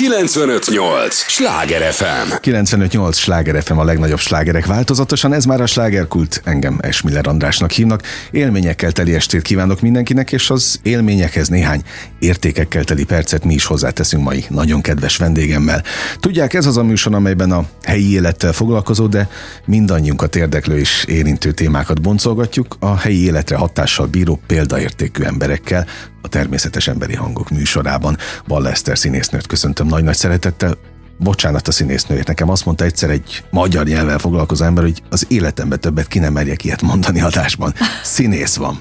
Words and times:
958! 0.00 1.14
Sláger 1.14 1.92
FM! 1.92 2.34
958! 2.40 3.16
Sláger 3.16 3.62
FM 3.62 3.78
a 3.78 3.84
legnagyobb 3.84 4.18
slágerek 4.18 4.66
változatosan, 4.66 5.32
ez 5.32 5.44
már 5.44 5.60
a 5.60 5.66
slágerkult, 5.66 6.40
engem 6.44 6.78
Esmiller 6.82 7.26
Andrásnak 7.26 7.70
hívnak. 7.70 8.02
Élményekkel 8.30 8.92
teli 8.92 9.14
estét 9.14 9.42
kívánok 9.42 9.80
mindenkinek, 9.80 10.32
és 10.32 10.50
az 10.50 10.80
élményekhez 10.82 11.48
néhány 11.48 11.82
értékekkel 12.18 12.84
teli 12.84 13.04
percet 13.04 13.44
mi 13.44 13.54
is 13.54 13.64
hozzáteszünk 13.64 14.22
mai 14.22 14.44
nagyon 14.48 14.80
kedves 14.80 15.16
vendégemmel. 15.16 15.82
Tudják, 16.20 16.54
ez 16.54 16.66
az 16.66 16.76
a 16.76 16.82
műsor, 16.82 17.14
amelyben 17.14 17.52
a 17.52 17.64
helyi 17.82 18.12
élettel 18.12 18.52
foglalkozó, 18.52 19.06
de 19.06 19.28
mindannyiunkat 19.64 20.36
érdeklő 20.36 20.78
és 20.78 21.04
érintő 21.08 21.52
témákat 21.52 22.00
boncolgatjuk 22.00 22.76
a 22.78 22.96
helyi 22.96 23.24
életre 23.24 23.56
hatással 23.56 24.06
bíró 24.06 24.40
példaértékű 24.46 25.22
emberekkel, 25.22 25.86
a 26.22 26.28
Természetes 26.28 26.88
Emberi 26.88 27.14
Hangok 27.14 27.50
műsorában. 27.50 28.16
Balla 28.46 28.70
Eszter 28.70 28.98
színésznőt 28.98 29.46
köszöntöm 29.46 29.89
nagy-nagy 29.90 30.16
szeretettel. 30.16 30.76
Bocsánat 31.18 31.68
a 31.68 31.72
színésznőért, 31.72 32.26
nekem 32.26 32.50
azt 32.50 32.64
mondta 32.64 32.84
egyszer 32.84 33.10
egy 33.10 33.44
magyar 33.50 33.86
nyelvvel 33.86 34.18
foglalkozó 34.18 34.64
ember, 34.64 34.84
hogy 34.84 35.02
az 35.10 35.26
életemben 35.28 35.80
többet 35.80 36.08
ki 36.08 36.18
nem 36.18 36.32
merjek 36.32 36.64
ilyet 36.64 36.82
mondani 36.82 37.20
adásban. 37.20 37.74
Színész 38.02 38.56
van. 38.56 38.80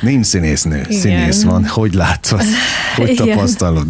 Nincs 0.00 0.26
színésznő, 0.26 0.84
Igen. 0.88 1.00
színész 1.00 1.42
van. 1.42 1.66
Hogy 1.66 1.94
látod? 1.94 2.42
Hogy 2.96 3.08
Igen. 3.08 3.26
tapasztalod? 3.28 3.86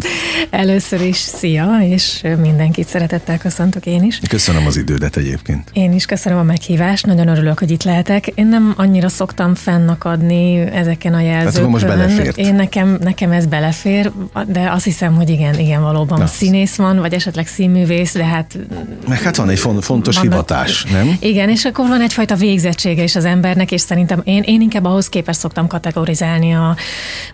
Először 0.49 1.01
is 1.01 1.17
szia, 1.17 1.77
és 1.81 2.21
mindenkit 2.41 2.87
szeretettel 2.87 3.37
köszöntök 3.37 3.85
én 3.85 4.03
is. 4.03 4.19
Köszönöm 4.29 4.65
az 4.65 4.77
idődet 4.77 5.17
egyébként. 5.17 5.69
Én 5.73 5.93
is 5.93 6.05
köszönöm 6.05 6.39
a 6.39 6.43
meghívást, 6.43 7.05
nagyon 7.05 7.27
örülök, 7.27 7.59
hogy 7.59 7.71
itt 7.71 7.83
lehetek. 7.83 8.27
Én 8.27 8.47
nem 8.47 8.73
annyira 8.77 9.09
szoktam 9.09 9.55
fennakadni 9.55 10.55
ezeken 10.59 11.13
a 11.13 11.21
jelzőkön. 11.21 11.61
Hát 11.61 11.71
most 11.71 11.85
belefért. 11.87 12.37
Én 12.37 12.55
nekem, 12.55 12.97
nekem 13.01 13.31
ez 13.31 13.45
belefér, 13.45 14.11
de 14.47 14.71
azt 14.71 14.83
hiszem, 14.83 15.15
hogy 15.15 15.29
igen, 15.29 15.59
igen, 15.59 15.81
valóban 15.81 16.19
Na. 16.19 16.27
színész 16.27 16.75
van, 16.75 16.99
vagy 16.99 17.13
esetleg 17.13 17.47
színművész, 17.47 18.13
de 18.13 18.25
hát... 18.25 18.57
Meg 19.07 19.21
hát 19.21 19.35
van 19.35 19.49
egy 19.49 19.59
fontos 19.59 20.15
vannak, 20.15 20.31
hivatás, 20.31 20.83
nem? 20.83 21.17
Igen, 21.19 21.49
és 21.49 21.65
akkor 21.65 21.87
van 21.87 22.01
egyfajta 22.01 22.35
végzettsége 22.35 23.03
is 23.03 23.15
az 23.15 23.25
embernek, 23.25 23.71
és 23.71 23.81
szerintem 23.81 24.21
én, 24.23 24.41
én 24.45 24.61
inkább 24.61 24.85
ahhoz 24.85 25.09
képest 25.09 25.39
szoktam 25.39 25.67
kategórizni 25.67 25.97
kategorizálni 25.99 26.53
a 26.53 26.75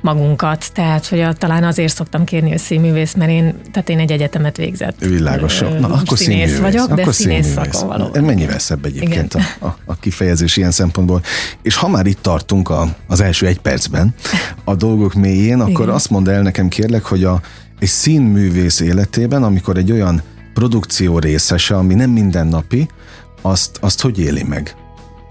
magunkat. 0.01 0.73
Tehát, 0.73 1.07
hogy 1.07 1.19
a, 1.19 1.33
talán 1.33 1.63
azért 1.63 1.95
szoktam 1.95 2.23
kérni, 2.23 2.49
hogy 2.49 2.57
színművész, 2.57 3.13
mert 3.13 3.31
én, 3.31 3.55
tehát 3.71 3.89
én 3.89 3.99
egy 3.99 4.11
egyetemet 4.11 4.57
végzett. 4.57 4.99
Világos. 4.99 5.59
Na, 5.59 5.87
akkor 5.87 6.17
színész, 6.17 6.45
színész 6.45 6.59
vagyok, 6.59 6.89
akkor 6.89 7.05
de 7.05 7.11
színész 7.11 7.51
szakon 7.51 7.87
való. 7.87 8.09
Mennyivel 8.25 8.59
szebb 8.59 8.85
egyébként 8.85 9.33
a, 9.33 9.65
a, 9.65 9.77
a 9.85 9.95
kifejezés 9.95 10.57
ilyen 10.57 10.71
szempontból. 10.71 11.21
És 11.61 11.75
ha 11.75 11.87
már 11.87 12.05
itt 12.05 12.21
tartunk 12.21 12.69
a, 12.69 12.95
az 13.07 13.21
első 13.21 13.45
egy 13.45 13.59
percben 13.59 14.15
a 14.63 14.75
dolgok 14.75 15.13
mélyén, 15.13 15.59
akkor 15.59 15.83
Igen. 15.83 15.95
azt 15.95 16.09
mondd 16.09 16.29
el 16.29 16.41
nekem 16.41 16.67
kérlek, 16.67 17.03
hogy 17.03 17.23
a, 17.23 17.41
egy 17.79 17.87
színművész 17.87 18.79
életében, 18.79 19.43
amikor 19.43 19.77
egy 19.77 19.91
olyan 19.91 20.21
produkció 20.53 21.19
részese, 21.19 21.75
ami 21.75 21.93
nem 21.93 22.09
mindennapi, 22.09 22.87
azt, 23.41 23.77
azt 23.81 24.01
hogy 24.01 24.19
éli 24.19 24.43
meg? 24.43 24.75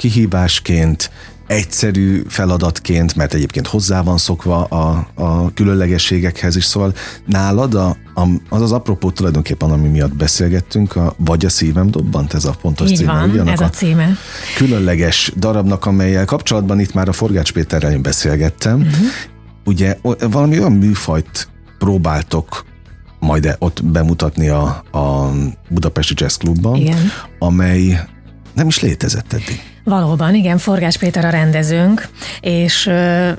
Kihívásként, 0.05 1.10
egyszerű 1.47 2.22
feladatként, 2.28 3.16
mert 3.16 3.34
egyébként 3.34 3.66
hozzá 3.66 4.02
van 4.02 4.19
szokva 4.19 4.64
a, 4.64 5.08
a 5.14 5.52
különlegességekhez 5.52 6.56
is, 6.56 6.64
szóval 6.64 6.94
nálad 7.27 7.74
a, 7.74 7.97
a, 8.14 8.28
az 8.48 8.62
az 8.62 8.72
apropó 8.72 9.10
tulajdonképpen, 9.10 9.70
ami 9.70 9.88
miatt 9.88 10.16
beszélgettünk, 10.16 10.97
a 10.97 11.14
Vagy 11.19 11.44
a 11.44 11.48
szívem 11.48 11.91
dobbant, 11.91 12.34
ez 12.34 12.44
a 12.44 12.55
pontos 12.60 12.91
Így 12.91 12.97
címe. 12.97 13.27
Van, 13.27 13.48
ez 13.48 13.60
a 13.60 13.70
címe. 13.70 14.16
Különleges 14.56 15.32
darabnak, 15.36 15.86
amelyel 15.86 16.25
kapcsolatban 16.25 16.80
itt 16.80 16.94
már 16.94 17.08
a 17.08 17.12
Forgács 17.12 17.52
Péterrel 17.52 17.92
én 17.92 18.02
beszélgettem. 18.02 18.80
Uh-huh. 18.80 19.06
Ugye 19.64 19.98
valami 20.30 20.58
olyan 20.58 20.72
műfajt 20.72 21.48
próbáltok 21.78 22.64
majd 23.19 23.56
ott 23.58 23.84
bemutatni 23.84 24.48
a, 24.48 24.82
a 24.92 25.30
Budapesti 25.69 26.14
Jazz 26.16 26.36
Clubban, 26.36 26.77
Igen. 26.77 27.10
amely 27.38 28.00
nem 28.55 28.66
is 28.66 28.80
létezett 28.80 29.33
eddig. 29.33 29.62
Valóban, 29.84 30.34
igen, 30.34 30.58
Forgás 30.58 30.98
Péter 30.98 31.24
a 31.24 31.30
rendezőnk, 31.30 32.09
és 32.41 32.87
ö, 32.87 33.31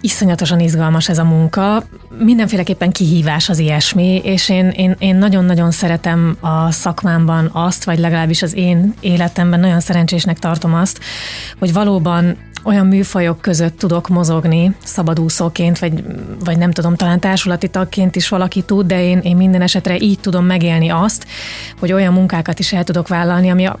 iszonyatosan 0.00 0.60
izgalmas 0.60 1.08
ez 1.08 1.18
a 1.18 1.24
munka. 1.24 1.84
Mindenféleképpen 2.18 2.92
kihívás 2.92 3.48
az 3.48 3.58
ilyesmi, 3.58 4.20
és 4.24 4.48
én, 4.48 4.68
én, 4.68 4.96
én 4.98 5.16
nagyon-nagyon 5.16 5.70
szeretem 5.70 6.36
a 6.40 6.70
szakmámban 6.70 7.50
azt, 7.52 7.84
vagy 7.84 7.98
legalábbis 7.98 8.42
az 8.42 8.54
én 8.54 8.94
életemben 9.00 9.60
nagyon 9.60 9.80
szerencsésnek 9.80 10.38
tartom 10.38 10.74
azt, 10.74 11.00
hogy 11.58 11.72
valóban 11.72 12.36
olyan 12.64 12.86
műfajok 12.86 13.40
között 13.40 13.78
tudok 13.78 14.08
mozogni 14.08 14.76
szabadúszóként, 14.84 15.78
vagy, 15.78 16.04
vagy 16.44 16.58
nem 16.58 16.70
tudom, 16.70 16.94
talán 16.94 17.20
társulati 17.20 17.68
tagként 17.68 18.16
is 18.16 18.28
valaki 18.28 18.62
tud, 18.62 18.86
de 18.86 19.02
én, 19.02 19.18
én 19.18 19.36
minden 19.36 19.62
esetre 19.62 19.98
így 19.98 20.20
tudom 20.20 20.44
megélni 20.44 20.88
azt, 20.88 21.26
hogy 21.78 21.92
olyan 21.92 22.12
munkákat 22.12 22.58
is 22.58 22.72
el 22.72 22.84
tudok 22.84 23.08
vállalni, 23.08 23.50
ami 23.50 23.64
a 23.66 23.78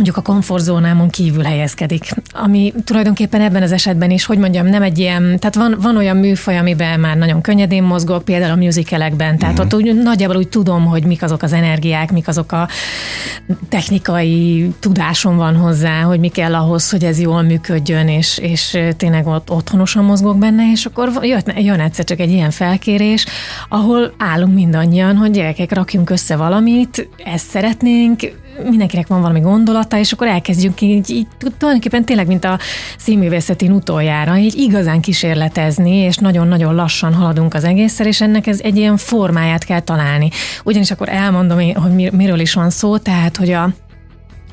mondjuk 0.00 0.26
a 0.26 0.32
komfortzónámon 0.32 1.10
kívül 1.10 1.42
helyezkedik. 1.42 2.14
Ami 2.32 2.72
tulajdonképpen 2.84 3.40
ebben 3.40 3.62
az 3.62 3.72
esetben 3.72 4.10
is, 4.10 4.24
hogy 4.24 4.38
mondjam, 4.38 4.66
nem 4.66 4.82
egy 4.82 4.98
ilyen, 4.98 5.38
tehát 5.38 5.54
van, 5.54 5.76
van 5.80 5.96
olyan 5.96 6.16
műfaj, 6.16 6.58
amiben 6.58 7.00
már 7.00 7.16
nagyon 7.16 7.40
könnyedén 7.40 7.82
mozgok, 7.82 8.24
például 8.24 8.52
a 8.52 8.56
musicalekben, 8.56 9.38
tehát 9.38 9.58
uh-huh. 9.58 9.72
ott 9.72 9.80
úgy, 9.80 10.02
nagyjából 10.02 10.36
úgy 10.36 10.48
tudom, 10.48 10.84
hogy 10.84 11.04
mik 11.04 11.22
azok 11.22 11.42
az 11.42 11.52
energiák, 11.52 12.12
mik 12.12 12.28
azok 12.28 12.52
a 12.52 12.68
technikai 13.68 14.70
tudásom 14.78 15.36
van 15.36 15.56
hozzá, 15.56 16.00
hogy 16.02 16.20
mi 16.20 16.28
kell 16.28 16.54
ahhoz, 16.54 16.90
hogy 16.90 17.04
ez 17.04 17.20
jól 17.20 17.42
működjön, 17.42 18.08
és, 18.08 18.38
és 18.38 18.78
tényleg 18.96 19.26
ott 19.26 19.50
otthonosan 19.50 20.04
mozgok 20.04 20.38
benne, 20.38 20.70
és 20.72 20.84
akkor 20.84 21.10
jött, 21.22 21.52
jön 21.58 21.80
egyszer 21.80 22.04
csak 22.04 22.20
egy 22.20 22.30
ilyen 22.30 22.50
felkérés, 22.50 23.26
ahol 23.68 24.12
állunk 24.18 24.54
mindannyian, 24.54 25.16
hogy 25.16 25.30
gyerekek, 25.30 25.72
rakjunk 25.72 26.10
össze 26.10 26.36
valamit, 26.36 27.08
ezt 27.24 27.46
szeretnénk, 27.48 28.20
mindenkinek 28.68 29.06
van 29.06 29.20
valami 29.20 29.40
gondolata, 29.40 29.98
és 29.98 30.12
akkor 30.12 30.26
elkezdjünk 30.26 30.80
így, 30.80 31.10
így 31.10 31.26
tulajdonképpen 31.58 32.04
tényleg, 32.04 32.26
mint 32.26 32.44
a 32.44 32.58
színművészetén 32.98 33.72
utoljára, 33.72 34.36
így 34.36 34.54
igazán 34.56 35.00
kísérletezni, 35.00 35.96
és 35.96 36.16
nagyon-nagyon 36.16 36.74
lassan 36.74 37.14
haladunk 37.14 37.54
az 37.54 37.64
egészszer, 37.64 38.06
és 38.06 38.20
ennek 38.20 38.46
ez 38.46 38.60
egy 38.60 38.76
ilyen 38.76 38.96
formáját 38.96 39.64
kell 39.64 39.80
találni. 39.80 40.30
Ugyanis 40.64 40.90
akkor 40.90 41.08
elmondom, 41.08 41.58
hogy 41.74 42.12
miről 42.12 42.40
is 42.40 42.54
van 42.54 42.70
szó, 42.70 42.98
tehát, 42.98 43.36
hogy 43.36 43.50
a 43.50 43.70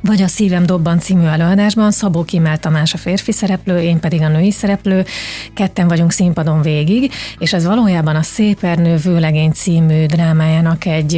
vagy 0.08 0.22
a 0.22 0.28
Szívem 0.28 0.66
dobban 0.66 1.00
című 1.00 1.26
előadásban 1.26 1.92
Szabó 1.92 2.24
Kimel 2.24 2.58
Tamás 2.58 2.94
a 2.94 2.98
férfi 2.98 3.32
szereplő, 3.32 3.80
én 3.80 4.00
pedig 4.00 4.22
a 4.22 4.28
női 4.28 4.52
szereplő, 4.52 5.06
ketten 5.54 5.88
vagyunk 5.88 6.12
színpadon 6.12 6.62
végig, 6.62 7.12
és 7.38 7.54
ez 7.54 7.66
valójában 7.66 8.16
a 8.16 8.22
Szépernő 8.22 8.96
Vőlegény 8.96 9.52
című 9.52 10.06
drámájának 10.06 10.86
egy, 10.86 11.16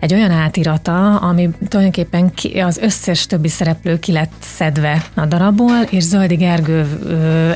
egy 0.00 0.12
olyan 0.12 0.30
átirata, 0.30 1.16
ami 1.16 1.50
tulajdonképpen 1.68 2.32
az 2.64 2.78
összes 2.78 3.26
többi 3.26 3.48
szereplő 3.48 3.98
ki 3.98 4.12
lett 4.12 4.32
szedve 4.40 5.04
a 5.14 5.26
darabból, 5.26 5.82
és 5.90 6.02
Zöldi 6.02 6.34
Gergő 6.34 6.86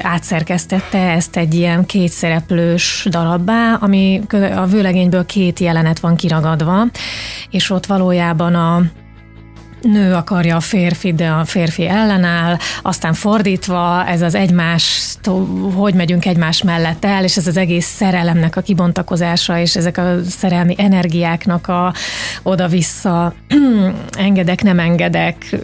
átszerkesztette 0.03 0.99
ezt 0.99 1.37
egy 1.37 1.55
ilyen 1.55 1.87
kétszereplős 1.87 3.07
darabbá, 3.11 3.79
ami 3.81 4.21
a 4.57 4.67
vőlegényből 4.67 5.27
két 5.27 5.59
jelenet 5.59 5.99
van 5.99 6.17
kiragadva, 6.17 6.87
és 7.51 7.71
ott 7.71 7.87
valójában 7.87 8.55
a 8.55 8.83
nő 9.87 10.15
akarja 10.15 10.57
a 10.57 10.61
férfi, 10.61 11.13
de 11.13 11.29
a 11.29 11.45
férfi 11.45 11.89
ellenáll, 11.89 12.57
aztán 12.83 13.13
fordítva 13.13 14.07
ez 14.07 14.23
az 14.23 14.35
egymás, 14.35 15.15
hogy 15.75 15.95
megyünk 15.95 16.27
egymás 16.27 16.63
mellett 16.63 17.05
el, 17.05 17.25
és 17.25 17.37
ez 17.37 17.47
az 17.47 17.57
egész 17.57 17.87
szerelemnek 17.87 18.57
a 18.57 18.61
kibontakozása, 18.61 19.59
és 19.59 19.77
ezek 19.77 19.99
a 19.99 20.17
szerelmi 20.29 20.75
energiáknak 20.79 21.69
a 21.69 21.95
oda-vissza 22.43 23.35
engedek, 24.19 24.63
nem 24.63 24.79
engedek, 24.79 25.57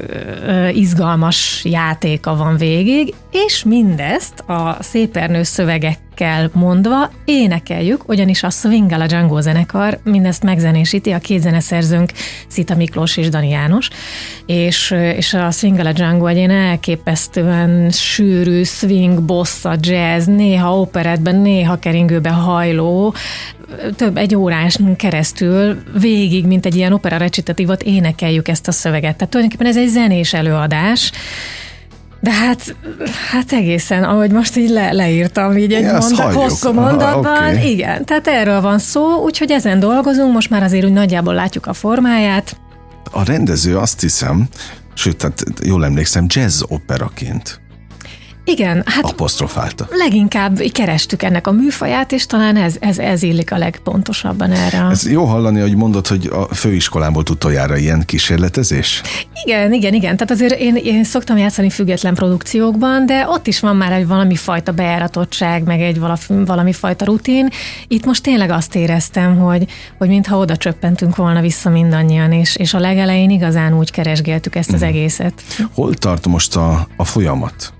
izgalmas 0.72 1.60
játéka 1.64 2.36
van 2.36 2.56
végig, 2.56 3.14
és 3.30 3.64
mindezt 3.64 4.40
a 4.40 4.76
szépernő 4.80 5.42
szövegek 5.42 5.98
kell 6.14 6.50
mondva 6.52 7.10
énekeljük, 7.24 8.08
ugyanis 8.08 8.42
a 8.42 8.50
Swingala 8.50 9.06
Django 9.06 9.40
zenekar 9.40 9.98
mindezt 10.04 10.42
megzenésíti, 10.42 11.10
a 11.10 11.19
két 11.19 11.40
zeneszerzőnk 11.40 12.12
Szita 12.46 12.75
Miklós 12.75 13.16
és 13.16 13.28
Dani 13.28 13.48
János, 13.48 13.88
és, 14.46 14.90
és 15.16 15.34
a 15.34 15.50
Swingala 15.50 15.92
Django 15.92 16.26
egy 16.26 16.37
ilyen 16.37 16.50
elképesztően 16.50 17.90
sűrű 17.90 18.62
swing, 18.62 19.22
bossa, 19.22 19.76
jazz, 19.81 20.26
néha 20.26 20.81
operetben, 20.81 21.37
néha 21.37 21.78
keringőbe 21.78 22.31
hajló, 22.31 23.14
több 23.96 24.16
egy 24.16 24.34
órás 24.34 24.78
keresztül 24.96 25.82
végig, 26.00 26.46
mint 26.46 26.66
egy 26.66 26.76
ilyen 26.76 26.92
opera 26.92 27.16
recitatívot 27.16 27.82
énekeljük 27.82 28.48
ezt 28.48 28.69
a 28.69 28.72
szöveget. 28.72 29.16
Tehát 29.16 29.32
tulajdonképpen 29.32 29.72
ez 29.72 29.76
egy 29.76 29.88
zenés 29.88 30.34
előadás, 30.34 31.12
de 32.22 32.30
hát, 32.30 32.76
hát 33.30 33.52
egészen, 33.52 34.04
ahogy 34.04 34.30
most 34.30 34.56
így 34.56 34.70
le, 34.70 34.92
leírtam, 34.92 35.56
így 35.56 35.72
egy 35.72 35.82
ja, 35.82 35.98
mondat, 35.98 36.32
hosszú 36.32 36.72
mondatban, 36.72 37.48
okay. 37.48 37.70
igen, 37.70 38.04
tehát 38.04 38.26
erről 38.26 38.60
van 38.60 38.78
szó, 38.78 39.22
úgyhogy 39.22 39.50
ezen 39.50 39.80
dolgozunk, 39.80 40.32
most 40.32 40.50
már 40.50 40.62
azért 40.62 40.84
úgy 40.84 40.92
nagyjából 40.92 41.34
látjuk 41.34 41.66
a 41.66 41.72
formáját. 41.72 42.56
A 43.10 43.24
rendező 43.24 43.76
azt 43.78 44.00
hiszem, 44.00 44.48
sőt, 44.94 45.16
tehát 45.16 45.44
jól 45.64 45.84
emlékszem, 45.84 46.24
jazz 46.28 46.62
operaként 46.69 47.60
Igen, 48.44 48.82
hát 48.86 49.04
apostrofálta. 49.04 49.86
Leginkább 49.90 50.58
kerestük 50.72 51.22
ennek 51.22 51.46
a 51.46 51.52
műfaját, 51.52 52.12
és 52.12 52.26
talán 52.26 52.56
ez, 52.56 52.76
ez, 52.80 52.98
ez 52.98 53.22
illik 53.22 53.52
a 53.52 53.58
legpontosabban 53.58 54.52
erre. 54.52 54.86
Ez 54.90 55.10
jó 55.10 55.24
hallani, 55.24 55.60
hogy 55.60 55.76
mondod, 55.76 56.06
hogy 56.06 56.26
a 56.32 56.54
főiskolán 56.54 57.12
volt 57.12 57.30
utoljára 57.30 57.76
ilyen 57.76 58.04
kísérletezés? 58.04 59.02
Igen, 59.44 59.72
igen, 59.72 59.94
igen. 59.94 60.16
Tehát 60.16 60.30
azért 60.30 60.60
én, 60.60 60.76
én 60.76 61.04
szoktam 61.04 61.36
játszani 61.36 61.70
független 61.70 62.14
produkciókban, 62.14 63.06
de 63.06 63.28
ott 63.28 63.46
is 63.46 63.60
van 63.60 63.76
már 63.76 63.92
egy 63.92 64.06
valami 64.06 64.36
fajta 64.36 64.72
bejáratottság, 64.72 65.64
meg 65.64 65.80
egy 65.80 65.98
valami, 65.98 66.44
valami 66.46 66.72
fajta 66.72 67.04
rutin. 67.04 67.48
Itt 67.88 68.04
most 68.04 68.22
tényleg 68.22 68.50
azt 68.50 68.74
éreztem, 68.74 69.36
hogy, 69.38 69.66
hogy 69.98 70.08
mintha 70.08 70.36
oda 70.36 70.56
csöppentünk 70.56 71.16
volna 71.16 71.40
vissza 71.40 71.70
mindannyian, 71.70 72.32
és, 72.32 72.56
és 72.56 72.74
a 72.74 72.78
legelején 72.78 73.30
igazán 73.30 73.78
úgy 73.78 73.90
keresgéltük 73.90 74.54
ezt 74.54 74.72
az 74.72 74.80
mm. 74.80 74.86
egészet. 74.86 75.42
Hol 75.74 75.94
tart 75.94 76.26
most 76.26 76.56
a, 76.56 76.88
a 76.96 77.04
folyamat? 77.04 77.72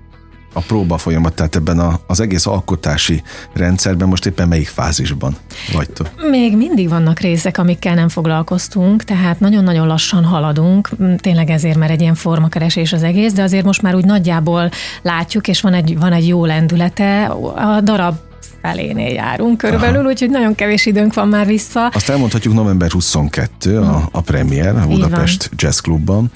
A 0.53 0.59
próba 0.59 0.97
folyamat, 0.97 1.33
tehát 1.33 1.55
ebben 1.55 1.79
a, 1.79 1.99
az 2.07 2.19
egész 2.19 2.45
alkotási 2.45 3.21
rendszerben 3.53 4.07
most 4.07 4.25
éppen 4.25 4.47
melyik 4.47 4.67
fázisban 4.67 5.35
vagytok? 5.73 6.09
Még 6.29 6.57
mindig 6.57 6.89
vannak 6.89 7.19
részek, 7.19 7.57
amikkel 7.57 7.95
nem 7.95 8.09
foglalkoztunk, 8.09 9.03
tehát 9.03 9.39
nagyon-nagyon 9.39 9.87
lassan 9.87 10.23
haladunk, 10.23 10.89
tényleg 11.17 11.49
ezért, 11.49 11.77
mert 11.77 11.91
egy 11.91 12.01
ilyen 12.01 12.15
formakeresés 12.15 12.93
az 12.93 13.03
egész, 13.03 13.33
de 13.33 13.43
azért 13.43 13.65
most 13.65 13.81
már 13.81 13.95
úgy 13.95 14.05
nagyjából 14.05 14.69
látjuk, 15.01 15.47
és 15.47 15.61
van 15.61 15.73
egy, 15.73 15.99
van 15.99 16.13
egy 16.13 16.27
jó 16.27 16.45
lendülete, 16.45 17.25
a 17.55 17.81
darab 17.81 18.15
felénél 18.61 19.13
járunk 19.13 19.57
körülbelül, 19.57 19.99
Aha. 19.99 20.07
úgyhogy 20.07 20.29
nagyon 20.29 20.55
kevés 20.55 20.85
időnk 20.85 21.13
van 21.13 21.27
már 21.27 21.45
vissza. 21.45 21.87
Azt 21.87 22.09
elmondhatjuk 22.09 22.53
november 22.53 22.91
22 22.91 23.79
a, 23.79 24.09
a 24.11 24.21
premier 24.21 24.75
a 24.75 24.87
Budapest 24.87 25.49
Jazz 25.55 25.79
Clubban, 25.79 26.31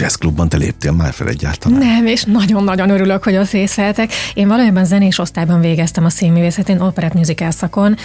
jazzklubban 0.00 0.48
te 0.48 0.56
léptél 0.56 0.92
már 0.92 1.12
fel 1.12 1.28
egyáltalán? 1.28 1.78
Nem, 1.78 2.06
és 2.06 2.24
nagyon-nagyon 2.24 2.90
örülök, 2.90 3.24
hogy 3.24 3.34
azt 3.34 3.54
észleltek. 3.54 4.12
Én 4.34 4.48
valójában 4.48 4.84
zenés 4.84 5.18
osztályban 5.18 5.60
végeztem 5.60 6.04
a 6.04 6.08
színművészetén, 6.08 6.80
operett 6.80 7.14
musical 7.14 7.50
szakon, 7.50 7.96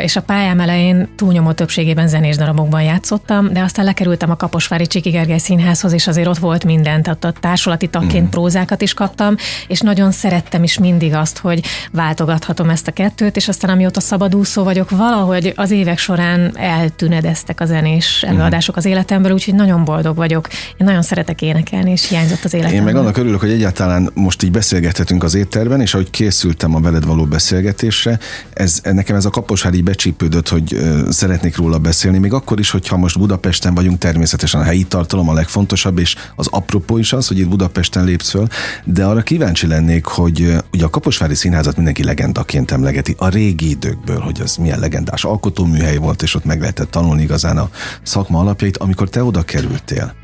és 0.00 0.16
a 0.16 0.22
pályám 0.22 0.60
elején 0.60 1.08
túlnyomó 1.16 1.52
többségében 1.52 2.08
zenés 2.08 2.36
darabokban 2.36 2.82
játszottam, 2.82 3.52
de 3.52 3.60
aztán 3.60 3.84
lekerültem 3.84 4.30
a 4.30 4.36
Kaposvári 4.36 4.86
Csiki 4.86 5.10
Gergely 5.10 5.38
Színházhoz, 5.38 5.92
és 5.92 6.06
azért 6.06 6.28
ott 6.28 6.38
volt 6.38 6.64
minden, 6.64 7.02
tehát 7.02 7.24
a 7.24 7.32
társulati 7.32 7.88
tagként 7.88 8.26
mm. 8.26 8.30
prózákat 8.30 8.82
is 8.82 8.94
kaptam, 8.94 9.34
és 9.68 9.80
nagyon 9.80 10.10
szerettem 10.10 10.62
is 10.62 10.78
mindig 10.78 11.14
azt, 11.14 11.38
hogy 11.38 11.64
váltogathatom 11.92 12.70
ezt 12.70 12.88
a 12.88 12.92
kettőt, 12.92 13.36
és 13.36 13.48
aztán 13.48 13.70
amióta 13.70 14.00
szabadúszó 14.00 14.62
vagyok, 14.62 14.90
valahogy 14.90 15.52
az 15.56 15.70
évek 15.70 15.98
során 15.98 16.58
eltűnedeztek 16.58 17.60
a 17.60 17.64
zenés 17.64 18.22
mhm. 18.22 18.34
előadások 18.34 18.76
az 18.76 18.84
életemből, 18.84 19.32
úgyhogy 19.32 19.54
nagyon 19.54 19.84
boldog 19.84 20.16
vagyok. 20.16 20.48
Én 20.52 20.86
nagyon 20.86 21.02
szeretem 21.02 21.25
szeretek 21.26 21.48
énekelni, 21.48 21.90
és 21.90 22.08
hiányzott 22.08 22.44
az 22.44 22.54
életemben. 22.54 22.78
Én 22.78 22.92
meg 22.92 22.96
annak 23.02 23.16
örülök, 23.16 23.40
hogy 23.40 23.50
egyáltalán 23.50 24.10
most 24.14 24.42
így 24.42 24.50
beszélgethetünk 24.50 25.22
az 25.22 25.34
étterben, 25.34 25.80
és 25.80 25.94
ahogy 25.94 26.10
készültem 26.10 26.74
a 26.74 26.80
veled 26.80 27.04
való 27.04 27.24
beszélgetésre, 27.24 28.18
ez, 28.52 28.80
nekem 28.82 29.16
ez 29.16 29.24
a 29.24 29.30
kaposár 29.30 29.74
így 29.74 29.84
becsípődött, 29.84 30.48
hogy 30.48 30.80
szeretnék 31.08 31.56
róla 31.56 31.78
beszélni, 31.78 32.18
még 32.18 32.32
akkor 32.32 32.58
is, 32.58 32.70
hogyha 32.70 32.96
most 32.96 33.18
Budapesten 33.18 33.74
vagyunk, 33.74 33.98
természetesen 33.98 34.60
a 34.60 34.64
helyi 34.64 34.84
tartalom 34.84 35.28
a 35.28 35.32
legfontosabb, 35.32 35.98
és 35.98 36.16
az 36.36 36.46
apropó 36.50 36.98
is 36.98 37.12
az, 37.12 37.28
hogy 37.28 37.38
itt 37.38 37.48
Budapesten 37.48 38.04
lépsz 38.04 38.30
föl, 38.30 38.46
de 38.84 39.04
arra 39.04 39.22
kíváncsi 39.22 39.66
lennék, 39.66 40.04
hogy 40.04 40.54
ugye 40.72 40.84
a 40.84 40.90
Kaposvári 40.90 41.34
Színházat 41.34 41.76
mindenki 41.76 42.04
legendaként 42.04 42.70
emlegeti 42.70 43.14
a 43.18 43.28
régi 43.28 43.68
időkből, 43.68 44.18
hogy 44.18 44.40
az 44.40 44.56
milyen 44.56 44.78
legendás 44.78 45.24
alkotóműhely 45.24 45.96
volt, 45.96 46.22
és 46.22 46.34
ott 46.34 46.44
meg 46.44 46.60
lehetett 46.60 46.90
tanulni 46.90 47.22
igazán 47.22 47.56
a 47.56 47.70
szakma 48.02 48.38
alapjait, 48.38 48.76
amikor 48.76 49.08
te 49.08 49.24
oda 49.24 49.42
kerültél 49.42 50.14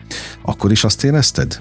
akkor 0.43 0.71
is 0.71 0.85
azt 0.85 0.92
érezted? 1.01 1.61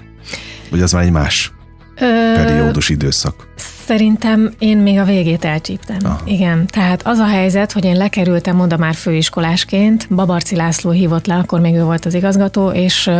Vagy 0.70 0.80
az 0.80 0.92
már 0.92 1.02
egy 1.02 1.10
más 1.10 1.52
Ö... 1.96 2.32
periódus 2.34 2.88
időszak? 2.88 3.48
Szerintem 3.84 4.52
én 4.58 4.78
még 4.78 4.98
a 4.98 5.04
végét 5.04 5.44
elcsíptem. 5.44 5.96
Aha. 6.04 6.20
Igen, 6.24 6.66
tehát 6.66 7.06
az 7.06 7.18
a 7.18 7.26
helyzet, 7.26 7.72
hogy 7.72 7.84
én 7.84 7.96
lekerültem 7.96 8.60
oda 8.60 8.76
már 8.76 8.94
főiskolásként, 8.94 10.08
Babarci 10.14 10.56
László 10.56 10.90
hívott 10.90 11.26
le, 11.26 11.34
akkor 11.34 11.60
még 11.60 11.74
ő 11.74 11.82
volt 11.82 12.04
az 12.04 12.14
igazgató, 12.14 12.70
és, 12.70 13.10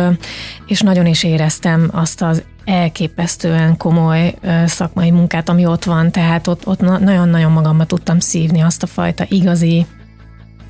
és 0.67 0.81
nagyon 0.81 1.05
is 1.05 1.23
éreztem 1.23 1.89
azt 1.91 2.21
az 2.21 2.43
elképesztően 2.65 3.77
komoly 3.77 4.35
szakmai 4.65 5.11
munkát, 5.11 5.49
ami 5.49 5.65
ott 5.65 5.83
van, 5.83 6.11
tehát 6.11 6.47
ott, 6.47 6.67
ott 6.67 6.79
nagyon-nagyon 6.79 7.51
magamba 7.51 7.85
tudtam 7.85 8.19
szívni 8.19 8.61
azt 8.61 8.83
a 8.83 8.87
fajta 8.87 9.25
igazi 9.29 9.85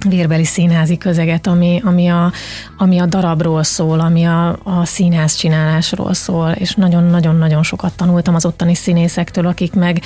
vérbeli 0.03 0.45
színházi 0.45 0.97
közeget, 0.97 1.47
ami, 1.47 1.81
ami, 1.83 2.07
a, 2.07 2.31
ami 2.77 2.99
a 2.99 3.05
darabról 3.05 3.63
szól, 3.63 3.99
ami 3.99 4.23
a, 4.23 4.49
a 4.63 4.85
színház 4.85 5.35
csinálásról 5.35 6.13
szól, 6.13 6.51
és 6.51 6.75
nagyon-nagyon-nagyon 6.75 7.63
sokat 7.63 7.93
tanultam 7.95 8.35
az 8.35 8.45
ottani 8.45 8.75
színészektől, 8.75 9.47
akik 9.47 9.73
meg 9.73 10.01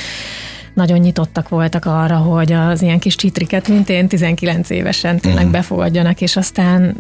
nagyon 0.78 1.00
nyitottak 1.00 1.50
voltak 1.50 1.86
arra, 1.86 2.16
hogy 2.16 2.52
az 2.52 2.82
ilyen 2.82 3.00
kis 3.00 3.16
csitriket, 3.16 3.68
mint 3.68 3.90
én 3.90 4.08
19 4.08 4.70
évesen 4.70 5.20
tényleg 5.20 5.40
uh-huh. 5.40 5.52
befogadjanak, 5.52 6.22
és 6.22 6.36
aztán 6.36 6.96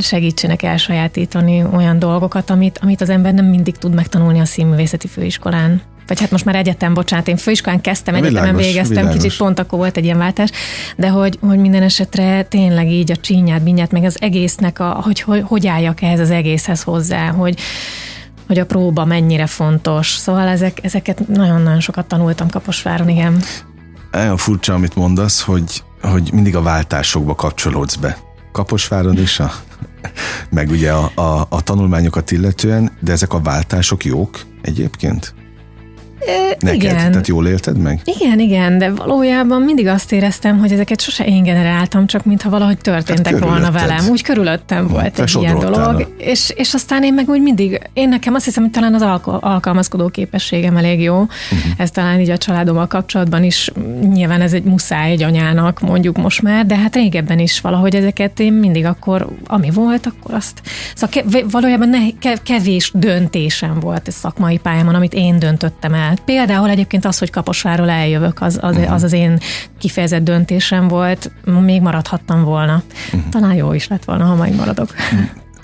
segítsenek 0.00 0.62
elsajátítani 0.62 1.64
olyan 1.72 1.98
dolgokat, 1.98 2.50
amit, 2.50 2.78
amit 2.82 3.00
az 3.00 3.08
ember 3.08 3.34
nem 3.34 3.44
mindig 3.44 3.76
tud 3.76 3.94
megtanulni 3.94 4.40
a 4.40 4.44
színművészeti 4.44 5.08
főiskolán 5.08 5.82
vagy 6.06 6.20
hát 6.20 6.30
most 6.30 6.44
már 6.44 6.54
egyetem, 6.54 6.94
bocsánat, 6.94 7.28
én 7.28 7.36
főiskolán 7.36 7.80
kezdtem, 7.80 8.14
egyetemen 8.14 8.42
világos, 8.42 8.64
végeztem, 8.64 8.96
világos. 8.96 9.22
kicsit 9.22 9.38
pont 9.38 9.58
akkor 9.58 9.78
volt 9.78 9.96
egy 9.96 10.04
ilyen 10.04 10.18
váltás, 10.18 10.50
de 10.96 11.08
hogy, 11.08 11.38
hogy 11.40 11.58
minden 11.58 11.82
esetre 11.82 12.42
tényleg 12.42 12.90
így 12.90 13.10
a 13.10 13.16
csínyát, 13.16 13.62
binyát, 13.62 13.92
meg 13.92 14.04
az 14.04 14.16
egésznek, 14.20 14.78
a, 14.78 15.00
hogy, 15.02 15.20
hogy 15.20 15.42
hogy 15.46 15.66
álljak 15.66 16.02
ehhez 16.02 16.20
az 16.20 16.30
egészhez 16.30 16.82
hozzá, 16.82 17.30
hogy, 17.30 17.58
hogy 18.46 18.58
a 18.58 18.66
próba 18.66 19.04
mennyire 19.04 19.46
fontos. 19.46 20.06
Szóval 20.06 20.48
ezek, 20.48 20.78
ezeket 20.82 21.28
nagyon-nagyon 21.28 21.80
sokat 21.80 22.06
tanultam 22.06 22.48
Kaposváron, 22.48 23.08
igen. 23.08 23.42
Olyan 24.14 24.36
furcsa, 24.36 24.74
amit 24.74 24.94
mondasz, 24.94 25.42
hogy, 25.42 25.82
hogy 26.02 26.30
mindig 26.32 26.56
a 26.56 26.62
váltásokba 26.62 27.34
kapcsolódsz 27.34 27.94
be. 27.94 28.16
Kaposváron 28.52 29.18
is, 29.18 29.40
a, 29.40 29.52
meg 30.50 30.70
ugye 30.70 30.92
a, 30.92 31.10
a, 31.14 31.46
a 31.48 31.60
tanulmányokat 31.60 32.30
illetően, 32.30 32.90
de 33.00 33.12
ezek 33.12 33.32
a 33.32 33.40
váltások 33.40 34.04
jók 34.04 34.40
egyébként? 34.62 35.34
Neked? 36.58 36.82
Igen. 36.82 36.96
Tehát 36.96 37.26
jól 37.26 37.46
élted 37.46 37.78
meg? 37.78 38.00
Igen, 38.04 38.38
igen, 38.38 38.78
de 38.78 38.90
valójában 38.90 39.62
mindig 39.62 39.86
azt 39.86 40.12
éreztem, 40.12 40.58
hogy 40.58 40.72
ezeket 40.72 41.00
sose 41.00 41.24
én 41.24 41.42
generáltam, 41.42 42.06
csak 42.06 42.24
mintha 42.24 42.50
valahogy 42.50 42.78
történtek 42.78 43.32
hát 43.32 43.44
volna 43.44 43.70
velem. 43.70 44.08
Úgy 44.08 44.22
körülöttem 44.22 44.88
volt 44.88 45.18
egy 45.18 45.36
ilyen 45.40 45.58
dolog. 45.58 46.14
És, 46.18 46.52
és 46.56 46.74
aztán 46.74 47.02
én 47.02 47.14
meg 47.14 47.28
úgy 47.28 47.42
mindig, 47.42 47.80
én 47.92 48.08
nekem 48.08 48.34
azt 48.34 48.44
hiszem, 48.44 48.62
hogy 48.62 48.72
talán 48.72 48.94
az 48.94 49.20
alkalmazkodó 49.40 50.08
képességem 50.08 50.76
elég 50.76 51.00
jó. 51.00 51.14
Uh-huh. 51.14 51.28
Ez 51.76 51.90
talán 51.90 52.20
így 52.20 52.30
a 52.30 52.36
családommal 52.36 52.86
kapcsolatban 52.86 53.44
is, 53.44 53.70
nyilván 54.12 54.40
ez 54.40 54.52
egy 54.52 54.64
muszáj 54.64 55.10
egy 55.10 55.22
anyának, 55.22 55.80
mondjuk 55.80 56.16
most 56.16 56.42
már, 56.42 56.66
de 56.66 56.76
hát 56.76 56.94
régebben 56.94 57.38
is 57.38 57.60
valahogy 57.60 57.94
ezeket 57.94 58.40
én 58.40 58.52
mindig 58.52 58.84
akkor, 58.84 59.28
ami 59.46 59.70
volt, 59.70 60.06
akkor 60.06 60.34
azt. 60.34 60.62
Szóval 60.94 61.42
valójában 61.50 61.88
ne, 61.88 62.32
kevés 62.42 62.90
döntésem 62.94 63.80
volt 63.80 64.08
a 64.08 64.10
szakmai 64.10 64.58
pályámon, 64.58 64.94
amit 64.94 65.14
én 65.14 65.38
döntöttem 65.38 65.94
el 65.94 66.11
csinált. 66.12 66.20
Például 66.24 66.68
egyébként 66.68 67.04
az, 67.04 67.18
hogy 67.18 67.30
Kaposváról 67.30 67.90
eljövök, 67.90 68.40
az 68.40 68.58
az, 68.62 68.76
uh-huh. 68.76 68.92
az, 68.92 69.02
az 69.02 69.12
én 69.12 69.38
kifejezett 69.78 70.22
döntésem 70.22 70.88
volt, 70.88 71.30
még 71.64 71.80
maradhattam 71.80 72.44
volna. 72.44 72.82
Uh-huh. 73.06 73.28
Talán 73.30 73.54
jó 73.54 73.72
is 73.72 73.88
lett 73.88 74.04
volna, 74.04 74.24
ha 74.24 74.34
majd 74.34 74.54
maradok. 74.54 74.94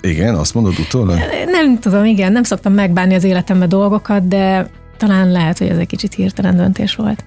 Igen, 0.01 0.35
azt 0.35 0.53
mondod 0.53 0.73
utólag? 0.79 1.19
Nem 1.45 1.79
tudom, 1.79 2.05
igen, 2.05 2.31
nem 2.31 2.43
szoktam 2.43 2.73
megbánni 2.73 3.15
az 3.15 3.23
életembe 3.23 3.65
dolgokat, 3.67 4.27
de 4.27 4.69
talán 4.97 5.31
lehet, 5.31 5.57
hogy 5.57 5.67
ez 5.67 5.77
egy 5.77 5.87
kicsit 5.87 6.13
hirtelen 6.13 6.55
döntés 6.55 6.95
volt. 6.95 7.23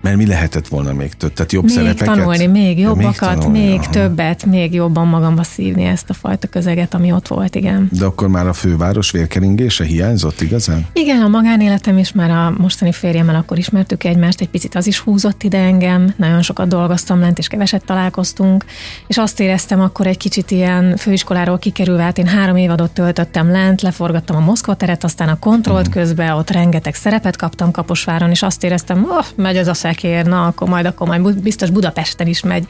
Mert 0.00 0.16
mi 0.16 0.26
lehetett 0.26 0.68
volna 0.68 0.92
még 0.92 1.14
több? 1.14 1.32
Tehát 1.32 1.52
jobb 1.52 1.64
még 1.64 1.74
szerepeket? 1.74 2.14
tanulni, 2.14 2.46
még 2.46 2.78
jobbakat, 2.78 3.30
még, 3.30 3.38
tanulni, 3.38 3.68
még 3.68 3.80
többet, 3.80 4.44
még 4.44 4.74
jobban 4.74 5.06
magamba 5.06 5.42
szívni 5.42 5.84
ezt 5.84 6.10
a 6.10 6.14
fajta 6.14 6.46
közeget, 6.46 6.94
ami 6.94 7.12
ott 7.12 7.28
volt, 7.28 7.54
igen. 7.54 7.88
De 7.92 8.04
akkor 8.04 8.28
már 8.28 8.46
a 8.46 8.52
főváros 8.52 9.10
vérkeringése 9.10 9.84
hiányzott 9.84 10.40
igazán? 10.40 10.86
Igen, 10.92 11.22
a 11.22 11.28
magánéletem 11.28 11.98
is 11.98 12.12
már 12.12 12.30
a 12.30 12.54
mostani 12.58 12.92
férjemmel 12.92 13.34
akkor 13.34 13.58
ismertük 13.58 14.04
egymást, 14.04 14.40
egy 14.40 14.48
picit 14.48 14.74
az 14.74 14.86
is 14.86 14.98
húzott 14.98 15.42
ide 15.42 15.58
engem, 15.58 16.14
nagyon 16.16 16.42
sokat 16.42 16.68
dolgoztam 16.68 17.20
lent, 17.20 17.38
és 17.38 17.48
keveset 17.48 17.84
találkoztunk, 17.84 18.64
és 19.06 19.16
azt 19.16 19.40
éreztem 19.40 19.80
akkor 19.80 20.06
egy 20.06 20.16
kicsit 20.16 20.50
ilyen 20.50 20.96
főiskoláról 20.96 21.58
kikerülve, 21.58 22.02
hát 22.02 22.18
én 22.18 22.26
három 22.26 22.56
évadot 22.56 22.90
töltöttem 22.90 23.50
lent, 23.50 23.82
leforgattam 23.82 24.36
a 24.36 24.40
Moszkva 24.40 24.74
teret, 24.74 25.04
aztán 25.04 25.28
a 25.28 25.38
kontrollt 25.38 25.88
mm. 25.88 25.92
közben, 25.92 26.30
ott 26.30 26.50
rengeteg 26.50 26.94
szerepet 26.94 27.36
kaptam 27.36 27.70
Kaposváron, 27.70 28.30
és 28.30 28.42
azt 28.42 28.64
éreztem, 28.64 29.04
oh, 29.04 29.24
megy 29.36 29.56
az 29.56 29.66
a 29.66 29.74
szekér, 29.98 30.26
na 30.26 30.46
akkor 30.46 30.68
majd, 30.68 30.86
akkor 30.86 31.06
majd 31.06 31.42
biztos 31.42 31.70
Budapesten 31.70 32.26
is 32.26 32.42
megy. 32.42 32.66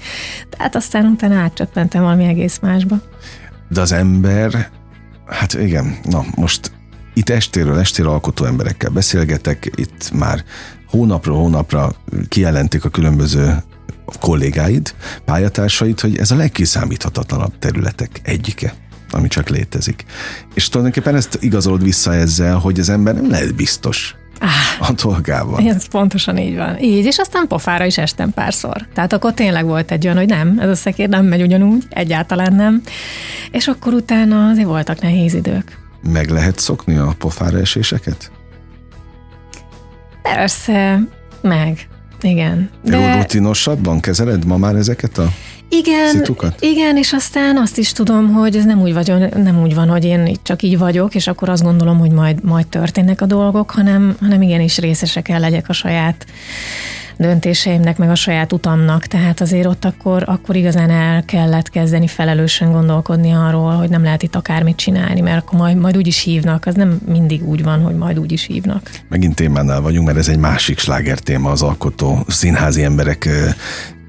Tehát 0.51 0.77
aztán 0.77 1.07
utána 1.07 1.35
átcsöppentem 1.35 2.03
valami 2.03 2.25
egész 2.25 2.59
másba. 2.59 3.01
De 3.69 3.81
az 3.81 3.93
ember, 3.93 4.71
hát 5.27 5.55
igen, 5.55 5.99
na 6.03 6.25
most 6.35 6.73
itt 7.15 7.29
estéről 7.29 7.79
estéről 7.79 8.13
alkotó 8.13 8.45
emberekkel 8.45 8.91
beszélgetek, 8.91 9.71
itt 9.75 10.11
már 10.13 10.45
hónapról 10.89 11.37
hónapra 11.37 11.93
kijelentik 12.29 12.85
a 12.85 12.89
különböző 12.89 13.57
kollégáid, 14.21 14.95
pályatársait, 15.25 16.01
hogy 16.01 16.19
ez 16.19 16.31
a 16.31 16.37
legkiszámíthatatlanabb 16.37 17.59
területek 17.59 18.21
egyike 18.23 18.75
ami 19.11 19.29
csak 19.29 19.49
létezik. 19.49 20.05
És 20.55 20.69
tulajdonképpen 20.69 21.15
ezt 21.15 21.39
igazolod 21.41 21.83
vissza 21.83 22.15
ezzel, 22.15 22.57
hogy 22.57 22.81
az 22.81 22.89
ember 22.89 23.15
nem 23.15 23.31
lehet 23.31 23.55
biztos 23.55 24.18
ah, 24.41 24.89
a 24.89 24.93
dolgában. 24.93 25.67
Ez 25.67 25.89
pontosan 25.89 26.39
így 26.39 26.57
van. 26.57 26.79
Így, 26.79 27.05
és 27.05 27.19
aztán 27.19 27.47
pofára 27.47 27.85
is 27.85 27.99
estem 27.99 28.31
párszor. 28.31 28.87
Tehát 28.95 29.13
akkor 29.13 29.35
tényleg 29.35 29.65
volt 29.65 29.91
egy 29.91 30.05
olyan, 30.05 30.17
hogy 30.17 30.29
nem, 30.29 30.59
ez 30.61 30.69
a 30.69 30.75
szekér 30.75 31.09
nem 31.09 31.25
megy 31.25 31.43
ugyanúgy, 31.43 31.85
egyáltalán 31.89 32.55
nem. 32.55 32.83
És 33.51 33.67
akkor 33.69 33.93
utána 33.93 34.49
azért 34.49 34.67
voltak 34.67 35.01
nehéz 35.01 35.35
idők. 35.35 35.79
Meg 36.03 36.29
lehet 36.29 36.59
szokni 36.59 36.97
a 36.97 37.15
pofára 37.19 37.59
eséseket? 37.59 38.31
Persze, 40.23 41.01
meg. 41.41 41.89
Igen. 42.21 42.71
De... 42.83 43.17
rutinosabban 43.17 44.01
kezeled 44.01 44.45
ma 44.45 44.57
már 44.57 44.75
ezeket 44.75 45.19
a 45.19 45.33
igen, 45.69 46.09
szitukat? 46.09 46.61
igen, 46.61 46.97
és 46.97 47.13
aztán 47.13 47.57
azt 47.57 47.79
is 47.79 47.93
tudom, 47.93 48.33
hogy 48.33 48.57
ez 48.57 48.65
nem 48.65 48.81
úgy, 48.81 48.93
vagy, 48.93 49.13
nem 49.35 49.61
úgy 49.63 49.75
van, 49.75 49.89
hogy 49.89 50.05
én 50.05 50.37
csak 50.43 50.63
így 50.63 50.79
vagyok, 50.79 51.15
és 51.15 51.27
akkor 51.27 51.49
azt 51.49 51.63
gondolom, 51.63 51.99
hogy 51.99 52.11
majd, 52.11 52.45
majd 52.45 52.67
történnek 52.67 53.21
a 53.21 53.27
dolgok, 53.27 53.71
hanem, 53.71 54.17
hanem 54.21 54.43
igenis 54.43 54.79
részesek 54.79 55.23
kell 55.23 55.41
legyek 55.41 55.69
a 55.69 55.73
saját 55.73 56.27
döntéseimnek, 57.19 57.99
meg 57.99 58.11
a 58.11 58.15
saját 58.15 58.53
utamnak, 58.53 59.07
tehát 59.07 59.41
azért 59.41 59.67
ott 59.67 59.85
akkor, 59.85 60.23
akkor 60.27 60.57
igazán 60.57 60.91
el 60.91 61.25
kellett 61.25 61.71
kezdeni 61.71 62.07
felelősen 62.07 62.73
gondolkodni 62.73 63.33
arról, 63.33 63.73
hogy 63.73 63.89
nem 63.89 64.03
lehet 64.03 64.23
itt 64.23 64.35
akármit 64.35 64.77
csinálni, 64.77 65.21
mert 65.21 65.43
akkor 65.43 65.59
majd, 65.59 65.77
majd 65.77 65.97
úgy 65.97 66.07
is 66.07 66.23
hívnak, 66.23 66.67
az 66.67 66.75
nem 66.75 67.01
mindig 67.07 67.49
úgy 67.49 67.63
van, 67.63 67.81
hogy 67.81 67.95
majd 67.95 68.19
úgy 68.19 68.33
is 68.33 68.45
hívnak. 68.47 68.91
Megint 69.09 69.35
témánál 69.35 69.81
vagyunk, 69.81 70.07
mert 70.07 70.19
ez 70.19 70.29
egy 70.29 70.39
másik 70.39 70.79
sláger 70.79 71.19
téma 71.19 71.51
az 71.51 71.63
alkotó 71.63 72.25
színházi 72.27 72.83
emberek 72.83 73.29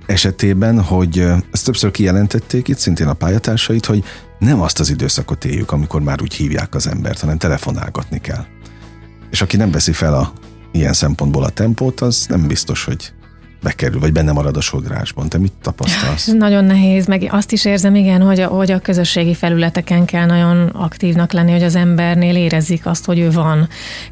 esetében, 0.10 0.82
hogy 0.82 1.20
ezt 1.52 1.66
többször 1.66 1.92
kijelentették 1.92 2.68
itt, 2.68 2.78
szintén 2.78 3.08
a 3.08 3.14
pályatársait, 3.14 3.86
hogy 3.86 4.04
nem 4.40 4.62
azt 4.62 4.80
az 4.80 4.90
időszakot 4.90 5.46
éljük, 5.46 5.72
amikor 5.72 6.02
már 6.02 6.22
úgy 6.22 6.34
hívják 6.34 6.76
az 6.76 6.88
embert, 6.88 7.20
hanem 7.20 7.38
telefonálgatni 7.38 8.22
kell. 8.22 8.46
És 9.30 9.42
aki 9.42 9.58
nem 9.58 9.72
veszi 9.72 9.92
fel 9.92 10.14
a 10.14 10.34
ilyen 10.72 10.94
szempontból 10.94 11.44
a 11.44 11.50
tempót, 11.50 12.02
az 12.02 12.26
nem 12.30 12.48
biztos, 12.48 12.84
hogy 12.84 13.14
bekerül, 13.62 14.00
vagy 14.00 14.12
benne 14.12 14.32
marad 14.32 14.58
a 14.58 14.62
sodrásban. 14.62 15.30
Te 15.30 15.38
mit 15.38 15.54
tapasztalsz? 15.62 16.28
Ez 16.28 16.34
nagyon 16.34 16.64
nehéz, 16.64 17.06
meg 17.06 17.28
azt 17.32 17.52
is 17.52 17.66
érzem, 17.66 17.96
igen, 17.96 18.22
hogy 18.22 18.40
a, 18.40 18.48
hogy 18.48 18.72
a 18.72 18.80
közösségi 18.80 19.34
felületeken 19.34 20.06
kell 20.06 20.26
nagyon 20.26 20.68
aktívnak 20.68 21.32
lenni, 21.32 21.52
hogy 21.52 21.64
az 21.64 21.76
embernél 21.76 22.36
érezzük 22.36 22.86
azt, 22.86 23.06
hogy 23.06 23.20
ő 23.20 23.32
van. 23.32 23.68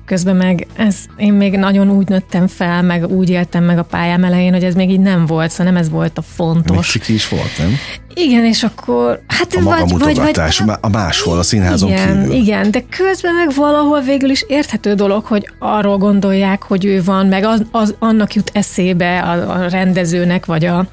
Közben 0.06 0.36
meg 0.36 0.68
ez, 0.76 0.98
én 1.18 1.34
még 1.34 1.58
nagyon 1.58 1.90
úgy 1.90 2.08
nőttem 2.08 2.48
fel, 2.48 2.82
meg 2.82 3.08
úgy 3.08 3.30
éltem 3.30 3.64
meg 3.64 3.78
a 3.78 3.84
pályám 3.84 4.24
elején, 4.24 4.54
hogy 4.54 4.64
ez 4.64 4.76
még 4.76 4.90
így 4.90 5.00
nem 5.00 5.26
volt, 5.26 5.50
szóval 5.50 5.66
nem 5.66 5.82
ez 5.82 5.90
volt 5.90 6.18
a 6.18 6.22
fontos. 6.22 6.94
Még 6.94 7.16
is 7.16 7.30
volt, 7.30 7.58
nem? 7.58 7.76
Igen, 8.18 8.46
és 8.46 8.64
akkor... 8.64 9.22
Hát 9.28 9.54
a 9.54 9.62
vagy, 9.62 9.98
vagy, 9.98 10.18
vagy, 10.18 10.40
a 10.82 10.90
máshol, 10.90 11.38
a 11.38 11.44
színházon 11.44 11.90
igen, 11.90 12.22
kívül. 12.22 12.36
Igen, 12.36 12.72
de 12.72 12.84
közben 12.90 13.34
meg 13.34 13.56
valahol 13.56 14.02
végül 14.02 14.30
is 14.30 14.46
érthető 14.48 14.94
dolog, 14.94 15.26
hogy 15.26 15.50
arról 15.60 15.98
gondolják, 15.98 16.64
hogy 16.64 16.86
ő 16.86 17.04
van, 17.04 17.26
meg 17.26 17.44
az, 17.44 17.62
az 17.72 17.96
annak 18.00 18.34
jut 18.34 18.52
eszébe 18.54 19.20
a, 19.20 19.52
a 19.52 19.68
rendezőnek, 19.68 20.46
vagy 20.46 20.66
a 20.66 20.86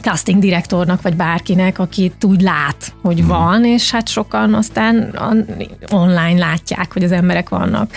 casting 0.00 0.40
direktornak, 0.40 1.02
vagy 1.02 1.16
bárkinek, 1.16 1.78
aki 1.78 2.12
úgy 2.22 2.40
lát, 2.40 2.92
hogy 3.02 3.18
hmm. 3.18 3.28
van, 3.28 3.64
és 3.64 3.90
hát 3.90 4.08
sokan 4.08 4.54
aztán 4.54 5.18
online 5.90 6.38
látják, 6.38 6.92
hogy 6.92 7.04
az 7.04 7.12
emberek 7.12 7.48
vannak. 7.48 7.90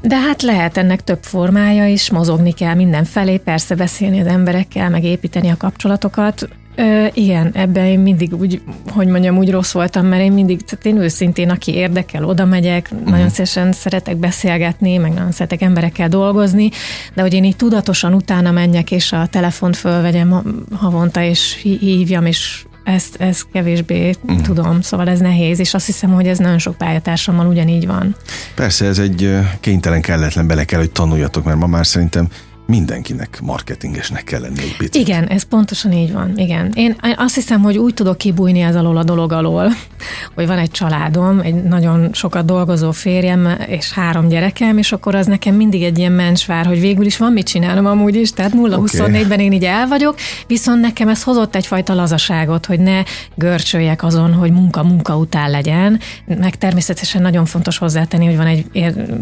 De 0.00 0.16
hát 0.16 0.42
lehet 0.42 0.76
ennek 0.76 1.04
több 1.04 1.22
formája 1.22 1.86
is, 1.86 2.10
mozogni 2.10 2.52
kell 2.52 2.74
mindenfelé, 2.74 3.36
persze 3.36 3.74
beszélni 3.74 4.20
az 4.20 4.26
emberekkel, 4.26 4.90
meg 4.90 5.04
építeni 5.04 5.50
a 5.50 5.56
kapcsolatokat. 5.56 6.48
Ö, 6.74 7.06
igen, 7.14 7.50
ebben 7.54 7.84
én 7.84 7.98
mindig 7.98 8.34
úgy, 8.34 8.62
hogy 8.88 9.06
mondjam, 9.06 9.38
úgy 9.38 9.50
rossz 9.50 9.72
voltam, 9.72 10.06
mert 10.06 10.22
én 10.22 10.32
mindig, 10.32 10.64
tehát 10.64 10.86
én 10.86 10.96
őszintén, 10.96 11.50
aki 11.50 11.74
érdekel, 11.74 12.24
oda 12.24 12.44
megyek, 12.44 12.88
uh-huh. 12.92 13.10
nagyon 13.10 13.28
szívesen 13.28 13.72
szeretek 13.72 14.16
beszélgetni, 14.16 14.96
meg 14.96 15.12
nagyon 15.12 15.32
szeretek 15.32 15.62
emberekkel 15.62 16.08
dolgozni, 16.08 16.70
de 17.14 17.22
hogy 17.22 17.34
én 17.34 17.44
így 17.44 17.56
tudatosan 17.56 18.14
utána 18.14 18.50
menjek, 18.50 18.90
és 18.90 19.12
a 19.12 19.26
telefont 19.26 19.76
fölvegyem 19.76 20.42
havonta, 20.74 21.22
és 21.22 21.60
hívjam, 21.62 22.26
és 22.26 22.64
ezt, 22.84 23.16
ezt 23.20 23.46
kevésbé 23.52 24.14
uh-huh. 24.22 24.40
tudom, 24.40 24.80
szóval 24.80 25.08
ez 25.08 25.18
nehéz, 25.18 25.58
és 25.58 25.74
azt 25.74 25.86
hiszem, 25.86 26.10
hogy 26.10 26.26
ez 26.26 26.38
nagyon 26.38 26.58
sok 26.58 26.76
pályatársammal 26.76 27.46
ugyanígy 27.46 27.86
van. 27.86 28.16
Persze, 28.54 28.86
ez 28.86 28.98
egy 28.98 29.38
kénytelen, 29.60 30.00
kelletlen, 30.00 30.46
bele 30.46 30.64
kell, 30.64 30.78
hogy 30.78 30.90
tanuljatok, 30.90 31.44
mert 31.44 31.58
ma 31.58 31.66
már 31.66 31.86
szerintem 31.86 32.28
mindenkinek 32.70 33.38
marketingesnek 33.42 34.24
kell 34.24 34.40
lenni 34.40 34.60
egy 34.60 34.76
picit. 34.76 35.08
Igen, 35.08 35.26
ez 35.26 35.42
pontosan 35.42 35.92
így 35.92 36.12
van. 36.12 36.32
Igen. 36.36 36.72
Én 36.74 36.96
azt 37.16 37.34
hiszem, 37.34 37.62
hogy 37.62 37.78
úgy 37.78 37.94
tudok 37.94 38.18
kibújni 38.18 38.60
ez 38.60 38.76
alól 38.76 38.96
a 38.96 39.04
dolog 39.04 39.32
alól, 39.32 39.72
hogy 40.34 40.46
van 40.46 40.58
egy 40.58 40.70
családom, 40.70 41.40
egy 41.40 41.62
nagyon 41.62 42.08
sokat 42.12 42.44
dolgozó 42.44 42.90
férjem 42.90 43.48
és 43.66 43.92
három 43.92 44.28
gyerekem, 44.28 44.78
és 44.78 44.92
akkor 44.92 45.14
az 45.14 45.26
nekem 45.26 45.54
mindig 45.54 45.82
egy 45.82 45.98
ilyen 45.98 46.12
mencsvár, 46.12 46.66
hogy 46.66 46.80
végül 46.80 47.06
is 47.06 47.16
van 47.16 47.32
mit 47.32 47.46
csinálnom 47.46 47.86
amúgy 47.86 48.14
is, 48.14 48.30
tehát 48.30 48.52
0-24-ben 48.56 49.24
okay. 49.24 49.44
én 49.44 49.52
így 49.52 49.64
el 49.64 49.86
vagyok, 49.86 50.14
viszont 50.46 50.80
nekem 50.80 51.08
ez 51.08 51.22
hozott 51.22 51.54
egyfajta 51.54 51.94
lazaságot, 51.94 52.66
hogy 52.66 52.80
ne 52.80 53.02
görcsöljek 53.34 54.02
azon, 54.02 54.32
hogy 54.32 54.52
munka-munka 54.52 55.16
után 55.16 55.50
legyen, 55.50 56.00
meg 56.26 56.56
természetesen 56.56 57.22
nagyon 57.22 57.44
fontos 57.44 57.78
hozzátenni, 57.78 58.26
hogy 58.26 58.36
van 58.36 58.46
egy 58.46 58.66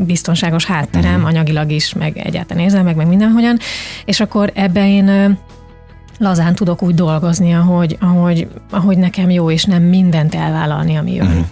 biztonságos 0.07 0.64
hátterem, 0.64 1.12
uh-huh. 1.12 1.28
anyagilag 1.28 1.71
is, 1.71 1.93
meg 1.95 2.17
egyáltalán 2.17 2.62
érzelmek, 2.62 2.97
meg 2.97 3.07
minden, 3.07 3.33
hogyan, 3.38 3.59
és 4.04 4.21
akkor 4.21 4.52
ebben 4.54 4.87
én 4.87 5.38
lazán 6.18 6.54
tudok 6.54 6.83
úgy 6.83 6.95
dolgozni, 6.95 7.54
ahogy, 7.54 7.97
ahogy, 8.00 8.49
ahogy 8.71 8.99
nekem 8.99 9.30
jó, 9.30 9.50
és 9.50 9.64
nem 9.64 9.83
mindent 9.83 10.35
elvállalni, 10.35 10.97
ami 10.97 11.14
jön. 11.14 11.26
Uh-huh. 11.26 11.47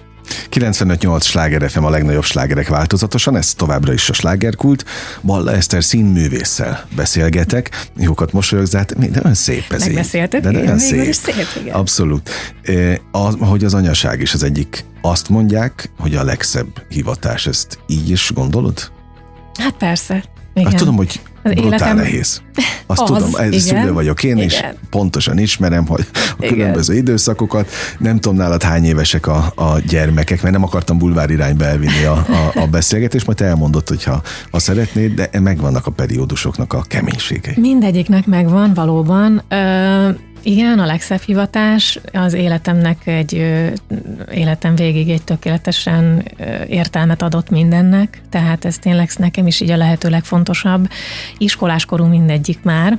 95-8 0.51 1.23
sláger 1.23 1.71
FM 1.71 1.85
a 1.85 1.91
legnagyobb 1.91 2.25
slágerek 2.25 2.69
változatosan, 2.69 3.37
ez 3.37 3.55
továbbra 3.55 3.93
is 3.93 4.11
a 4.11 4.13
slágerkult. 4.13 4.85
Balla 5.23 5.53
Eszter 5.53 5.85
színművésszel 5.85 6.87
beszélgetek, 6.97 7.89
jókat 7.97 8.33
mosolyogsz, 8.33 8.71
de 8.71 8.87
olyan 8.99 9.35
szép 9.35 9.73
ez 9.73 9.85
Megbeszéltük, 9.85 10.41
de 10.41 10.59
olyan 10.59 10.79
szép. 10.79 11.13
szép 11.13 11.47
igen. 11.61 11.75
Abszolút. 11.75 12.31
Eh, 12.63 12.95
az, 13.11 13.37
hogy 13.39 13.65
az 13.65 13.75
anyaság 13.75 14.21
is 14.21 14.35
az 14.35 14.43
egyik. 14.43 14.85
Azt 15.01 15.29
mondják, 15.29 15.91
hogy 15.99 16.15
a 16.15 16.25
legszebb 16.25 16.83
hivatás, 16.89 17.47
ezt 17.47 17.79
így 17.87 18.11
is 18.11 18.31
gondolod? 18.35 18.91
Hát 19.59 19.75
persze. 19.75 20.25
Igen. 20.55 20.71
Hát 20.71 20.79
tudom, 20.79 20.97
hogy 20.97 21.21
az 21.47 21.55
brutál 21.55 21.79
életem... 21.79 21.97
nehéz. 21.97 22.43
Azt 22.87 23.01
az, 23.01 23.07
tudom, 23.07 23.35
ez 23.35 23.63
szülő 23.63 23.93
vagyok 23.93 24.25
én, 24.25 24.37
igen. 24.37 24.45
és 24.45 24.65
pontosan 24.91 25.39
ismerem, 25.39 25.87
hogy 25.87 26.07
a 26.13 26.35
igen. 26.39 26.53
különböző 26.53 26.95
időszakokat. 26.95 27.71
Nem 27.99 28.21
tudom 28.21 28.37
nálad 28.37 28.63
hány 28.63 28.85
évesek 28.85 29.27
a, 29.27 29.53
a 29.55 29.79
gyermekek, 29.79 30.43
mert 30.43 30.55
nem 30.55 30.63
akartam 30.63 30.99
bulvár 30.99 31.31
irányba 31.31 31.65
elvinni 31.65 32.05
a, 32.05 32.13
a, 32.13 32.61
a 32.61 32.67
beszélgetést, 32.67 33.27
majd 33.27 33.39
te 33.39 33.45
elmondod, 33.45 33.89
hogyha 33.89 34.23
ha 34.51 34.59
szeretnéd, 34.59 35.15
de 35.15 35.41
megvannak 35.41 35.87
a 35.87 35.91
periódusoknak 35.91 36.73
a 36.73 36.83
keménységei. 36.83 37.55
Mindegyiknek 37.57 38.27
megvan 38.27 38.75
valóban. 38.75 39.43
Ö, 39.49 40.09
igen, 40.47 40.79
a 40.79 40.87
legszebb 40.87 41.21
hivatás. 41.21 41.99
Az 42.13 42.33
életemnek 42.33 43.07
egy, 43.07 43.33
életem 44.33 44.75
végig 44.75 45.11
egy 45.11 45.23
tökéletesen 45.23 46.25
értelmet 46.69 47.23
adott 47.23 47.51
mindennek, 47.51 48.23
tehát 48.31 48.65
ez 48.65 48.79
tényleg 48.79 49.11
nekem 49.17 49.47
is 49.47 49.61
így 49.61 49.71
a 49.71 49.77
lehető 49.77 50.09
legfontosabb. 50.09 50.89
Iskoláskorú 51.39 52.05
mindegyik 52.05 52.63
már 52.63 52.99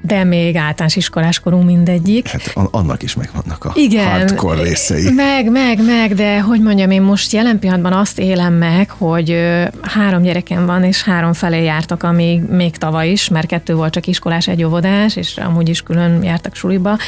de 0.00 0.24
még 0.24 0.56
általános 0.56 0.96
iskoláskorú 0.96 1.58
mindegyik. 1.58 2.28
Hát 2.28 2.52
annak 2.70 3.02
is 3.02 3.14
megvannak 3.14 3.64
a 3.64 3.72
Igen, 3.74 4.10
hardcore 4.10 4.62
részei. 4.62 5.12
Meg, 5.12 5.50
meg, 5.50 5.84
meg, 5.84 6.14
de 6.14 6.40
hogy 6.40 6.60
mondjam, 6.60 6.90
én 6.90 7.02
most 7.02 7.32
jelen 7.32 7.58
pillanatban 7.58 7.92
azt 7.92 8.18
élem 8.18 8.54
meg, 8.54 8.90
hogy 8.90 9.36
három 9.82 10.22
gyerekem 10.22 10.66
van, 10.66 10.84
és 10.84 11.02
három 11.02 11.32
felé 11.32 11.64
jártak, 11.64 12.02
amíg 12.02 12.42
még 12.42 12.76
tavaly 12.76 13.10
is, 13.10 13.28
mert 13.28 13.46
kettő 13.46 13.74
volt 13.74 13.92
csak 13.92 14.06
iskolás, 14.06 14.48
egy 14.48 14.64
óvodás, 14.64 15.16
és 15.16 15.36
amúgy 15.36 15.68
is 15.68 15.82
külön 15.82 16.22
jártak 16.22 16.54
suliba, 16.54 16.98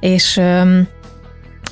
és 0.00 0.40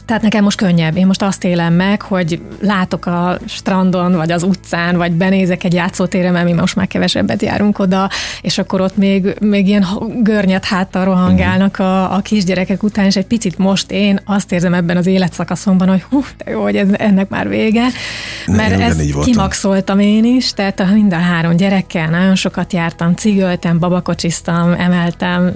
tehát 0.04 0.22
nekem 0.22 0.44
most 0.44 0.56
könnyebb. 0.56 0.96
Én 0.96 1.06
most 1.06 1.22
azt 1.22 1.44
élem 1.44 1.74
meg, 1.74 2.02
hogy 2.02 2.40
látok 2.60 3.06
a 3.06 3.38
strandon, 3.46 4.16
vagy 4.16 4.32
az 4.32 4.42
utcán, 4.42 4.96
vagy 4.96 5.12
benézek 5.12 5.64
egy 5.64 5.72
játszótérre, 5.72 6.30
mert 6.30 6.44
mi 6.44 6.52
most 6.52 6.76
már 6.76 6.86
kevesebbet 6.86 7.42
járunk 7.42 7.78
oda, 7.78 8.10
és 8.40 8.58
akkor 8.58 8.80
ott 8.80 8.96
még, 8.96 9.36
még 9.40 9.68
ilyen 9.68 9.86
görnyet 10.22 10.64
háttal 10.64 11.04
rohangálnak 11.04 11.78
a, 11.78 12.14
a 12.14 12.20
kisgyerekek 12.20 12.82
után, 12.82 13.04
és 13.04 13.16
egy 13.16 13.26
picit 13.26 13.58
most 13.58 13.90
én 13.90 14.20
azt 14.24 14.52
érzem 14.52 14.74
ebben 14.74 14.96
az 14.96 15.06
életszakaszomban, 15.06 15.88
hogy 15.88 16.02
hú, 16.02 16.24
de 16.44 16.50
jó, 16.50 16.62
hogy 16.62 16.76
ez, 16.76 16.88
ennek 16.92 17.28
már 17.28 17.48
vége. 17.48 17.86
Mert 18.46 18.76
ne, 18.76 18.84
ezt 18.84 19.24
kimaxoltam 19.24 19.98
én 19.98 20.24
is, 20.24 20.52
tehát 20.52 20.92
mind 20.92 21.12
a 21.12 21.16
három 21.16 21.56
gyerekkel 21.56 22.10
nagyon 22.10 22.34
sokat 22.34 22.72
jártam, 22.72 23.14
cigöltem, 23.14 23.78
babakocsiztam, 23.78 24.72
emeltem, 24.72 25.52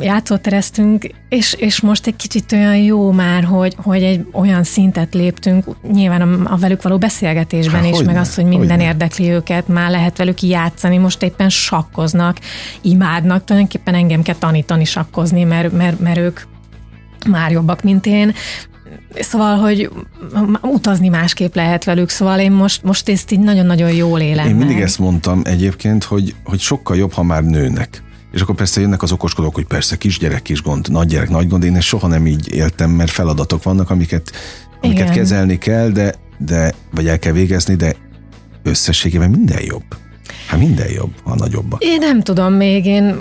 játszótereztünk, 0.00 1.06
és, 1.28 1.52
és 1.52 1.80
most 1.80 2.06
egy 2.06 2.16
kicsit 2.16 2.52
olyan 2.52 2.76
jó 2.76 3.12
már, 3.12 3.33
hogy, 3.42 3.74
hogy 3.82 4.02
egy 4.02 4.26
olyan 4.32 4.62
szintet 4.64 5.14
léptünk, 5.14 5.64
nyilván 5.92 6.20
a, 6.20 6.52
a 6.52 6.56
velük 6.56 6.82
való 6.82 6.98
beszélgetésben 6.98 7.82
Há, 7.82 7.88
is, 7.88 8.02
meg 8.02 8.16
az, 8.16 8.34
hogy 8.34 8.44
minden 8.44 8.68
hogyne. 8.68 8.84
érdekli 8.84 9.30
őket, 9.30 9.68
már 9.68 9.90
lehet 9.90 10.16
velük 10.16 10.42
játszani, 10.42 10.96
most 10.98 11.22
éppen 11.22 11.48
sakkoznak, 11.48 12.38
imádnak, 12.80 13.44
tulajdonképpen 13.44 13.94
engem 13.94 14.22
kell 14.22 14.34
tanítani 14.34 14.84
sakkozni, 14.84 15.44
mert, 15.44 15.72
mert, 15.72 16.00
mert 16.00 16.18
ők 16.18 16.40
már 17.28 17.50
jobbak, 17.50 17.82
mint 17.82 18.06
én, 18.06 18.34
Szóval, 19.20 19.56
hogy 19.56 19.90
utazni 20.62 21.08
másképp 21.08 21.54
lehet 21.54 21.84
velük, 21.84 22.08
szóval 22.08 22.38
én 22.38 22.52
most, 22.52 22.82
most 22.82 23.08
ezt 23.08 23.30
így 23.30 23.40
nagyon-nagyon 23.40 23.92
jól 23.92 24.20
élem 24.20 24.48
Én 24.48 24.54
mindig 24.54 24.74
meg. 24.74 24.84
ezt 24.84 24.98
mondtam 24.98 25.40
egyébként, 25.44 26.04
hogy, 26.04 26.34
hogy 26.44 26.60
sokkal 26.60 26.96
jobb, 26.96 27.12
ha 27.12 27.22
már 27.22 27.44
nőnek. 27.44 28.02
És 28.34 28.40
akkor 28.40 28.54
persze 28.54 28.80
jönnek 28.80 29.02
az 29.02 29.12
okoskodók, 29.12 29.54
hogy 29.54 29.64
persze 29.64 29.96
kisgyerek, 29.96 30.42
kis 30.42 30.62
gond, 30.62 30.90
nagygyerek, 30.90 31.28
nagy 31.28 31.48
gond. 31.48 31.64
Én 31.64 31.76
ezt 31.76 31.86
soha 31.86 32.06
nem 32.06 32.26
így 32.26 32.54
éltem, 32.54 32.90
mert 32.90 33.10
feladatok 33.10 33.62
vannak, 33.62 33.90
amiket, 33.90 34.32
amiket 34.80 35.02
Igen. 35.02 35.12
kezelni 35.12 35.58
kell, 35.58 35.88
de, 35.88 36.14
de, 36.38 36.72
vagy 36.90 37.06
el 37.06 37.18
kell 37.18 37.32
végezni, 37.32 37.74
de 37.74 37.96
összességében 38.62 39.30
minden 39.30 39.62
jobb. 39.64 39.84
Hát 40.46 40.58
minden 40.58 40.90
jobb, 40.90 41.10
ha 41.24 41.34
nagyobbak. 41.34 41.84
Én 41.84 41.98
nem 42.00 42.22
tudom, 42.22 42.52
még 42.52 42.86
én 42.86 43.16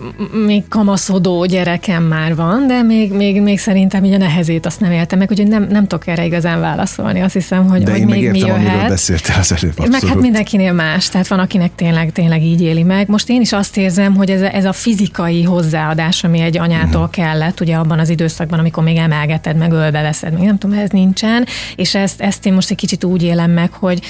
még 0.46 0.68
kamaszodó 0.68 1.46
gyerekem 1.46 2.04
már 2.04 2.36
van, 2.36 2.68
de 2.68 2.82
még, 2.82 3.12
még, 3.14 3.42
még 3.42 3.60
szerintem 3.60 4.04
így 4.04 4.14
a 4.14 4.18
nehezét 4.18 4.66
azt 4.66 4.80
nem 4.80 4.92
éltem 4.92 5.20
meg, 5.20 5.32
úgyhogy 5.32 5.48
nem, 5.48 5.68
nem 5.70 5.88
tudok 5.88 6.08
erre 6.08 6.26
igazán 6.26 6.60
válaszolni. 6.60 7.22
Azt 7.22 7.34
hiszem, 7.34 7.68
hogy, 7.68 7.84
De 7.84 7.92
hogy 7.92 8.00
én 8.00 8.06
még 8.06 8.16
mi 8.16 8.26
megértem, 8.28 8.56
amiről 8.56 8.74
jöhet. 8.74 8.90
beszéltél 8.90 9.36
az 9.40 9.52
előbb. 9.52 9.78
Meg 9.78 9.92
hát 9.92 10.02
abszolút. 10.02 10.22
mindenkinél 10.24 10.74
más, 10.74 11.10
tehát 11.10 11.28
van, 11.28 11.40
akinek 11.40 11.76
tényleg, 11.76 12.12
tényleg 12.12 12.44
így 12.44 12.62
éli 12.62 12.84
meg. 12.84 13.08
Most 13.08 13.30
én 13.30 13.42
is 13.42 13.52
azt 13.52 13.78
érzem, 13.78 14.16
hogy 14.16 14.30
ez 14.30 14.42
a, 14.42 14.56
ez 14.56 14.66
a 14.66 14.74
fizikai 14.74 15.44
hozzáadás, 15.44 16.24
ami 16.24 16.40
egy 16.40 16.58
anyától 16.58 17.02
uh-huh. 17.02 17.10
kellett, 17.10 17.60
ugye 17.60 17.76
abban 17.76 18.00
az 18.00 18.10
időszakban, 18.10 18.60
amikor 18.60 18.84
még 18.84 18.98
emelgeted, 18.98 19.58
meg 19.58 19.72
ölbe 19.72 20.02
veszed, 20.02 20.34
még 20.34 20.46
nem 20.46 20.58
tudom, 20.58 20.78
ez 20.78 20.90
nincsen, 20.90 21.46
és 21.76 21.96
ezt, 21.96 22.22
ezt 22.22 22.46
én 22.46 22.54
most 22.54 22.72
egy 22.72 22.78
kicsit 22.78 23.04
úgy 23.04 23.24
élem 23.24 23.52
meg, 23.52 23.72
hogy 23.72 24.02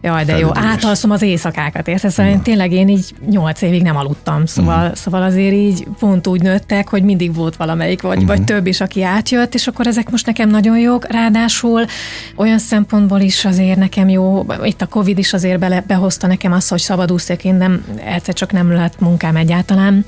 jaj, 0.00 0.24
de 0.24 0.38
jó, 0.38 0.48
Felüdülés. 0.48 0.74
átalszom 0.76 1.10
az 1.10 1.22
éjszakákat, 1.22 1.88
érted? 1.88 2.10
Szóval 2.10 2.32
én 2.32 2.42
tényleg 2.56 2.78
én 2.78 2.88
így 2.88 3.14
nyolc 3.30 3.62
évig 3.62 3.82
nem 3.82 3.96
aludtam, 3.96 4.46
szóval, 4.46 4.80
uh-huh. 4.80 4.94
szóval 4.94 5.22
azért 5.22 5.52
így 5.52 5.86
pont 5.98 6.26
úgy 6.26 6.42
nőttek, 6.42 6.88
hogy 6.88 7.02
mindig 7.02 7.34
volt 7.34 7.56
valamelyik, 7.56 8.02
vagy, 8.02 8.16
uh-huh. 8.16 8.36
vagy 8.36 8.44
több 8.44 8.66
is, 8.66 8.80
aki 8.80 9.02
átjött, 9.02 9.54
és 9.54 9.66
akkor 9.66 9.86
ezek 9.86 10.10
most 10.10 10.26
nekem 10.26 10.48
nagyon 10.48 10.78
jók, 10.78 11.12
ráadásul 11.12 11.84
olyan 12.36 12.58
szempontból 12.58 13.20
is 13.20 13.44
azért 13.44 13.78
nekem 13.78 14.08
jó, 14.08 14.46
itt 14.62 14.82
a 14.82 14.86
Covid 14.86 15.18
is 15.18 15.32
azért 15.32 15.58
bele, 15.58 15.84
behozta 15.86 16.26
nekem 16.26 16.52
azt, 16.52 16.68
hogy 16.68 16.80
szabadúszok, 16.80 17.44
én 17.44 17.54
nem, 17.54 17.84
egyszer 18.04 18.34
csak 18.34 18.52
nem 18.52 18.72
lett 18.72 19.00
munkám 19.00 19.36
egyáltalán, 19.36 20.04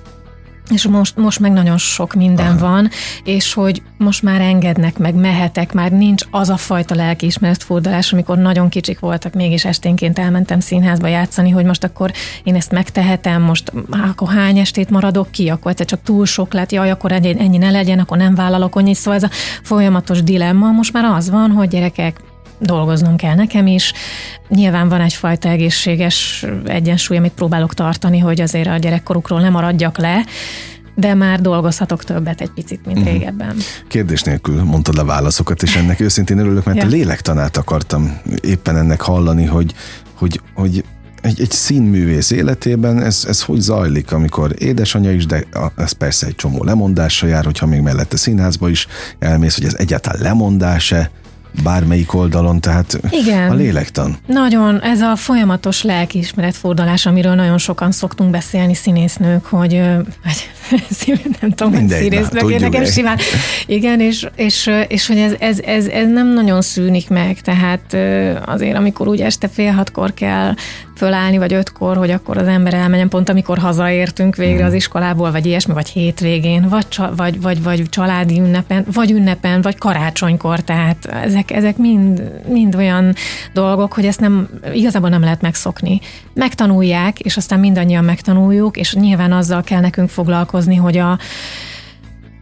és 0.71 0.87
most, 0.87 1.17
most 1.17 1.41
meg 1.41 1.53
nagyon 1.53 1.79
sok 1.79 2.15
minden 2.15 2.47
Aha. 2.47 2.59
van, 2.59 2.89
és 3.25 3.55
hogy 3.55 3.83
most 3.97 4.23
már 4.23 4.41
engednek, 4.41 4.99
meg 4.99 5.15
mehetek, 5.15 5.73
már 5.73 5.91
nincs 5.91 6.25
az 6.31 6.49
a 6.49 6.57
fajta 6.57 6.95
lelkiismeretfordulás, 6.95 8.13
amikor 8.13 8.39
nagyon 8.39 8.69
kicsik 8.69 8.99
voltak, 8.99 9.35
mégis 9.35 9.65
esténként 9.65 10.19
elmentem 10.19 10.61
színházba 10.61 11.07
játszani, 11.07 11.51
hogy 11.51 11.65
most 11.65 11.85
akkor 11.85 12.13
én 12.45 12.55
ezt 12.55 12.73
megtehetem, 12.73 13.43
most 13.43 13.73
á, 13.91 14.09
akkor 14.09 14.29
hány 14.29 14.59
estét 14.59 14.91
maradok 14.91 15.31
ki, 15.31 15.49
akkor 15.49 15.71
egyszer 15.71 15.87
csak 15.87 16.03
túl 16.03 16.27
sok 16.27 16.53
lett, 16.53 16.73
jaj, 16.73 16.91
akkor 16.91 17.13
ennyi, 17.13 17.37
ennyi 17.39 17.59
ne 17.59 17.71
legyen, 17.71 17.99
akkor 17.99 18.17
nem 18.17 18.35
vállalok 18.35 18.77
annyit, 18.77 18.97
szóval 18.97 19.15
ez 19.15 19.23
a 19.23 19.31
folyamatos 19.63 20.23
dilemma 20.23 20.71
most 20.71 20.93
már 20.93 21.05
az 21.05 21.31
van, 21.31 21.51
hogy 21.51 21.69
gyerekek, 21.69 22.21
dolgoznom 22.59 23.17
kell 23.17 23.35
nekem 23.35 23.67
is. 23.67 23.93
Nyilván 24.49 24.89
van 24.89 25.01
egyfajta 25.01 25.49
egészséges 25.49 26.47
egyensúly, 26.65 27.17
amit 27.17 27.33
próbálok 27.33 27.75
tartani, 27.75 28.19
hogy 28.19 28.41
azért 28.41 28.69
a 28.69 28.77
gyerekkorukról 28.77 29.41
nem 29.41 29.53
maradjak 29.53 29.99
le, 29.99 30.25
de 30.95 31.15
már 31.15 31.41
dolgozhatok 31.41 32.05
többet 32.05 32.41
egy 32.41 32.51
picit, 32.51 32.87
mint 32.87 32.99
uh-huh. 32.99 33.13
régebben. 33.13 33.57
Kérdés 33.89 34.23
nélkül 34.23 34.63
mondtad 34.63 34.99
a 34.99 35.05
válaszokat, 35.05 35.63
és 35.63 35.77
ennek 35.77 36.01
őszintén 36.01 36.39
örülök, 36.39 36.65
mert 36.65 36.79
ja. 36.79 36.85
a 36.85 36.89
lélektanát 36.89 37.57
akartam 37.57 38.21
éppen 38.41 38.77
ennek 38.77 39.01
hallani, 39.01 39.45
hogy, 39.45 39.75
hogy, 40.15 40.41
hogy 40.55 40.85
egy, 41.23 41.41
egy 41.41 41.51
színművész 41.51 42.31
életében 42.31 43.03
ez, 43.03 43.25
ez 43.29 43.43
hogy 43.43 43.61
zajlik, 43.61 44.13
amikor 44.13 44.55
édesanyja 44.59 45.13
is, 45.13 45.27
de 45.27 45.45
ez 45.77 45.93
persze 45.93 46.27
egy 46.27 46.35
csomó 46.35 46.65
lemondása 46.65 47.27
jár, 47.27 47.45
hogyha 47.45 47.67
még 47.67 47.81
mellette 47.81 48.17
színházba 48.17 48.69
is 48.69 48.87
elmész, 49.19 49.55
hogy 49.55 49.65
ez 49.65 49.75
egyáltalán 49.75 50.23
lemondás-e, 50.23 51.11
bármelyik 51.63 52.15
oldalon, 52.15 52.61
tehát 52.61 52.99
Igen. 53.11 53.51
a 53.51 53.55
lélektan. 53.55 54.17
Nagyon, 54.27 54.83
ez 54.83 55.01
a 55.01 55.17
folyamatos 55.17 55.83
lelkiismeretfordulás, 55.83 57.07
amiről 57.07 57.35
nagyon 57.35 57.59
sokan 57.59 57.91
szoktunk 57.91 58.31
beszélni 58.31 58.75
színésznők, 58.75 59.45
hogy 59.45 59.73
nem 61.41 61.51
tudom, 61.51 61.75
hogy 61.75 61.89
színésznők, 61.89 62.61
nekem 62.61 62.85
simán. 62.85 63.19
Igen, 63.67 64.01
és, 64.01 64.27
és, 64.37 64.71
és 64.89 65.07
hogy 65.07 65.19
ez, 65.19 65.33
ez, 65.39 65.59
ez, 65.59 65.87
ez 65.87 66.09
nem 66.09 66.33
nagyon 66.33 66.63
szűnik 66.63 67.09
meg, 67.09 67.41
tehát 67.41 67.97
azért, 68.47 68.77
amikor 68.77 69.09
úgy 69.09 69.21
este 69.21 69.49
fél 69.49 69.73
hatkor 69.73 70.15
kell 70.15 70.55
fölállni, 70.99 71.39
vagy 71.39 71.53
ötkor, 71.53 71.97
hogy 71.97 72.11
akkor 72.11 72.37
az 72.37 72.47
ember 72.47 72.75
elmenjen, 72.75 73.09
pont 73.09 73.29
amikor 73.29 73.59
hazaértünk 73.59 74.37
végre 74.37 74.65
az 74.65 74.73
iskolából, 74.73 75.31
vagy 75.31 75.47
ilyesmi, 75.47 75.73
vagy 75.73 75.89
hétvégén, 75.89 76.69
vagy, 76.69 76.87
vagy, 77.17 77.41
vagy, 77.41 77.63
vagy 77.63 77.89
családi 77.89 78.41
ünnepen, 78.41 78.85
vagy 78.93 79.11
ünnepen, 79.11 79.61
vagy 79.63 79.79
karácsonykor, 79.79 80.61
tehát 80.61 81.05
ezek, 81.07 81.51
ezek 81.51 81.77
mind, 81.77 82.33
mind 82.49 82.75
olyan 82.75 83.15
dolgok, 83.53 83.93
hogy 83.93 84.05
ezt 84.05 84.21
nem, 84.21 84.49
igazából 84.75 85.09
nem 85.09 85.23
lehet 85.23 85.41
megszokni. 85.41 86.01
Megtanulják, 86.35 87.21
és 87.21 87.37
aztán 87.37 87.61
mindannyian 87.61 88.05
megtanuljuk, 88.05 88.77
és 88.77 88.95
nyilván 88.95 89.33
azzal 89.33 89.63
kell 89.63 89.81
nekünk 89.81 90.09
foglalkozni, 90.09 90.77
hogy 90.77 90.97
a, 90.97 91.19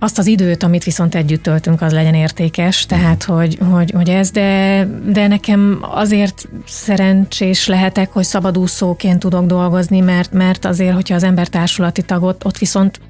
azt 0.07 0.19
az 0.19 0.27
időt, 0.27 0.63
amit 0.63 0.85
viszont 0.85 1.15
együtt 1.15 1.43
töltünk, 1.43 1.83
az 1.83 1.93
legyen 1.93 2.15
értékes, 2.15 2.87
tehát 2.87 3.23
hogy, 3.23 3.59
hogy, 3.71 3.91
hogy 3.91 4.09
ez, 4.09 4.31
de, 4.31 4.85
de 5.07 5.27
nekem 5.27 5.79
azért 5.81 6.49
szerencsés 6.67 7.67
lehetek, 7.67 8.13
hogy 8.13 8.25
szabadúszóként 8.25 9.19
tudok 9.19 9.47
dolgozni, 9.47 10.01
mert, 10.01 10.33
mert 10.33 10.65
azért, 10.65 10.95
hogyha 10.95 11.15
az 11.15 11.23
ember 11.23 11.49
társulati 11.49 12.03
tagot, 12.03 12.45
ott 12.45 12.59
viszont 12.59 13.01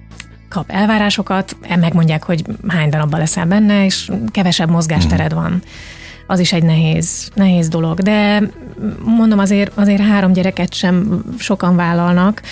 kap 0.48 0.70
elvárásokat, 0.70 1.56
megmondják, 1.80 2.22
hogy 2.22 2.44
hány 2.68 2.90
darabban 2.90 3.18
leszel 3.18 3.46
benne, 3.46 3.84
és 3.84 4.10
kevesebb 4.30 4.70
mozgástered 4.70 5.32
van. 5.32 5.62
Az 6.26 6.38
is 6.38 6.52
egy 6.52 6.62
nehéz, 6.62 7.30
nehéz 7.34 7.68
dolog. 7.68 8.00
De 8.00 8.42
mondom, 9.04 9.38
azért, 9.38 9.72
azért 9.74 10.02
három 10.02 10.32
gyereket 10.32 10.74
sem 10.74 11.24
sokan 11.38 11.76
vállalnak, 11.76 12.42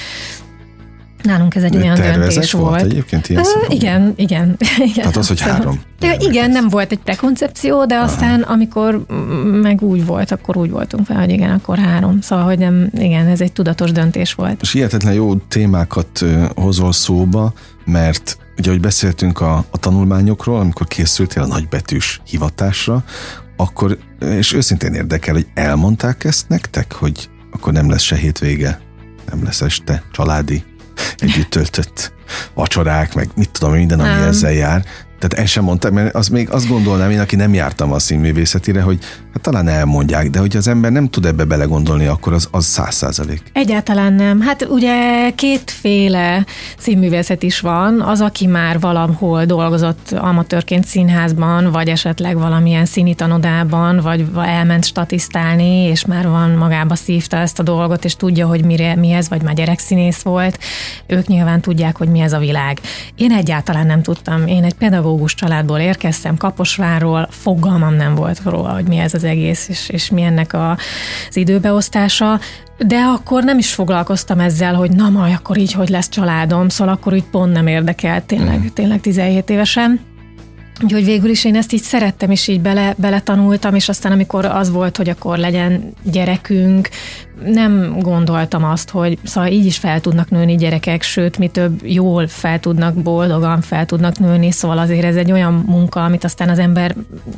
Nálunk 1.25 1.55
ez 1.55 1.63
egy 1.63 1.71
De 1.71 1.79
olyan 1.79 1.95
döntés 1.95 2.53
volt. 2.53 2.69
volt. 2.69 2.83
egyébként 2.83 3.29
ilyen 3.29 3.43
uh, 3.43 3.75
igen, 3.75 4.13
igen, 4.17 4.57
igen. 4.79 4.95
Tehát 4.95 5.17
az, 5.17 5.29
hogy 5.29 5.41
három. 5.41 5.81
De 5.99 6.17
igen, 6.19 6.51
nem 6.51 6.69
volt 6.69 6.93
egy 6.93 6.99
prekoncepció, 6.99 7.87
de 7.87 7.97
aztán 7.99 8.43
Aha. 8.43 8.53
amikor 8.53 9.05
meg 9.63 9.83
úgy 9.83 10.07
volt, 10.07 10.31
akkor 10.31 10.57
úgy 10.57 10.71
voltunk 10.71 11.07
fel, 11.07 11.17
hogy 11.17 11.31
igen, 11.31 11.51
akkor 11.51 11.79
három. 11.79 12.21
Szóval, 12.21 12.45
hogy 12.45 12.59
nem, 12.59 12.91
igen, 12.99 13.27
ez 13.27 13.41
egy 13.41 13.53
tudatos 13.53 13.93
döntés 13.93 14.35
volt. 14.35 14.61
És 14.61 14.73
hihetetlen 14.73 15.13
jó 15.13 15.37
témákat 15.37 16.25
hozol 16.55 16.93
szóba, 16.93 17.53
mert 17.85 18.39
ugye, 18.59 18.71
hogy 18.71 18.81
beszéltünk 18.81 19.41
a, 19.41 19.65
a 19.71 19.79
tanulmányokról, 19.79 20.61
amikor 20.61 20.87
készültél 20.87 21.43
a 21.43 21.47
nagybetűs 21.47 22.21
hivatásra, 22.27 23.05
akkor, 23.57 23.99
és 24.21 24.53
őszintén 24.53 24.95
érdekel, 24.95 25.35
hogy 25.35 25.47
elmondták 25.55 26.25
ezt 26.25 26.49
nektek, 26.49 26.93
hogy 26.93 27.29
akkor 27.53 27.73
nem 27.73 27.91
lesz 27.91 28.03
se 28.03 28.17
hétvége, 28.17 28.81
nem 29.31 29.45
lesz 29.45 29.61
este 29.61 30.03
családi 30.13 30.65
együtt 31.17 31.51
töltött 31.51 32.13
vacsorák, 32.55 33.15
meg 33.15 33.29
mit 33.35 33.51
tudom, 33.51 33.73
minden, 33.73 34.01
ami 34.01 34.09
nem. 34.09 34.29
ezzel 34.29 34.53
jár. 34.53 34.85
Tehát 35.25 35.45
el 35.45 35.47
sem 35.47 35.65
mondták, 35.65 35.93
mert 35.93 36.15
az 36.15 36.29
még 36.29 36.51
azt 36.51 36.69
gondolnám 36.69 37.11
én, 37.11 37.21
aki 37.21 37.37
nem 37.37 37.55
jártam 37.55 37.93
a 37.93 37.99
színművészetire, 37.99 38.81
hogy 38.81 38.99
hát 39.33 39.43
talán 39.43 39.69
elmondják, 39.69 40.31
de 40.31 40.39
hogy 40.39 40.57
az 40.57 40.69
ember 40.69 40.93
nem 40.93 41.09
tud 41.09 41.25
ebbe 41.25 41.45
belegondolni, 41.45 42.07
akkor 42.07 42.33
az, 42.33 42.49
az 42.51 42.65
száz 42.65 42.95
százalék. 42.95 43.43
Egyáltalán 43.53 44.13
nem. 44.13 44.41
Hát 44.41 44.67
ugye 44.69 45.31
kétféle 45.35 46.45
színművészet 46.79 47.43
is 47.43 47.61
van. 47.61 48.01
Az, 48.01 48.21
aki 48.21 48.47
már 48.47 48.81
valahol 48.81 49.45
dolgozott 49.45 50.13
amatőrként 50.13 50.87
színházban, 50.87 51.71
vagy 51.71 51.89
esetleg 51.89 52.39
valamilyen 52.39 52.85
színi 52.85 53.15
tanodában, 53.15 54.01
vagy 54.01 54.27
elment 54.37 54.85
statisztálni, 54.85 55.85
és 55.85 56.05
már 56.05 56.29
van 56.29 56.51
magába 56.51 56.95
szívta 56.95 57.37
ezt 57.37 57.59
a 57.59 57.63
dolgot, 57.63 58.05
és 58.05 58.17
tudja, 58.17 58.47
hogy 58.47 58.65
mire, 58.65 58.97
mi 58.97 59.13
ez, 59.13 59.29
vagy 59.29 59.43
már 59.43 59.55
gyerekszínész 59.55 60.23
volt. 60.23 60.59
Ők 61.07 61.27
nyilván 61.27 61.61
tudják, 61.61 61.97
hogy 61.97 62.09
mi 62.09 62.21
ez 62.21 62.33
a 62.33 62.39
világ. 62.39 62.81
Én 63.17 63.33
egyáltalán 63.33 63.87
nem 63.87 64.03
tudtam. 64.03 64.47
Én 64.47 64.65
egy 64.65 64.75
pedagógus 64.75 65.13
családból 65.35 65.79
érkeztem, 65.79 66.37
Kaposvárról, 66.37 67.27
fogalmam 67.31 67.95
nem 67.95 68.15
volt 68.15 68.41
róla, 68.45 68.73
hogy 68.73 68.85
mi 68.85 68.97
ez 68.97 69.15
az 69.15 69.25
egész, 69.25 69.69
és, 69.69 69.89
és 69.89 70.11
mi 70.11 70.23
ennek 70.23 70.53
a, 70.53 70.71
az 71.29 71.37
időbeosztása. 71.37 72.41
De 72.79 72.97
akkor 72.97 73.45
nem 73.45 73.59
is 73.59 73.75
foglalkoztam 73.75 74.41
ezzel, 74.41 74.75
hogy 74.75 74.91
na 74.91 75.09
majd 75.09 75.35
akkor 75.35 75.59
így, 75.59 75.73
hogy 75.73 75.89
lesz 75.89 76.09
családom, 76.09 76.69
szóval 76.69 76.95
akkor 76.95 77.13
úgy 77.13 77.25
pont 77.31 77.53
nem 77.53 77.67
érdekelt, 77.67 78.25
tényleg, 78.25 78.71
tényleg 78.73 79.01
17 79.01 79.51
évesen. 79.51 80.01
Úgyhogy 80.83 81.05
végül 81.05 81.31
is 81.31 81.45
én 81.45 81.57
ezt 81.57 81.73
így 81.73 81.83
szerettem, 81.83 82.31
és 82.31 82.49
így 82.49 82.61
bele, 82.61 82.95
beletanultam, 82.97 83.75
és 83.75 83.89
aztán 83.89 84.13
amikor 84.13 84.45
az 84.45 84.71
volt, 84.71 84.97
hogy 84.97 85.09
akkor 85.09 85.39
legyen 85.39 85.93
gyerekünk, 86.03 86.89
nem 87.43 87.99
gondoltam 87.99 88.65
azt, 88.65 88.91
hogy 88.91 89.19
szóval 89.23 89.51
így 89.51 89.65
is 89.65 89.79
fel 89.79 90.01
tudnak 90.01 90.31
nőni 90.31 90.57
gyerekek, 90.57 91.03
sőt, 91.03 91.39
mi 91.39 91.49
több 91.49 91.81
jól 91.87 92.27
fel 92.27 92.61
tudnak, 92.61 92.95
boldogan 92.95 93.61
fel 93.61 93.87
tudnak 93.87 94.19
nőni, 94.19 94.51
szóval 94.51 94.79
azért 94.79 95.05
ez 95.05 95.17
egy 95.17 95.33
olyan 95.33 95.65
munka, 95.67 96.05
amit 96.05 96.25
aztán 96.25 96.49
az 96.49 96.59
ember 96.59 96.95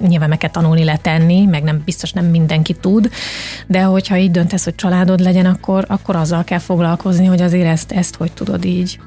nyilván 0.06 0.28
meg 0.28 0.38
kell 0.38 0.50
tanulni 0.50 0.84
letenni, 0.84 1.44
meg 1.44 1.62
nem 1.62 1.82
biztos 1.84 2.12
nem 2.12 2.24
mindenki 2.24 2.74
tud, 2.74 3.10
de 3.66 3.82
hogyha 3.82 4.16
így 4.16 4.30
döntesz, 4.30 4.64
hogy 4.64 4.74
családod 4.74 5.20
legyen, 5.20 5.46
akkor, 5.46 5.84
akkor 5.88 6.16
azzal 6.16 6.44
kell 6.44 6.58
foglalkozni, 6.58 7.26
hogy 7.26 7.42
azért 7.42 7.66
ezt, 7.66 7.92
ezt 7.92 8.16
hogy 8.16 8.32
tudod 8.32 8.64
így 8.64 8.98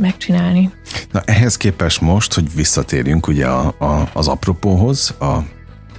megcsinálni. 0.00 0.70
Na 1.10 1.20
ehhez 1.24 1.56
képest 1.56 2.00
most, 2.00 2.34
hogy 2.34 2.54
visszatérjünk 2.54 3.26
ugye 3.26 3.46
a, 3.46 3.74
a, 3.78 4.08
az 4.12 4.28
apropóhoz, 4.28 5.14
a 5.20 5.36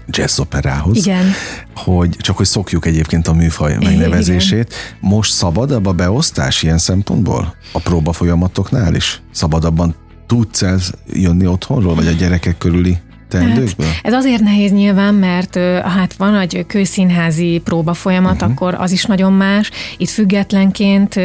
jazzoperához. 0.07 0.97
Igen. 0.97 1.25
Hogy 1.75 2.09
csak 2.17 2.37
hogy 2.37 2.45
szokjuk 2.45 2.85
egyébként 2.85 3.27
a 3.27 3.33
műfaj 3.33 3.77
megnevezését. 3.77 4.73
Igen. 4.73 5.11
Most 5.11 5.31
szabad 5.31 5.71
ebbe 5.71 5.89
a 5.89 5.93
beosztás 5.93 6.63
ilyen 6.63 6.77
szempontból? 6.77 7.55
A 7.71 7.79
próba 7.79 8.13
folyamatoknál 8.13 8.95
is? 8.95 9.21
Szabadabban 9.31 9.95
tudsz 10.27 10.63
jönni 11.13 11.47
otthonról, 11.47 11.95
vagy 11.95 12.07
a 12.07 12.11
gyerekek 12.11 12.57
körüli 12.57 12.97
teendőkből? 13.27 13.87
Hát, 13.87 13.99
ez 14.01 14.13
azért 14.13 14.41
nehéz 14.41 14.71
nyilván, 14.71 15.13
mert 15.13 15.55
hát 15.83 16.13
van 16.13 16.35
egy 16.35 16.65
kőszínházi 16.67 17.61
próba 17.63 17.93
folyamat, 17.93 18.33
uh-huh. 18.33 18.51
akkor 18.51 18.75
az 18.79 18.91
is 18.91 19.05
nagyon 19.05 19.33
más. 19.33 19.71
Itt 19.97 20.09
függetlenként 20.09 21.15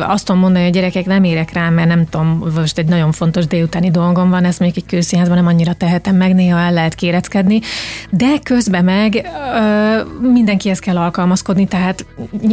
azt 0.00 0.24
tudom 0.24 0.40
mondani, 0.40 0.64
hogy 0.64 0.72
a 0.72 0.78
gyerekek 0.78 1.06
nem 1.06 1.24
érek 1.24 1.52
rá, 1.52 1.68
mert 1.68 1.88
nem 1.88 2.08
tudom, 2.08 2.44
most 2.54 2.78
egy 2.78 2.86
nagyon 2.86 3.12
fontos 3.12 3.46
délutáni 3.46 3.90
dolgom 3.90 4.30
van, 4.30 4.44
ezt 4.44 4.60
mondjuk 4.60 4.84
egy 4.84 4.90
kőszínházban 4.90 5.36
nem 5.36 5.46
annyira 5.46 5.72
tehetem 5.72 6.16
meg, 6.16 6.34
néha 6.34 6.58
el 6.58 6.72
lehet 6.72 6.94
kéreckedni, 6.94 7.60
de 8.10 8.38
közben 8.42 8.84
meg 8.84 9.30
mindenkihez 10.32 10.78
kell 10.78 10.96
alkalmazkodni, 10.96 11.66
tehát 11.66 12.06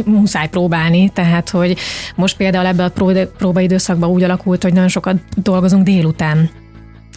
muszáj 0.04 0.48
próbálni, 0.48 1.08
tehát 1.08 1.50
hogy 1.50 1.76
most 2.16 2.36
például 2.36 2.66
ebbe 2.66 2.84
a 2.84 2.92
próbaidőszakban 3.38 4.10
úgy 4.10 4.22
alakult, 4.22 4.62
hogy 4.62 4.72
nagyon 4.72 4.88
sokat 4.88 5.16
dolgozunk 5.36 5.82
délután 5.82 6.50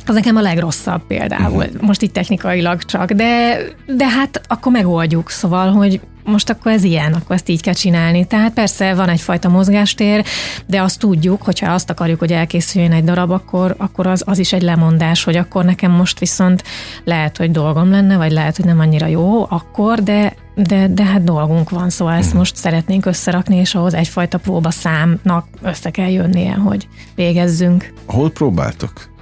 az 0.06 0.16
nekem 0.16 0.36
a 0.36 0.42
legrosszabb 0.42 1.02
például, 1.08 1.64
uh-huh. 1.64 1.82
most 1.82 2.02
itt 2.02 2.14
technikailag 2.14 2.84
csak, 2.84 3.12
de, 3.12 3.58
de 3.86 4.10
hát 4.10 4.42
akkor 4.48 4.72
megoldjuk, 4.72 5.30
szóval, 5.30 5.72
hogy 5.72 6.00
most 6.26 6.50
akkor 6.50 6.72
ez 6.72 6.84
ilyen, 6.84 7.14
akkor 7.14 7.36
ezt 7.36 7.50
így 7.50 7.62
kell 7.62 7.74
csinálni. 7.74 8.26
Tehát 8.26 8.54
persze 8.54 8.94
van 8.94 9.10
egyfajta 9.10 9.50
mozgástér, 9.50 10.26
de 10.66 10.82
azt 10.82 11.00
tudjuk, 11.00 11.42
hogyha 11.42 11.74
azt 11.74 11.90
akarjuk, 11.90 12.20
hogy 12.20 12.32
elkészüljön 12.32 12.92
egy 12.92 13.04
darab, 13.04 13.32
akkor, 13.32 13.76
akkor 13.78 14.08
az, 14.08 14.24
az 14.26 14.40
is 14.40 14.54
egy 14.54 14.62
lemondás, 14.62 15.24
hogy 15.24 15.36
akkor 15.36 15.66
nekem 15.66 15.92
most 15.92 16.20
viszont 16.20 16.64
lehet, 17.04 17.38
hogy 17.38 17.52
dolgom 17.52 17.90
lenne, 17.90 18.18
vagy 18.18 18.32
lehet, 18.32 18.56
hogy 18.56 18.66
nem 18.66 18.80
annyira 18.80 19.06
jó 19.08 19.46
akkor, 19.50 20.04
de 20.04 20.34
de, 20.58 20.88
de 20.88 21.04
hát 21.04 21.24
dolgunk 21.24 21.70
van, 21.70 21.90
szóval 21.90 22.14
ezt 22.14 22.24
uh-huh. 22.24 22.38
most 22.40 22.56
szeretnénk 22.56 23.06
összerakni, 23.06 23.56
és 23.56 23.76
ahhoz 23.76 23.94
egyfajta 23.94 24.38
próbaszámnak 24.38 25.48
össze 25.62 25.90
kell 25.90 26.10
jönnie, 26.10 26.54
hogy 26.54 26.88
végezzünk. 27.16 27.94
Hol 28.06 28.32
próbáltok? 28.32 29.15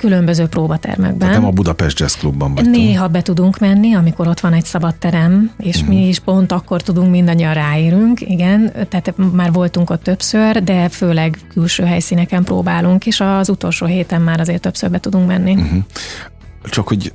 Különböző 0.00 0.46
próbatermekben. 0.46 1.18
Tehát 1.18 1.34
nem 1.34 1.44
a 1.44 1.50
Budapest 1.50 1.98
Jazz 1.98 2.14
Clubban 2.14 2.54
vagytok. 2.54 2.72
Néha 2.72 3.08
be 3.08 3.22
tudunk 3.22 3.58
menni, 3.58 3.94
amikor 3.94 4.28
ott 4.28 4.40
van 4.40 4.52
egy 4.52 4.64
szabad 4.64 4.94
terem, 4.94 5.50
és 5.58 5.76
uh-huh. 5.76 5.94
mi 5.94 6.08
is 6.08 6.18
pont 6.18 6.52
akkor 6.52 6.82
tudunk 6.82 7.10
mindannyian 7.10 7.54
ráérünk, 7.54 8.20
igen, 8.20 8.72
tehát 8.88 9.14
már 9.32 9.52
voltunk 9.52 9.90
ott 9.90 10.02
többször, 10.02 10.64
de 10.64 10.88
főleg 10.88 11.38
külső 11.48 11.84
helyszíneken 11.84 12.44
próbálunk, 12.44 13.06
és 13.06 13.20
az 13.20 13.48
utolsó 13.48 13.86
héten 13.86 14.22
már 14.22 14.40
azért 14.40 14.60
többször 14.60 14.90
be 14.90 15.00
tudunk 15.00 15.26
menni. 15.26 15.54
Uh-huh. 15.54 15.82
Csak 16.64 16.88
hogy 16.88 17.12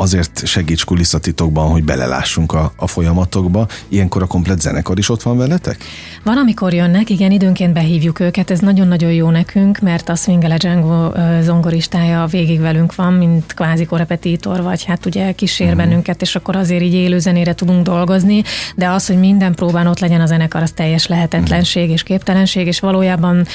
azért 0.00 0.46
segíts 0.46 0.84
kulisszatitokban, 0.84 1.70
hogy 1.70 1.84
belelássunk 1.84 2.52
a, 2.52 2.72
a 2.76 2.86
folyamatokba. 2.86 3.66
Ilyenkor 3.88 4.22
a 4.22 4.26
komplet 4.26 4.60
zenekar 4.60 4.98
is 4.98 5.08
ott 5.08 5.22
van 5.22 5.36
veletek? 5.36 5.84
Van, 6.24 6.36
amikor 6.36 6.72
jönnek, 6.74 7.10
igen, 7.10 7.30
időnként 7.30 7.72
behívjuk 7.72 8.20
őket, 8.20 8.50
ez 8.50 8.58
nagyon-nagyon 8.60 9.12
jó 9.12 9.30
nekünk, 9.30 9.78
mert 9.78 10.08
a 10.08 10.14
Swingele 10.14 10.56
Django 10.56 11.12
zongoristája 11.40 12.26
végig 12.26 12.60
velünk 12.60 12.94
van, 12.94 13.12
mint 13.12 13.54
kvázi 13.54 13.84
korepetitor, 13.84 14.62
vagy 14.62 14.84
hát 14.84 15.06
ugye 15.06 15.32
kísér 15.32 15.74
mm. 15.74 15.76
bennünket, 15.76 16.22
és 16.22 16.36
akkor 16.36 16.56
azért 16.56 16.82
így 16.82 16.94
élő 16.94 17.18
zenére 17.18 17.54
tudunk 17.54 17.82
dolgozni, 17.82 18.42
de 18.76 18.88
az, 18.88 19.06
hogy 19.06 19.18
minden 19.18 19.54
próbán 19.54 19.86
ott 19.86 19.98
legyen 19.98 20.20
a 20.20 20.26
zenekar, 20.26 20.62
az 20.62 20.70
teljes 20.70 21.06
lehetetlenség 21.06 21.88
mm. 21.88 21.92
és 21.92 22.02
képtelenség, 22.02 22.66
és 22.66 22.80
valójában 22.80 23.46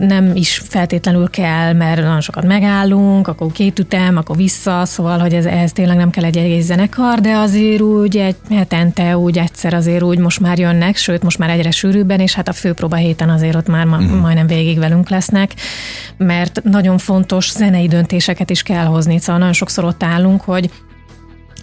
nem 0.00 0.36
is 0.36 0.62
feltétlenül 0.68 1.30
kell, 1.30 1.72
mert 1.72 2.00
nagyon 2.00 2.20
sokat 2.20 2.44
megállunk, 2.44 3.28
akkor 3.28 3.52
két 3.52 3.78
ütem, 3.78 4.16
akkor 4.16 4.36
vissza, 4.36 4.84
szóval, 4.84 5.18
hogy 5.18 5.34
ez, 5.34 5.46
ehhez 5.58 5.72
tényleg 5.72 5.96
nem 5.96 6.10
kell 6.10 6.24
egy 6.24 6.36
egész 6.36 6.64
zenekar, 6.64 7.20
de 7.20 7.36
azért 7.36 7.80
úgy 7.80 8.16
egy 8.16 8.36
hetente 8.50 9.18
úgy 9.18 9.38
egyszer 9.38 9.74
azért 9.74 10.02
úgy 10.02 10.18
most 10.18 10.40
már 10.40 10.58
jönnek, 10.58 10.96
sőt 10.96 11.22
most 11.22 11.38
már 11.38 11.50
egyre 11.50 11.70
sűrűbben, 11.70 12.20
és 12.20 12.34
hát 12.34 12.48
a 12.48 12.52
főpróba 12.52 12.96
héten 12.96 13.30
azért 13.30 13.54
ott 13.54 13.68
már 13.68 13.84
ma, 13.84 13.96
uh-huh. 13.96 14.20
majdnem 14.20 14.46
végig 14.46 14.78
velünk 14.78 15.08
lesznek, 15.08 15.54
mert 16.16 16.62
nagyon 16.62 16.98
fontos 16.98 17.52
zenei 17.52 17.88
döntéseket 17.88 18.50
is 18.50 18.62
kell 18.62 18.84
hozni, 18.84 19.18
szóval 19.18 19.38
nagyon 19.38 19.52
sokszor 19.52 19.84
ott 19.84 20.02
állunk, 20.02 20.40
hogy 20.40 20.70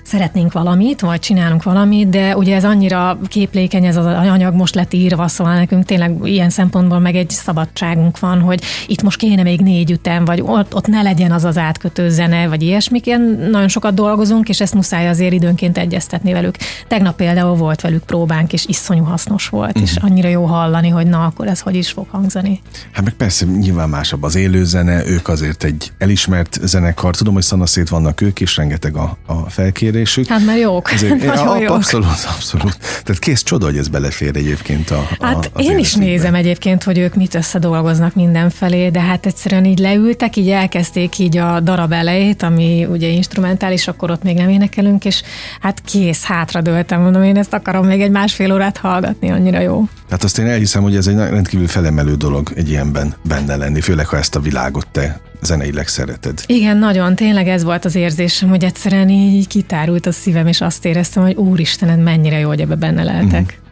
szeretnénk 0.06 0.52
valamit, 0.52 1.02
vagy 1.02 1.20
csinálunk 1.20 1.64
valamit, 1.64 2.10
de 2.10 2.38
ugye 2.38 2.56
ez 2.56 2.66
annyira 2.66 3.20
képlékeny, 3.28 3.86
ez 3.86 3.96
az 3.96 4.06
anyag 4.06 4.54
most 4.54 4.76
lett 4.76 4.94
írva, 4.94 5.28
szóval 5.28 5.54
nekünk 5.54 5.86
tényleg 5.86 6.16
ilyen 6.24 6.50
szempontból 6.50 7.00
meg 7.00 7.16
egy 7.16 7.30
szabadságunk 7.30 8.20
van, 8.20 8.42
hogy 8.42 8.62
itt 8.88 9.02
most 9.02 9.18
kéne 9.18 9.44
még 9.44 9.62
négy 9.62 9.92
ütem, 9.92 10.26
vagy 10.26 10.42
ott, 10.42 10.76
ott 10.76 10.88
ne 10.88 11.02
legyen 11.02 11.32
az 11.32 11.44
az 11.44 11.58
átkötő 11.58 12.10
zene, 12.10 12.48
vagy 12.48 12.62
ilyesmik. 12.62 13.06
Ilyen 13.06 13.22
nagyon 13.52 13.68
sokat 13.68 13.94
dolgozunk, 13.94 14.50
és 14.50 14.62
ezt 14.62 14.74
muszáj 14.74 15.10
azért 15.10 15.34
időnként 15.34 15.78
egyeztetni 15.78 16.34
velük. 16.34 16.56
Tegnap 16.88 17.16
például 17.16 17.56
volt 17.56 17.82
velük 17.82 18.04
próbánk, 18.04 18.54
és 18.54 18.66
iszonyú 18.66 19.04
hasznos 19.04 19.48
volt, 19.48 19.70
uh-huh. 19.70 19.84
és 19.84 19.96
mhm. 19.96 20.06
annyira 20.06 20.28
jó 20.28 20.46
hallani, 20.46 20.90
hogy 20.90 21.08
na, 21.08 21.26
akkor 21.26 21.48
ez 21.48 21.60
hogy 21.60 21.76
is 21.76 21.92
fog 21.92 22.08
hangzani. 22.10 22.62
Hát 22.92 23.04
meg 23.04 23.14
persze 23.14 23.46
nyilván 23.46 23.90
másabb 23.90 24.24
az 24.24 24.36
élőzene, 24.36 25.06
ők 25.06 25.28
azért 25.28 25.64
egy 25.64 25.92
elismert 25.98 26.60
zenekar. 26.64 27.16
Tudom, 27.16 27.34
hogy 27.34 27.44
szanaszét 27.44 27.90
vannak 27.90 28.22
ők 28.22 28.40
is, 28.40 28.58
rengeteg 28.58 28.96
a, 28.96 29.18
a 29.26 29.50
felkérés 29.50 29.94
hozzáférésük. 29.96 30.28
Hát 30.28 30.46
már 30.46 30.58
jók. 30.58 30.92
Ezért, 30.92 31.24
ja, 31.24 31.58
jók. 31.60 31.76
Abszolút, 31.76 32.08
abszolút. 32.36 32.78
Tehát 32.80 33.20
kész 33.20 33.44
csoda, 33.44 33.66
hogy 33.66 33.78
ez 33.78 33.88
belefér 33.88 34.36
egyébként 34.36 34.92
a, 34.92 35.08
a 35.18 35.26
Hát 35.26 35.50
az 35.54 35.66
én 35.66 35.78
is 35.78 35.94
nézem 35.94 36.36
egyébként, 36.36 36.84
hogy 36.84 36.98
ők 36.98 37.16
mit 37.16 37.36
összedolgoznak 37.36 38.16
mindenfelé, 38.16 38.90
de 38.90 39.00
hát 39.00 39.26
egyszerűen 39.26 39.66
így 39.66 39.80
leültek, 39.80 40.36
így 40.36 40.50
elkezdték 40.50 41.20
így 41.20 41.38
a 41.38 41.60
darab 41.60 41.92
elejét, 41.92 42.44
ami 42.44 42.86
ugye 42.90 43.08
instrumentális, 43.08 43.88
akkor 43.88 44.12
ott 44.12 44.24
még 44.24 44.36
nem 44.36 44.50
énekelünk, 44.50 45.06
és 45.06 45.22
hát 45.60 45.82
kész, 45.86 46.24
hátra 46.24 46.62
döltem, 46.62 47.02
mondom, 47.02 47.24
én 47.24 47.38
ezt 47.38 47.54
akarom 47.54 47.86
még 47.86 48.02
egy 48.02 48.12
másfél 48.12 48.54
órát 48.54 48.78
hallgatni, 48.78 49.32
annyira 49.32 49.60
jó. 49.60 49.84
Hát 50.10 50.24
azt 50.24 50.38
én 50.38 50.48
elhiszem, 50.48 50.84
hogy 50.84 50.96
ez 50.96 51.08
egy 51.08 51.16
rendkívül 51.16 51.68
felemelő 51.68 52.16
dolog 52.16 52.52
egy 52.56 52.70
ilyenben 52.70 53.16
benne 53.28 53.56
lenni, 53.56 53.82
főleg 53.82 54.08
ha 54.08 54.18
ezt 54.18 54.36
a 54.36 54.40
világot 54.40 54.88
te 54.88 55.20
zeneileg 55.42 55.88
szereted. 55.88 56.44
Igen, 56.46 56.78
nagyon, 56.78 57.16
tényleg 57.16 57.48
ez 57.48 57.64
volt 57.64 57.86
az 57.86 57.96
érzésem, 57.96 58.50
hogy 58.50 58.64
egyszerűen 58.64 59.10
így 59.10 59.48
kitárult 59.48 60.06
a 60.06 60.12
szívem, 60.12 60.48
és 60.48 60.62
azt 60.62 60.86
éreztem, 60.86 61.24
hogy 61.24 61.36
úristened, 61.36 62.00
mennyire 62.00 62.40
jó, 62.40 62.48
hogy 62.48 62.62
ebbe 62.62 62.76
benne 62.76 63.04
lehetek. 63.04 63.60
Mm. 63.60 63.64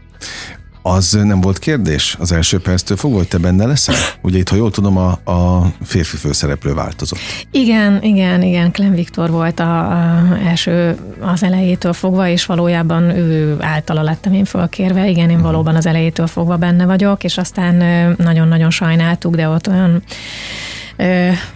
Az 0.85 1.19
nem 1.23 1.41
volt 1.41 1.59
kérdés 1.59 2.17
az 2.19 2.31
első 2.31 2.59
perctől 2.59 2.97
fogva, 2.97 3.17
hogy 3.17 3.27
te 3.27 3.37
benne 3.37 3.65
leszel? 3.65 3.95
Ugye 4.21 4.37
itt, 4.37 4.49
ha 4.49 4.55
jól 4.55 4.71
tudom, 4.71 4.97
a, 4.97 5.31
a 5.31 5.71
férfi 5.83 6.17
főszereplő 6.17 6.73
változott. 6.73 7.19
Igen, 7.51 8.03
igen, 8.03 8.41
igen. 8.41 8.71
Clem 8.71 8.93
Viktor 8.93 9.29
volt 9.29 9.59
a, 9.59 9.91
a 9.91 10.23
első 10.45 10.97
az 11.19 11.43
elejétől 11.43 11.93
fogva, 11.93 12.27
és 12.27 12.45
valójában 12.45 13.03
ő 13.03 13.57
általa 13.59 14.01
lettem 14.01 14.33
én 14.33 14.45
fölkérve. 14.45 15.09
Igen, 15.09 15.29
én 15.29 15.35
mhm. 15.35 15.45
valóban 15.45 15.75
az 15.75 15.85
elejétől 15.85 16.27
fogva 16.27 16.57
benne 16.57 16.85
vagyok, 16.85 17.23
és 17.23 17.37
aztán 17.37 17.75
nagyon-nagyon 18.17 18.69
sajnáltuk, 18.69 19.35
de 19.35 19.47
ott 19.47 19.67
olyan 19.67 20.03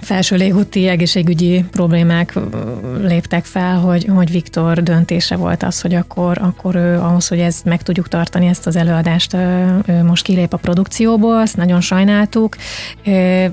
felső 0.01 0.35
légúti 0.35 0.87
egészségügyi 0.87 1.65
problémák 1.71 2.33
léptek 3.01 3.45
fel, 3.45 3.77
hogy, 3.77 4.05
hogy 4.15 4.31
Viktor 4.31 4.83
döntése 4.83 5.35
volt 5.35 5.63
az, 5.63 5.81
hogy 5.81 5.95
akkor, 5.95 6.37
akkor 6.41 6.75
ő 6.75 6.99
ahhoz, 6.99 7.27
hogy 7.27 7.39
ezt 7.39 7.65
meg 7.65 7.83
tudjuk 7.83 8.07
tartani, 8.07 8.47
ezt 8.47 8.67
az 8.67 8.75
előadást, 8.75 9.33
ő 9.85 10.03
most 10.03 10.23
kilép 10.23 10.53
a 10.53 10.57
produkcióból, 10.57 11.41
ezt 11.41 11.57
nagyon 11.57 11.81
sajnáltuk. 11.81 12.55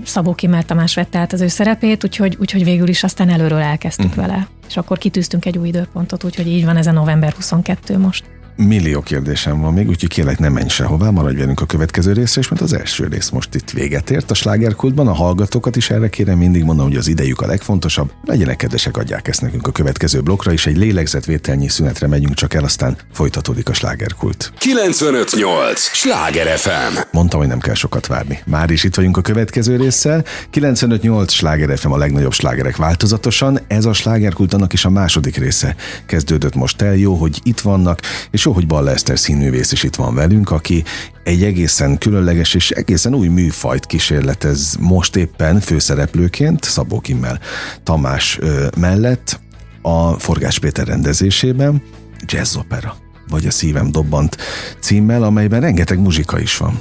Szabó 0.05 0.35
Kimmel 0.35 0.62
Tamás 0.62 0.94
vette 0.94 1.18
át 1.18 1.33
az 1.33 1.40
ő 1.40 1.49
szerepét, 1.49 2.05
úgyhogy, 2.05 2.37
úgyhogy 2.40 2.64
végül 2.64 2.88
is 2.88 3.03
aztán 3.03 3.29
előről 3.29 3.61
elkezdtük 3.61 4.11
uh-huh. 4.11 4.27
vele. 4.27 4.47
És 4.68 4.77
akkor 4.77 4.99
kitűztünk 4.99 5.44
egy 5.44 5.59
új 5.59 5.68
időpontot, 5.68 6.25
úgyhogy 6.25 6.47
így 6.47 6.64
van 6.64 6.77
ez 6.77 6.87
a 6.87 6.92
november 6.92 7.33
22 7.33 7.99
most. 7.99 8.34
Millió 8.57 9.01
kérdésem 9.01 9.61
van 9.61 9.73
még, 9.73 9.88
úgyhogy 9.88 10.09
kérlek 10.09 10.38
ne 10.38 10.49
menj 10.49 10.69
sehová, 10.69 11.11
maradj 11.11 11.38
velünk 11.38 11.61
a 11.61 11.67
következő 11.67 12.12
részre, 12.12 12.40
és 12.40 12.49
mert 12.49 12.62
az 12.62 12.73
első 12.73 13.07
rész 13.07 13.29
most 13.29 13.55
itt 13.55 13.71
véget 13.71 14.11
ért 14.11 14.31
a 14.31 14.35
slágerkultban, 14.35 15.09
a 15.09 15.12
hallgatókat 15.12 15.77
is 15.77 15.90
erre 15.90 16.09
kérem, 16.09 16.38
mindig 16.38 16.64
mondom, 16.64 16.87
hogy 16.87 16.97
az 16.97 17.09
idejük 17.09 17.40
a 17.40 17.47
legfontosabb. 17.47 18.12
Legyenek 18.25 18.57
kedvesek, 18.57 18.97
adják 18.97 19.29
ezt 19.29 19.40
nekünk 19.40 19.67
a 19.67 19.73
következő 19.73 20.21
blokkra, 20.21 20.53
és 20.53 20.67
egy 20.67 20.77
lélegzetvételnyi 20.77 21.69
szünetre 21.69 22.07
megyünk 22.07 22.35
csak 22.35 22.55
el, 22.55 22.64
aztán 22.64 22.97
folytatódik 23.12 23.69
a 23.69 23.73
slágerkult. 23.73 24.53
958! 24.59 25.81
Sláger 25.81 26.59
FM! 26.59 26.99
Mondtam, 27.12 27.40
hogy 27.40 27.49
nem 27.49 27.59
kell 27.59 27.75
sokat 27.75 28.07
várni. 28.07 28.38
Már 28.47 28.71
is 28.71 28.85
itt 28.85 28.95
vagyunk 28.95 29.17
a 29.17 29.21
következő 29.21 29.77
résszel. 29.77 30.25
958 30.51 31.33
Sláger 31.33 31.79
FM 31.79 31.93
a 31.93 31.97
legnagyobb 31.97 32.33
slágerek 32.33 32.77
változatosan. 32.77 33.61
Ez 33.67 33.85
a 33.85 33.93
slágerkult 33.93 34.55
annak 34.55 34.73
is 34.73 34.85
a 34.85 34.90
második 34.90 35.37
része. 35.37 35.77
Kezdődött 36.07 36.55
most 36.55 36.83
el, 36.83 36.97
jó, 36.97 37.14
hogy 37.14 37.40
itt 37.43 37.61
vannak, 37.61 38.01
és 38.31 38.43
jó, 38.44 38.52
hogy 38.52 38.66
Balla 38.66 38.90
Eszter 38.90 39.18
színművész 39.18 39.72
is 39.72 39.83
itt 39.83 39.94
van 39.94 40.14
velünk, 40.14 40.50
aki 40.50 40.85
egy 41.24 41.42
egészen 41.42 41.98
különleges 41.98 42.54
és 42.54 42.70
egészen 42.70 43.14
új 43.14 43.28
műfajt 43.28 43.87
kísérletez 43.87 44.76
most 44.80 45.16
éppen 45.16 45.61
főszereplőként 45.61 46.64
Szabó 46.64 47.00
Kimmel 47.00 47.40
Tamás 47.83 48.38
ö, 48.40 48.66
mellett 48.76 49.40
a 49.83 50.12
Forgás 50.12 50.59
Péter 50.59 50.87
rendezésében 50.87 51.83
jazzopera, 52.26 52.96
vagy 53.28 53.46
a 53.46 53.50
Szívem 53.50 53.90
dobbant 53.90 54.37
címmel, 54.80 55.22
amelyben 55.22 55.61
rengeteg 55.61 55.98
muzsika 55.98 56.40
is 56.40 56.57
van. 56.57 56.80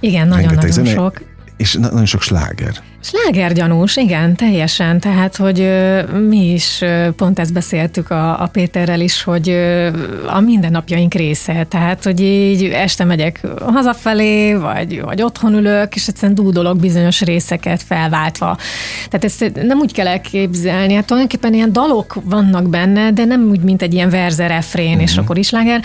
Igen, 0.00 0.28
nagyon-nagyon 0.28 0.84
sok. 0.84 1.22
És 1.60 1.74
nagyon 1.74 2.06
sok 2.06 2.22
sláger. 2.22 2.72
Slágergyanús, 3.02 3.96
igen, 3.96 4.36
teljesen. 4.36 5.00
Tehát, 5.00 5.36
hogy 5.36 5.70
mi 6.28 6.52
is 6.52 6.84
pont 7.16 7.38
ezt 7.38 7.52
beszéltük 7.52 8.10
a, 8.10 8.42
a 8.42 8.46
Péterrel 8.46 9.00
is, 9.00 9.22
hogy 9.22 9.48
a 10.26 10.40
mindennapjaink 10.40 11.14
része. 11.14 11.66
Tehát, 11.68 12.04
hogy 12.04 12.20
így 12.20 12.64
este 12.64 13.04
megyek 13.04 13.40
hazafelé, 13.66 14.54
vagy, 14.54 15.00
vagy 15.00 15.22
otthon 15.22 15.54
ülök, 15.54 15.94
és 15.94 16.06
egyszerűen 16.06 16.34
dúdolok 16.34 16.78
bizonyos 16.78 17.20
részeket 17.20 17.82
felváltva. 17.82 18.58
Tehát 19.10 19.24
ezt 19.24 19.52
nem 19.62 19.78
úgy 19.78 19.92
kell 19.92 20.06
elképzelni, 20.06 20.94
hát 20.94 21.06
tulajdonképpen 21.06 21.54
ilyen 21.54 21.72
dalok 21.72 22.16
vannak 22.24 22.68
benne, 22.68 23.12
de 23.12 23.24
nem 23.24 23.48
úgy, 23.50 23.60
mint 23.60 23.82
egy 23.82 23.94
ilyen 23.94 24.10
verze 24.10 24.46
refrén, 24.46 24.86
uh-huh. 24.86 25.02
és 25.02 25.14
mhm. 25.14 25.20
akkor 25.20 25.38
is 25.38 25.46
sláger, 25.46 25.80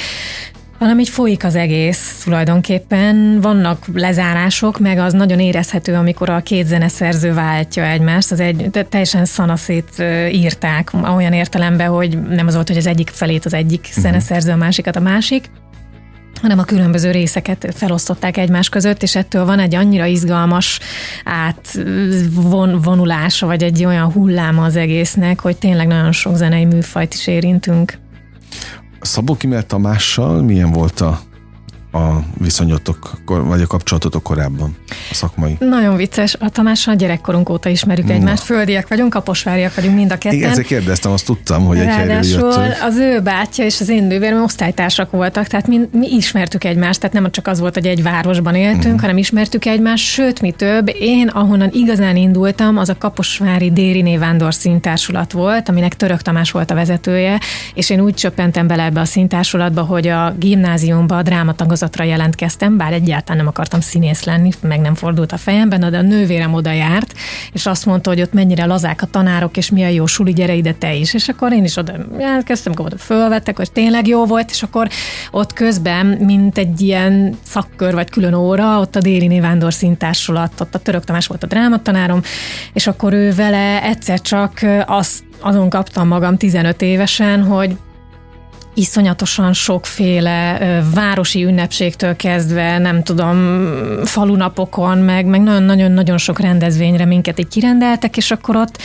hanem 0.79 0.99
így 0.99 1.09
folyik 1.09 1.43
az 1.43 1.55
egész 1.55 2.21
tulajdonképpen. 2.23 3.39
Vannak 3.41 3.85
lezárások, 3.93 4.79
meg 4.79 4.97
az 4.97 5.13
nagyon 5.13 5.39
érezhető, 5.39 5.93
amikor 5.93 6.29
a 6.29 6.41
két 6.41 6.67
zeneszerző 6.67 7.33
váltja 7.33 7.83
egymást. 7.83 8.31
Az 8.31 8.39
egy, 8.39 8.69
teljesen 8.89 9.25
szanaszét 9.25 10.03
írták 10.31 10.91
olyan 11.15 11.33
értelemben, 11.33 11.87
hogy 11.87 12.21
nem 12.21 12.47
az 12.47 12.53
volt, 12.53 12.67
hogy 12.67 12.77
az 12.77 12.87
egyik 12.87 13.09
felét 13.09 13.45
az 13.45 13.53
egyik 13.53 13.85
uh-huh. 13.89 14.03
zeneszerző, 14.03 14.51
a 14.51 14.55
másikat 14.55 14.95
a 14.95 14.99
másik 14.99 15.49
hanem 16.41 16.59
a 16.59 16.63
különböző 16.63 17.11
részeket 17.11 17.73
felosztották 17.75 18.37
egymás 18.37 18.69
között, 18.69 19.03
és 19.03 19.15
ettől 19.15 19.45
van 19.45 19.59
egy 19.59 19.75
annyira 19.75 20.05
izgalmas 20.05 20.79
átvonulása, 21.23 23.45
vagy 23.45 23.63
egy 23.63 23.85
olyan 23.85 24.11
hulláma 24.11 24.63
az 24.63 24.75
egésznek, 24.75 25.39
hogy 25.39 25.57
tényleg 25.57 25.87
nagyon 25.87 26.11
sok 26.11 26.35
zenei 26.35 26.65
műfajt 26.65 27.13
is 27.13 27.27
érintünk. 27.27 27.97
Szabó 29.01 29.35
Kimel 29.35 29.65
Tamással 29.65 30.41
milyen 30.41 30.71
volt 30.71 31.01
a 31.01 31.19
a 31.95 32.23
viszonyotok, 32.37 33.11
vagy 33.25 33.61
a 33.61 33.67
kapcsolatotok 33.67 34.23
korábban, 34.23 34.75
a 35.09 35.13
szakmai? 35.13 35.57
Nagyon 35.59 35.95
vicces. 35.95 36.35
A 36.39 36.49
Tamással 36.49 36.95
gyerekkorunk 36.95 37.49
óta 37.49 37.69
ismerjük 37.69 38.09
egymást. 38.09 38.43
Földiek 38.43 38.87
vagyunk, 38.87 39.09
kaposváriak 39.09 39.75
vagyunk 39.75 39.95
mind 39.95 40.11
a 40.11 40.17
ketten. 40.17 40.37
Igen, 40.37 40.49
ezért 40.49 40.67
kérdeztem, 40.67 41.11
azt 41.11 41.25
tudtam, 41.25 41.65
hogy 41.65 41.77
egy 41.77 41.85
Ráadásul 41.85 42.53
az 42.81 42.97
ő 42.97 43.21
bátyja 43.21 43.65
és 43.65 43.81
az 43.81 43.89
én 43.89 44.03
nővérem 44.03 44.43
osztálytársak 44.43 45.11
voltak, 45.11 45.47
tehát 45.47 45.67
mi, 45.67 45.79
mi 45.91 46.07
ismertük 46.07 46.63
egymást, 46.63 46.99
tehát 46.99 47.15
nem 47.15 47.31
csak 47.31 47.47
az 47.47 47.59
volt, 47.59 47.73
hogy 47.73 47.87
egy 47.87 48.03
városban 48.03 48.55
éltünk, 48.55 48.83
uh-huh. 48.83 48.99
hanem 48.99 49.17
ismertük 49.17 49.65
egymást, 49.65 50.05
sőt, 50.05 50.41
mi 50.41 50.51
több, 50.51 50.91
én 50.99 51.27
ahonnan 51.27 51.69
igazán 51.73 52.15
indultam, 52.15 52.77
az 52.77 52.89
a 52.89 52.97
Kaposvári 52.97 53.71
Déri 53.71 54.17
Vándor 54.17 54.53
színtársulat 54.53 55.31
volt, 55.31 55.69
aminek 55.69 55.95
Török 55.95 56.21
Tamás 56.21 56.51
volt 56.51 56.71
a 56.71 56.75
vezetője, 56.75 57.39
és 57.73 57.89
én 57.89 57.99
úgy 57.99 58.13
csöppentem 58.13 58.67
bele 58.67 58.83
ebbe 58.83 58.99
a 58.99 59.05
színtársulatba, 59.05 59.81
hogy 59.81 60.07
a 60.07 60.35
gimnáziumba 60.39 61.17
a 61.17 61.21
drámatagozat 61.21 61.84
dolgozatra 61.85 62.03
jelentkeztem, 62.03 62.77
bár 62.77 62.93
egyáltalán 62.93 63.37
nem 63.37 63.47
akartam 63.47 63.79
színész 63.79 64.23
lenni, 64.23 64.51
meg 64.61 64.79
nem 64.79 64.95
fordult 64.95 65.31
a 65.31 65.37
fejemben, 65.37 65.79
de 65.79 65.97
a 65.97 66.01
nővérem 66.01 66.53
oda 66.53 66.71
járt, 66.71 67.13
és 67.53 67.65
azt 67.65 67.85
mondta, 67.85 68.09
hogy 68.09 68.21
ott 68.21 68.33
mennyire 68.33 68.65
lazák 68.65 69.01
a 69.01 69.05
tanárok, 69.05 69.57
és 69.57 69.69
milyen 69.69 69.91
jó 69.91 70.05
suli, 70.05 70.33
gyere 70.33 70.53
ide 70.53 70.73
te 70.73 70.93
is. 70.93 71.13
És 71.13 71.27
akkor 71.27 71.51
én 71.51 71.63
is 71.63 71.77
oda 71.77 71.93
jelentkeztem, 72.19 72.71
akkor 72.71 72.85
oda 72.85 72.97
fölvettek, 72.97 73.57
hogy 73.57 73.71
tényleg 73.71 74.07
jó 74.07 74.25
volt, 74.25 74.49
és 74.49 74.63
akkor 74.63 74.87
ott 75.31 75.53
közben, 75.53 76.05
mint 76.05 76.57
egy 76.57 76.81
ilyen 76.81 77.37
szakkör 77.43 77.93
vagy 77.93 78.09
külön 78.09 78.33
óra, 78.33 78.79
ott 78.79 78.95
a 78.95 78.99
Déri 78.99 79.39
Vándor 79.39 79.73
szintársulat, 79.73 80.61
ott 80.61 80.75
a 80.75 80.79
Török 80.79 81.03
Tamás 81.03 81.27
volt 81.27 81.43
a 81.43 81.47
drámatanárom, 81.47 82.21
és 82.73 82.87
akkor 82.87 83.13
ő 83.13 83.33
vele 83.33 83.83
egyszer 83.83 84.21
csak 84.21 84.59
azt 84.85 85.23
azon 85.39 85.69
kaptam 85.69 86.07
magam 86.07 86.37
15 86.37 86.81
évesen, 86.81 87.43
hogy 87.43 87.77
iszonyatosan 88.75 89.53
sokféle 89.53 90.57
városi 90.93 91.43
ünnepségtől 91.43 92.15
kezdve, 92.15 92.77
nem 92.77 93.03
tudom, 93.03 93.59
falunapokon, 94.03 94.97
meg, 94.97 95.25
meg 95.25 95.41
nagyon-nagyon-nagyon 95.41 96.17
sok 96.17 96.39
rendezvényre 96.39 97.05
minket 97.05 97.39
így 97.39 97.47
kirendeltek, 97.47 98.17
és 98.17 98.31
akkor 98.31 98.55
ott 98.55 98.77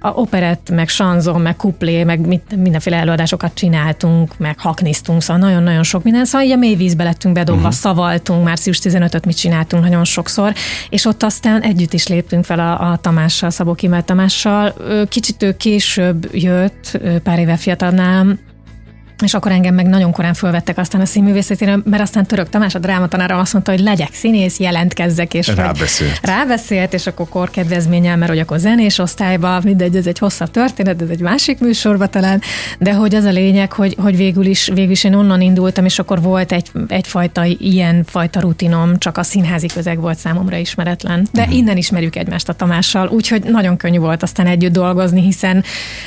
a 0.00 0.08
operett, 0.08 0.70
meg 0.70 0.88
sanzon, 0.88 1.40
meg 1.40 1.56
kuplé, 1.56 2.04
meg 2.04 2.26
mit, 2.26 2.56
mindenféle 2.56 2.96
előadásokat 2.96 3.54
csináltunk, 3.54 4.38
meg 4.38 4.58
haknisztunk, 4.58 5.22
szóval 5.22 5.42
nagyon-nagyon 5.42 5.82
sok 5.82 6.02
minden. 6.02 6.24
Szóval 6.24 6.46
így 6.46 6.52
a 6.52 6.56
mély 6.56 6.74
vízbe 6.74 7.04
lettünk 7.04 7.34
bedobva, 7.34 7.60
uh-huh. 7.60 7.74
szavaltunk, 7.74 8.44
március 8.44 8.78
15-öt 8.82 9.26
mit 9.26 9.36
csináltunk 9.36 9.82
nagyon 9.82 10.04
sokszor, 10.04 10.52
és 10.88 11.04
ott 11.04 11.22
aztán 11.22 11.62
együtt 11.62 11.92
is 11.92 12.06
léptünk 12.06 12.44
fel 12.44 12.58
a, 12.58 12.90
a 12.90 12.96
Tamással, 12.96 13.50
Szabó 13.50 13.74
Kimel 13.74 14.04
Tamással. 14.04 14.74
Kicsit 15.08 15.42
ő 15.42 15.56
később 15.56 16.28
jött, 16.32 17.00
pár 17.22 17.38
éve 17.38 17.56
fiatalnál, 17.56 18.38
és 19.22 19.34
akkor 19.34 19.52
engem 19.52 19.74
meg 19.74 19.86
nagyon 19.86 20.12
korán 20.12 20.34
fölvettek 20.34 20.78
aztán 20.78 21.00
a 21.00 21.04
színművészetére, 21.04 21.78
mert 21.84 22.02
aztán 22.02 22.26
Török 22.26 22.48
Tamás, 22.48 22.74
a 22.74 22.78
drámatanára 22.78 23.38
azt 23.38 23.52
mondta, 23.52 23.70
hogy 23.70 23.80
legyek 23.80 24.12
színész, 24.12 24.58
jelentkezzek, 24.58 25.34
és 25.34 25.46
rábeszélt. 25.46 26.20
rábeszélt, 26.22 26.94
és 26.94 27.06
akkor 27.06 27.28
korkedvezménnyel, 27.28 28.16
mert 28.16 28.30
hogy 28.30 28.40
akkor 28.40 28.58
zenés 28.58 28.98
osztályba, 28.98 29.60
mindegy, 29.64 29.96
ez 29.96 30.06
egy 30.06 30.18
hosszabb 30.18 30.50
történet, 30.50 31.02
ez 31.02 31.08
egy 31.08 31.20
másik 31.20 31.58
műsorba 31.58 32.06
talán, 32.06 32.40
de 32.78 32.94
hogy 32.94 33.14
az 33.14 33.24
a 33.24 33.30
lényeg, 33.30 33.72
hogy, 33.72 33.96
hogy 33.98 34.16
végül, 34.16 34.46
is, 34.46 34.70
végül 34.74 34.90
is 34.90 35.04
én 35.04 35.14
onnan 35.14 35.40
indultam, 35.40 35.84
és 35.84 35.98
akkor 35.98 36.22
volt 36.22 36.52
egy, 36.52 36.70
egyfajta 36.88 37.44
ilyen 37.44 38.04
fajta 38.04 38.40
rutinom, 38.40 38.98
csak 38.98 39.18
a 39.18 39.22
színházi 39.22 39.66
közeg 39.66 40.00
volt 40.00 40.18
számomra 40.18 40.56
ismeretlen. 40.56 41.26
De 41.32 41.40
uh-huh. 41.40 41.56
innen 41.56 41.76
ismerjük 41.76 42.16
egymást 42.16 42.48
a 42.48 42.52
Tamással, 42.52 43.08
úgyhogy 43.08 43.42
nagyon 43.42 43.76
könnyű 43.76 43.98
volt 43.98 44.22
aztán 44.22 44.46
együtt 44.46 44.72
dolgozni, 44.72 45.20
hiszen 45.22 45.64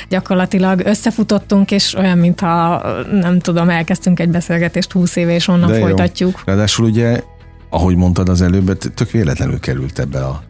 gyakorlatilag 0.08 0.82
összefutottunk, 0.84 1.70
és 1.70 1.94
olyan, 1.94 2.18
mintha 2.18 2.82
nem 3.10 3.38
tudom, 3.38 3.68
elkezdtünk 3.68 4.20
egy 4.20 4.30
beszélgetést 4.30 4.92
20 4.92 5.16
éve, 5.16 5.34
és 5.34 5.48
onnan 5.48 5.70
De 5.70 5.78
folytatjuk. 5.78 6.32
Jó. 6.36 6.42
Ráadásul 6.44 6.86
ugye, 6.86 7.20
ahogy 7.70 7.96
mondtad 7.96 8.28
az 8.28 8.42
előbb, 8.42 8.78
tök 8.78 9.10
véletlenül 9.10 9.60
került 9.60 9.98
ebbe 9.98 10.24
a 10.24 10.42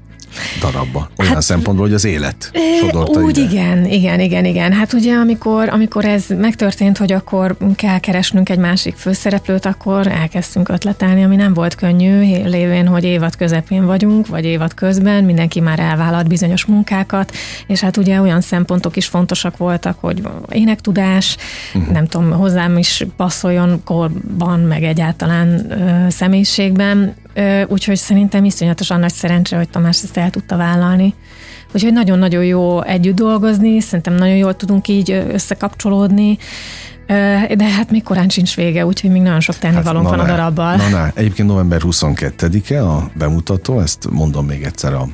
darabba. 0.61 1.11
Olyan 1.19 1.33
hát, 1.33 1.43
szempontból, 1.43 1.87
hogy 1.87 1.95
az 1.95 2.05
élet 2.05 2.51
sodorta 2.81 3.21
Úgy 3.21 3.39
ide. 3.39 3.51
igen, 3.51 3.87
igen, 3.87 4.21
igen, 4.21 4.45
igen. 4.45 4.73
Hát 4.73 4.93
ugye 4.93 5.15
amikor, 5.15 5.69
amikor 5.69 6.05
ez 6.05 6.25
megtörtént, 6.29 6.99
hogy 6.99 7.13
akkor 7.13 7.57
kell 7.77 7.99
keresnünk 7.99 8.49
egy 8.49 8.59
másik 8.59 8.97
főszereplőt, 8.97 9.67
akkor 9.67 10.07
elkezdtünk 10.07 10.69
ötletelni, 10.69 11.25
ami 11.25 11.37
nem 11.37 11.55
volt 11.55 11.75
könnyű, 11.75 12.43
lévén, 12.45 12.87
hogy 12.87 13.05
évad 13.05 13.37
közepén 13.37 13.87
vagyunk, 13.87 14.27
vagy 14.27 14.45
évad 14.45 14.75
közben, 14.75 15.25
mindenki 15.25 15.61
már 15.61 15.79
elvállalt 15.79 16.29
bizonyos 16.29 16.65
munkákat, 16.65 17.33
és 17.67 17.81
hát 17.81 17.97
ugye 17.97 18.21
olyan 18.21 18.41
szempontok 18.41 18.97
is 18.97 19.07
fontosak 19.07 19.57
voltak, 19.57 19.97
hogy 20.01 20.23
énektudás, 20.49 21.37
uh-huh. 21.75 21.93
nem 21.93 22.07
tudom, 22.07 22.31
hozzám 22.31 22.79
is 22.79 23.07
passzoljon 23.17 23.81
korban, 23.85 24.61
meg 24.61 24.83
egyáltalán 24.83 25.71
ö, 25.71 26.11
személyiségben, 26.11 27.15
úgyhogy 27.69 27.97
szerintem 27.97 28.45
iszonyatosan 28.45 29.01
nagy 29.01 29.13
szerencse, 29.13 29.57
hogy 29.57 29.69
Tamás 29.69 30.03
ezt 30.03 30.17
el 30.17 30.31
tudta 30.31 30.57
vállalni. 30.57 31.15
Úgyhogy 31.75 31.93
nagyon-nagyon 31.93 32.45
jó 32.45 32.83
együtt 32.83 33.15
dolgozni, 33.15 33.81
szerintem 33.81 34.15
nagyon 34.15 34.37
jól 34.37 34.57
tudunk 34.57 34.89
így 34.89 35.11
összekapcsolódni, 35.11 36.39
de 37.57 37.65
hát 37.77 37.91
még 37.91 38.03
korán 38.03 38.29
sincs 38.29 38.57
vége, 38.57 38.87
úgyhogy 38.87 39.11
még 39.11 39.23
nagyon 39.23 39.41
sok 39.41 39.59
tennivalónk 39.59 40.09
hát, 40.09 40.17
van 40.17 40.27
a 40.27 40.29
darabbal. 40.29 40.77
Na, 40.77 40.89
na, 40.89 41.11
egyébként 41.15 41.49
november 41.49 41.81
22-e 41.85 42.87
a 42.87 43.11
bemutató, 43.15 43.81
ezt 43.81 44.11
mondom 44.11 44.47
még 44.47 44.63
egyszer 44.63 44.93
a, 44.93 45.09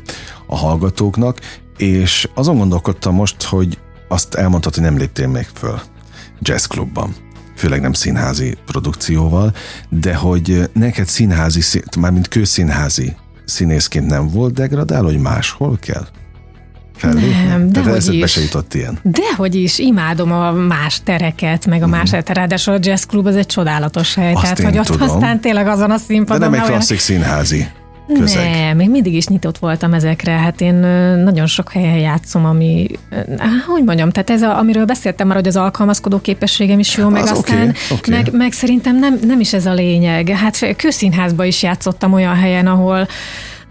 a 0.46 0.56
hallgatóknak, 0.56 1.38
és 1.76 2.28
azon 2.34 2.56
gondolkodtam 2.56 3.14
most, 3.14 3.42
hogy 3.42 3.78
azt 4.08 4.34
elmondtad, 4.34 4.74
hogy 4.74 4.82
nem 4.82 4.96
léptél 4.96 5.28
még 5.28 5.46
föl 5.54 5.80
jazzklubban 6.40 7.14
főleg 7.60 7.80
nem 7.80 7.92
színházi 7.92 8.56
produkcióval, 8.66 9.52
de 9.88 10.14
hogy 10.14 10.70
neked 10.72 11.06
színházi, 11.06 11.80
mármint 11.98 12.28
kőszínházi 12.28 13.16
színészként 13.44 14.06
nem 14.06 14.28
volt 14.28 14.52
degradál, 14.52 15.02
hogy 15.02 15.18
máshol 15.18 15.78
kell? 15.80 16.06
fellépni? 16.96 17.44
Nem, 17.48 17.72
de 17.72 17.82
hogy 17.82 18.14
is. 18.14 18.30
se 18.30 18.40
jutott 18.40 18.74
ilyen. 18.74 18.98
Dehogy 19.02 19.54
is, 19.54 19.78
imádom 19.78 20.32
a 20.32 20.52
más 20.52 21.00
tereket, 21.04 21.66
meg 21.66 21.82
a 21.82 21.86
mm. 21.86 21.90
más 21.90 22.10
ráadásul 22.24 22.74
a 22.74 22.78
jazz 22.80 23.04
klub 23.04 23.26
az 23.26 23.36
egy 23.36 23.46
csodálatos 23.46 24.14
hely, 24.14 24.32
Azt 24.32 24.42
tehát 24.42 24.60
hogy 24.60 24.78
ott 24.78 24.86
tudom. 24.86 25.08
aztán 25.08 25.40
tényleg 25.40 25.66
azon 25.66 25.90
a 25.90 25.98
színpadon. 25.98 26.50
De 26.50 26.56
nem 26.56 26.64
egy 26.64 26.70
klasszik 26.70 26.98
színházi 26.98 27.68
közeg. 28.18 28.50
Nem, 28.50 28.76
még 28.76 28.90
mindig 28.90 29.14
is 29.14 29.26
nyitott 29.26 29.58
voltam 29.58 29.92
ezekre. 29.92 30.32
Hát 30.32 30.60
én 30.60 30.74
nagyon 31.24 31.46
sok 31.46 31.72
helyen 31.72 31.98
játszom, 31.98 32.44
ami, 32.44 32.86
hogy 33.66 33.84
mondjam, 33.84 34.10
tehát 34.10 34.30
ez, 34.30 34.42
a, 34.42 34.58
amiről 34.58 34.84
beszéltem 34.84 35.26
már, 35.26 35.36
hogy 35.36 35.46
az 35.46 35.56
alkalmazkodó 35.56 36.20
képességem 36.20 36.78
is 36.78 36.96
jó, 36.96 37.08
meg 37.08 37.22
az 37.22 37.30
aztán, 37.30 37.68
okay, 37.68 37.98
okay. 37.98 38.14
Meg, 38.14 38.32
meg 38.32 38.52
szerintem 38.52 38.98
nem, 38.98 39.18
nem 39.26 39.40
is 39.40 39.52
ez 39.52 39.66
a 39.66 39.72
lényeg. 39.72 40.28
Hát 40.28 40.76
közszínházba 40.76 41.44
is 41.44 41.62
játszottam 41.62 42.12
olyan 42.12 42.34
helyen, 42.34 42.66
ahol 42.66 43.08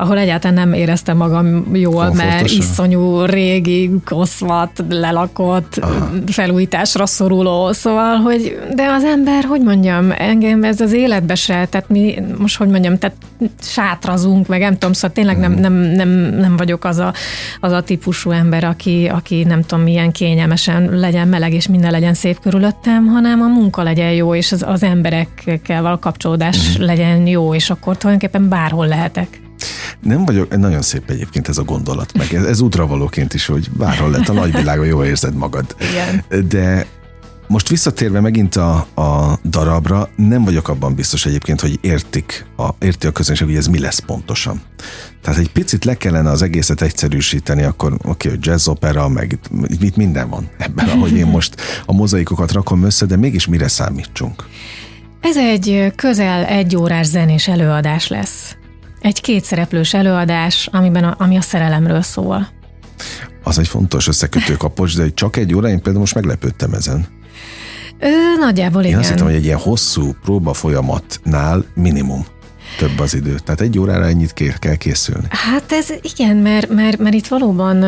ahol 0.01 0.17
egyáltalán 0.17 0.55
nem 0.55 0.73
éreztem 0.73 1.17
magam 1.17 1.75
jól, 1.75 2.13
mert 2.13 2.49
iszonyú 2.49 3.25
régi, 3.25 3.91
koszvat, 4.05 4.83
lelakott, 4.89 5.77
Aha. 5.77 6.09
felújításra 6.27 7.05
szoruló, 7.05 7.71
szóval, 7.71 8.15
hogy 8.15 8.59
de 8.75 8.83
az 8.83 9.03
ember, 9.03 9.43
hogy 9.43 9.61
mondjam, 9.61 10.11
engem 10.17 10.63
ez 10.63 10.81
az 10.81 10.93
életbe 10.93 11.35
se, 11.35 11.65
tehát 11.69 11.89
mi 11.89 12.15
most, 12.37 12.57
hogy 12.57 12.67
mondjam, 12.67 12.97
tehát 12.97 13.17
sátrazunk, 13.61 14.47
meg 14.47 14.59
nem 14.59 14.73
tudom, 14.73 14.93
szóval 14.93 15.11
tényleg 15.11 15.37
nem, 15.37 15.51
mhm. 15.51 15.61
nem, 15.61 15.73
nem, 15.73 16.09
nem 16.39 16.57
vagyok 16.57 16.85
az 16.85 16.97
a, 16.97 17.13
az 17.59 17.71
a 17.71 17.81
típusú 17.81 18.31
ember, 18.31 18.63
aki, 18.63 19.09
aki 19.13 19.43
nem 19.43 19.61
tudom, 19.61 19.83
milyen 19.83 20.11
kényelmesen 20.11 20.99
legyen 20.99 21.27
meleg, 21.27 21.53
és 21.53 21.67
minden 21.67 21.91
legyen 21.91 22.13
szép 22.13 22.39
körülöttem, 22.39 23.05
hanem 23.05 23.41
a 23.41 23.47
munka 23.47 23.83
legyen 23.83 24.11
jó, 24.11 24.35
és 24.35 24.51
az, 24.51 24.63
az 24.67 24.83
emberekkel 24.83 25.81
való 25.81 25.97
kapcsolódás 25.97 26.57
uh-huh. 26.57 26.85
legyen 26.85 27.27
jó, 27.27 27.53
és 27.53 27.69
akkor 27.69 27.97
tulajdonképpen 27.97 28.49
bárhol 28.49 28.87
lehetek. 28.87 29.47
Nem 30.01 30.25
vagyok, 30.25 30.57
nagyon 30.57 30.81
szép 30.81 31.09
egyébként 31.09 31.47
ez 31.47 31.57
a 31.57 31.63
gondolat, 31.63 32.17
meg 32.17 32.33
ez, 32.33 32.43
ez 32.43 32.61
útravalóként 32.61 33.33
is, 33.33 33.45
hogy 33.45 33.69
bárhol 33.71 34.09
lett 34.09 34.29
a 34.29 34.33
nagyvilágban, 34.33 34.87
jól 34.87 35.05
érzed 35.05 35.35
magad. 35.35 35.75
Igen. 35.79 36.47
De 36.47 36.87
most 37.49 37.69
visszatérve 37.69 38.19
megint 38.19 38.55
a, 38.55 38.75
a 38.95 39.39
darabra, 39.45 40.09
nem 40.15 40.43
vagyok 40.43 40.67
abban 40.67 40.95
biztos 40.95 41.25
egyébként, 41.25 41.61
hogy 41.61 41.77
értik 41.81 42.45
a, 42.57 42.69
érti 42.79 43.07
a 43.07 43.11
közönség, 43.11 43.47
hogy 43.47 43.55
ez 43.55 43.67
mi 43.67 43.79
lesz 43.79 43.99
pontosan. 43.99 44.61
Tehát 45.21 45.39
egy 45.39 45.51
picit 45.51 45.85
le 45.85 45.97
kellene 45.97 46.29
az 46.29 46.41
egészet 46.41 46.81
egyszerűsíteni, 46.81 47.63
akkor 47.63 47.93
oké, 47.93 48.07
okay, 48.07 48.31
hogy 48.31 48.45
jazz 48.45 48.67
opera, 48.67 49.07
meg 49.07 49.31
itt, 49.31 49.49
itt 49.81 49.95
minden 49.95 50.29
van 50.29 50.49
ebben, 50.57 50.89
ahogy 50.89 51.13
én 51.13 51.25
most 51.25 51.55
a 51.85 51.93
mozaikokat 51.93 52.51
rakom 52.51 52.83
össze, 52.83 53.05
de 53.05 53.15
mégis 53.15 53.47
mire 53.47 53.67
számítsunk? 53.67 54.47
Ez 55.21 55.37
egy 55.37 55.93
közel 55.95 56.45
egy 56.45 56.75
órás 56.75 57.05
zenés 57.05 57.47
előadás 57.47 58.07
lesz. 58.07 58.57
Egy 59.01 59.21
kétszereplős 59.21 59.93
előadás, 59.93 60.69
amiben 60.71 61.03
a, 61.03 61.15
ami 61.17 61.37
a 61.37 61.41
szerelemről 61.41 62.01
szól. 62.01 62.47
Az 63.43 63.59
egy 63.59 63.67
fontos 63.67 64.07
összekötő 64.07 64.57
kapocs, 64.57 64.97
de 64.97 65.13
csak 65.13 65.35
egy 65.35 65.53
óra, 65.53 65.67
én 65.67 65.75
például 65.75 65.99
most 65.99 66.15
meglepődtem 66.15 66.73
ezen. 66.73 67.07
Ö, 67.99 68.09
nagyjából 68.39 68.81
igen. 68.81 68.93
Én 68.93 68.99
azt 68.99 69.09
hittem, 69.09 69.25
hogy 69.25 69.35
egy 69.35 69.45
ilyen 69.45 69.57
hosszú 69.57 70.13
próba 70.23 70.53
folyamatnál 70.53 71.65
minimum 71.75 72.25
több 72.77 72.99
az 72.99 73.13
idő. 73.13 73.35
Tehát 73.43 73.61
egy 73.61 73.79
órára 73.79 74.05
ennyit 74.05 74.33
kell 74.59 74.75
készülni. 74.75 75.27
Hát 75.29 75.71
ez 75.71 75.87
igen, 76.01 76.35
mert, 76.35 76.69
mert, 76.69 76.97
mert 76.97 77.15
itt 77.15 77.27
valóban 77.27 77.83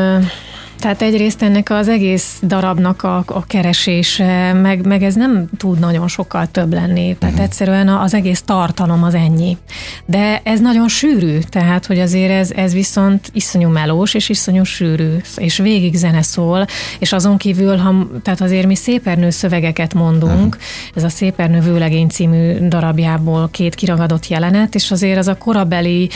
tehát 0.82 1.02
egyrészt 1.02 1.42
ennek 1.42 1.70
az 1.70 1.88
egész 1.88 2.40
darabnak 2.44 3.04
a, 3.04 3.24
a 3.28 3.46
keresése, 3.46 4.54
meg, 4.54 4.86
meg 4.86 5.04
ez 5.04 5.16
nem 5.16 5.50
tud 5.58 5.80
nagyon 5.80 6.08
sokkal 6.08 6.48
több 6.48 6.74
lenni. 6.74 7.16
Tehát 7.20 7.34
uh-huh. 7.34 7.50
egyszerűen 7.50 7.88
az 7.88 8.14
egész 8.14 8.42
tartalom 8.42 9.04
az 9.04 9.14
ennyi. 9.14 9.58
De 10.06 10.42
ez 10.44 10.60
nagyon 10.60 10.88
sűrű, 10.88 11.38
tehát 11.50 11.86
hogy 11.86 12.00
azért 12.00 12.32
ez, 12.32 12.52
ez 12.52 12.74
viszont 12.74 13.30
iszonyú 13.34 13.70
melós 13.70 14.14
és 14.14 14.30
iszonyú 14.30 14.64
sűrű, 14.64 15.16
és 15.36 15.58
végig 15.58 15.96
zene 15.96 16.22
szól, 16.22 16.66
és 17.00 17.14
azon 17.14 17.38
kívül, 17.38 17.78
ha, 17.78 18.08
tehát 18.24 18.42
azért 18.42 18.68
mi 18.68 18.76
szépernő 18.76 19.30
szövegeket 19.30 19.94
mondunk, 19.94 20.56
uh-huh. 20.56 20.62
ez 20.96 21.04
a 21.04 21.10
Szépernő 21.10 21.60
vőlegény 21.60 22.08
című 22.08 22.68
darabjából 22.68 23.50
két 23.52 23.76
kiragadott 23.76 24.28
jelenet, 24.28 24.76
és 24.76 24.92
azért 24.92 25.18
az 25.18 25.28
a 25.28 25.38
korabeli 25.38 26.10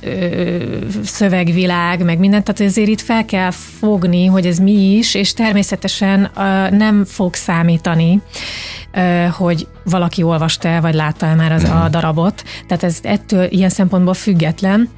ö, 0.00 0.56
szövegvilág, 1.04 2.04
meg 2.04 2.18
mindent, 2.18 2.44
tehát 2.44 2.72
azért 2.72 2.88
itt 2.88 3.00
fel 3.00 3.24
kell 3.24 3.50
fogni 3.50 4.11
tudni, 4.12 4.26
hogy 4.26 4.46
ez 4.46 4.58
mi 4.58 4.96
is, 4.96 5.14
és 5.14 5.32
természetesen 5.32 6.30
nem 6.70 7.04
fog 7.04 7.34
számítani, 7.34 8.20
hogy 9.30 9.66
valaki 9.84 10.22
olvasta 10.22 10.68
el, 10.68 10.80
vagy 10.80 10.94
látta 10.94 11.26
el 11.26 11.36
már 11.36 11.52
az 11.52 11.64
a 11.64 11.88
darabot. 11.90 12.44
Tehát 12.66 12.82
ez 12.82 12.98
ettől 13.02 13.46
ilyen 13.50 13.68
szempontból 13.68 14.14
független. 14.14 14.88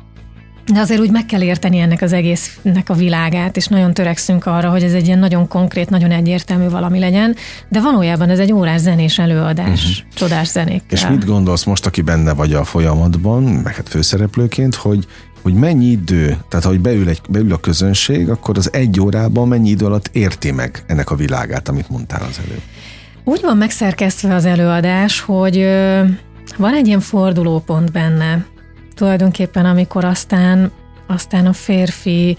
De 0.73 0.81
azért 0.81 1.01
úgy 1.01 1.11
meg 1.11 1.27
kell 1.27 1.43
érteni 1.43 1.79
ennek 1.79 2.03
az 2.03 2.13
egésznek 2.13 2.89
a 2.91 2.95
világát, 2.95 3.57
és 3.57 3.67
nagyon 3.67 3.95
törekszünk 3.95 4.47
arra, 4.47 4.71
hogy 4.71 4.83
ez 4.83 4.93
egy 4.93 5.07
ilyen 5.07 5.19
nagyon 5.19 5.49
konkrét, 5.49 5.91
nagyon 5.91 6.11
egyértelmű 6.11 6.69
valami 6.69 6.99
legyen, 6.99 7.37
de 7.69 7.81
valójában 7.81 8.31
ez 8.31 8.39
egy 8.39 8.53
órás 8.53 8.81
zenés 8.81 9.19
előadás, 9.19 9.85
uh-huh. 9.85 10.15
csodás 10.15 10.49
zenékkel. 10.49 10.99
És 10.99 11.07
mit 11.07 11.25
gondolsz 11.25 11.65
most, 11.65 11.87
aki 11.87 12.03
benne 12.03 12.33
vagy 12.33 12.53
a 12.53 12.65
folyamatban, 12.65 13.43
meg 13.43 13.75
hát 13.75 13.89
főszereplőként, 13.89 14.75
hogy 14.75 15.07
hogy 15.45 15.55
mennyi 15.55 15.87
idő, 15.87 16.37
tehát 16.49 16.65
ha 16.65 16.73
beül, 16.73 17.09
egy, 17.09 17.21
beül 17.29 17.53
a 17.53 17.57
közönség, 17.57 18.31
akkor 18.31 18.57
az 18.59 18.73
egy 18.73 19.01
órában 19.01 19.49
mennyi 19.49 19.69
idő 19.69 19.85
alatt 19.85 20.09
érti 20.13 20.51
meg 20.51 20.85
ennek 20.87 21.11
a 21.11 21.15
világát, 21.15 21.69
amit 21.69 21.91
mondtál 21.91 22.23
az 22.23 22.41
előbb? 22.47 22.63
Úgy 23.25 23.41
van 23.43 23.57
megszerkesztve 23.57 24.35
az 24.35 24.45
előadás, 24.45 25.21
hogy 25.21 25.57
van 26.57 26.75
egy 26.75 26.87
ilyen 26.87 27.01
fordulópont 27.01 27.93
benne. 27.93 28.47
Tulajdonképpen, 28.95 29.65
amikor 29.65 30.05
aztán, 30.05 30.71
aztán 31.07 31.47
a 31.47 31.53
férfi 31.53 32.37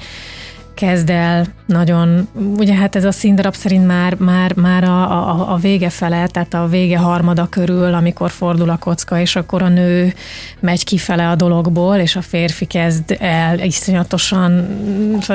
kezd 0.76 1.10
el 1.10 1.46
nagyon, 1.66 2.28
ugye 2.58 2.74
hát 2.74 2.96
ez 2.96 3.04
a 3.04 3.12
színdarab 3.12 3.56
szerint 3.56 3.88
már, 3.88 4.16
már, 4.16 4.56
már 4.56 4.84
a, 4.84 5.30
a, 5.30 5.54
a 5.54 5.56
vége 5.56 5.90
fele, 5.90 6.28
tehát 6.28 6.54
a 6.54 6.68
vége 6.68 6.98
harmada 6.98 7.48
körül, 7.50 7.94
amikor 7.94 8.32
fordul 8.32 8.70
a 8.70 8.78
kocka, 8.78 9.20
és 9.20 9.36
akkor 9.36 9.62
a 9.62 9.68
nő 9.68 10.14
megy 10.60 10.84
kifele 10.84 11.30
a 11.30 11.36
dologból, 11.36 11.96
és 11.96 12.16
a 12.16 12.22
férfi 12.22 12.66
kezd 12.66 13.18
el 13.20 13.60
iszonyatosan 13.60 14.68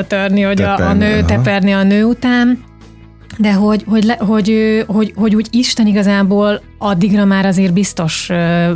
törni, 0.07 0.43
hogy 0.43 0.57
teperni, 0.57 0.85
a, 0.85 0.89
a 0.89 0.93
nő, 0.93 1.19
aha. 1.19 1.27
teperni 1.27 1.73
a 1.73 1.83
nő 1.83 2.05
után, 2.05 2.70
de 3.39 3.53
hogy, 3.53 3.85
hogy, 3.87 4.11
hogy, 4.19 4.85
hogy, 4.87 5.13
hogy 5.17 5.35
úgy 5.35 5.49
Isten 5.51 5.87
igazából 5.87 6.63
addigra 6.79 7.25
már 7.25 7.47
azért 7.47 7.73
biztos 7.73 8.31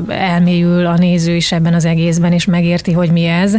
elmélyül 0.08 0.86
a 0.86 0.96
néző 0.96 1.34
is 1.34 1.52
ebben 1.52 1.74
az 1.74 1.84
egészben, 1.84 2.32
és 2.32 2.44
megérti, 2.44 2.92
hogy 2.92 3.10
mi 3.10 3.24
ez, 3.24 3.54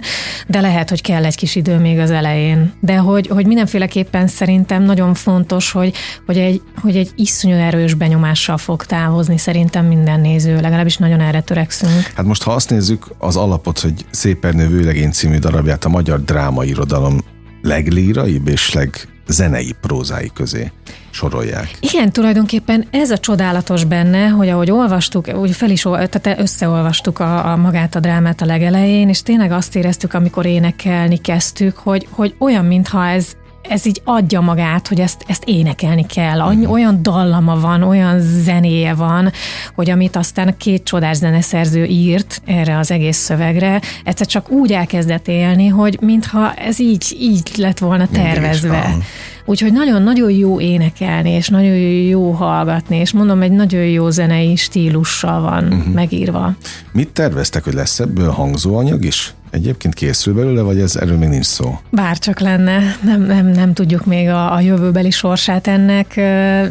de 0.47 0.62
lehet, 0.62 0.89
hogy 0.89 1.01
kell 1.01 1.25
egy 1.25 1.36
kis 1.36 1.55
idő 1.55 1.77
még 1.77 1.99
az 1.99 2.12
elején. 2.12 2.73
De 2.79 2.95
hogy, 2.95 3.27
hogy 3.27 3.45
mindenféleképpen 3.45 4.27
szerintem 4.27 4.84
nagyon 4.84 5.13
fontos, 5.13 5.71
hogy, 5.71 5.93
hogy, 6.25 6.38
egy, 6.38 6.62
hogy 6.81 6.95
egy 6.95 7.12
iszonyú 7.15 7.55
erős 7.55 7.93
benyomással 7.93 8.58
fog 8.58 8.86
távozni 8.86 9.38
szerintem 9.38 9.86
minden 9.86 10.19
néző, 10.19 10.60
legalábbis 10.62 10.97
nagyon 10.97 11.19
erre 11.19 11.41
törekszünk. 11.41 12.12
Hát 12.15 12.25
most 12.25 12.43
ha 12.43 12.51
azt 12.51 12.69
nézzük, 12.69 13.08
az 13.17 13.36
alapot, 13.36 13.79
hogy 13.79 14.05
Szépernő 14.10 14.67
Vőlegény 14.67 15.12
című 15.12 15.38
darabját 15.38 15.86
a 15.86 15.89
magyar 15.89 16.23
drámairodalom 16.23 17.19
leglíraibb 17.62 18.47
és 18.47 18.73
leg 18.73 19.08
zenei 19.28 19.76
prózái 19.82 20.32
közé 20.34 20.72
sorolják. 21.10 21.78
Igen, 21.80 22.12
tulajdonképpen 22.12 22.88
ez 22.92 23.12
a 23.12 23.18
csodálatos 23.18 23.84
benne, 23.84 24.28
hogy 24.28 24.50
ahogy 24.50 24.72
olvastuk, 24.72 25.28
úgy 25.36 25.52
fel 25.52 25.70
is, 25.70 25.82
tehát 25.82 26.40
összeolvastuk 26.40 27.20
a, 27.20 27.52
a 27.52 27.56
magát 27.56 27.96
a 27.96 28.00
drámát 28.00 28.42
a 28.42 28.46
legelején, 28.46 29.10
és 29.10 29.22
tényleg 29.22 29.52
azt 29.52 29.76
éreztük, 29.76 30.14
amikor 30.14 30.46
énekelni 30.46 31.18
kezdtük, 31.18 31.78
hogy, 31.78 32.08
hogy 32.12 32.36
olyan, 32.38 32.66
mintha 32.66 33.08
ez 33.08 33.36
ez 33.69 33.86
így 33.86 34.01
adja 34.04 34.41
magát, 34.41 34.88
hogy 34.88 34.99
ezt, 34.99 35.23
ezt 35.28 35.43
énekelni 35.45 36.06
kell. 36.06 36.41
Annyi, 36.41 36.56
uh-huh. 36.60 36.73
Olyan 36.73 36.99
dallama 37.01 37.60
van, 37.60 37.84
olyan 37.84 38.19
zenéje 38.19 38.93
van, 38.93 39.32
hogy 39.75 39.89
amit 39.89 40.15
aztán 40.15 40.58
két 40.58 40.84
csodás 40.84 41.17
zeneszerző 41.17 41.86
írt 41.86 42.41
erre 42.45 42.78
az 42.78 42.91
egész 42.91 43.17
szövegre, 43.17 43.82
egyszer 44.04 44.28
csak 44.28 44.49
úgy 44.49 44.71
elkezdett 44.71 45.28
élni, 45.28 45.67
hogy 45.67 45.97
mintha 46.01 46.54
ez 46.54 46.80
így, 46.80 47.15
így 47.19 47.51
lett 47.58 47.78
volna 47.78 48.08
tervezve. 48.08 48.97
Úgyhogy 49.45 49.73
nagyon-nagyon 49.73 50.32
jó 50.32 50.60
énekelni, 50.60 51.30
és 51.30 51.47
nagyon 51.47 51.75
jó 52.08 52.32
hallgatni, 52.32 52.97
és 52.97 53.12
mondom, 53.12 53.41
egy 53.41 53.51
nagyon 53.51 53.86
jó 53.86 54.10
zenei 54.10 54.56
stílussal 54.56 55.41
van 55.41 55.63
uh-huh. 55.63 55.93
megírva. 55.93 56.54
Mit 56.91 57.10
terveztek, 57.10 57.63
hogy 57.63 57.73
lesz 57.73 57.99
ebből 57.99 58.30
hangzóanyag 58.30 59.06
is? 59.06 59.34
Egyébként 59.56 59.94
készül 59.94 60.34
belőle, 60.34 60.62
vagy 60.62 60.80
ez 60.80 60.96
erről 60.96 61.18
még 61.18 61.30
nincs 61.30 61.46
szó? 61.46 61.80
Bárcsak 61.89 62.39
lenne, 62.39 62.96
nem, 63.02 63.22
nem, 63.22 63.48
nem 63.48 63.74
tudjuk 63.74 64.06
még 64.06 64.30
a, 64.30 64.54
a 64.54 64.60
jövőbeli 64.60 65.12
sorsát 65.12 65.68
ennek. 65.68 66.15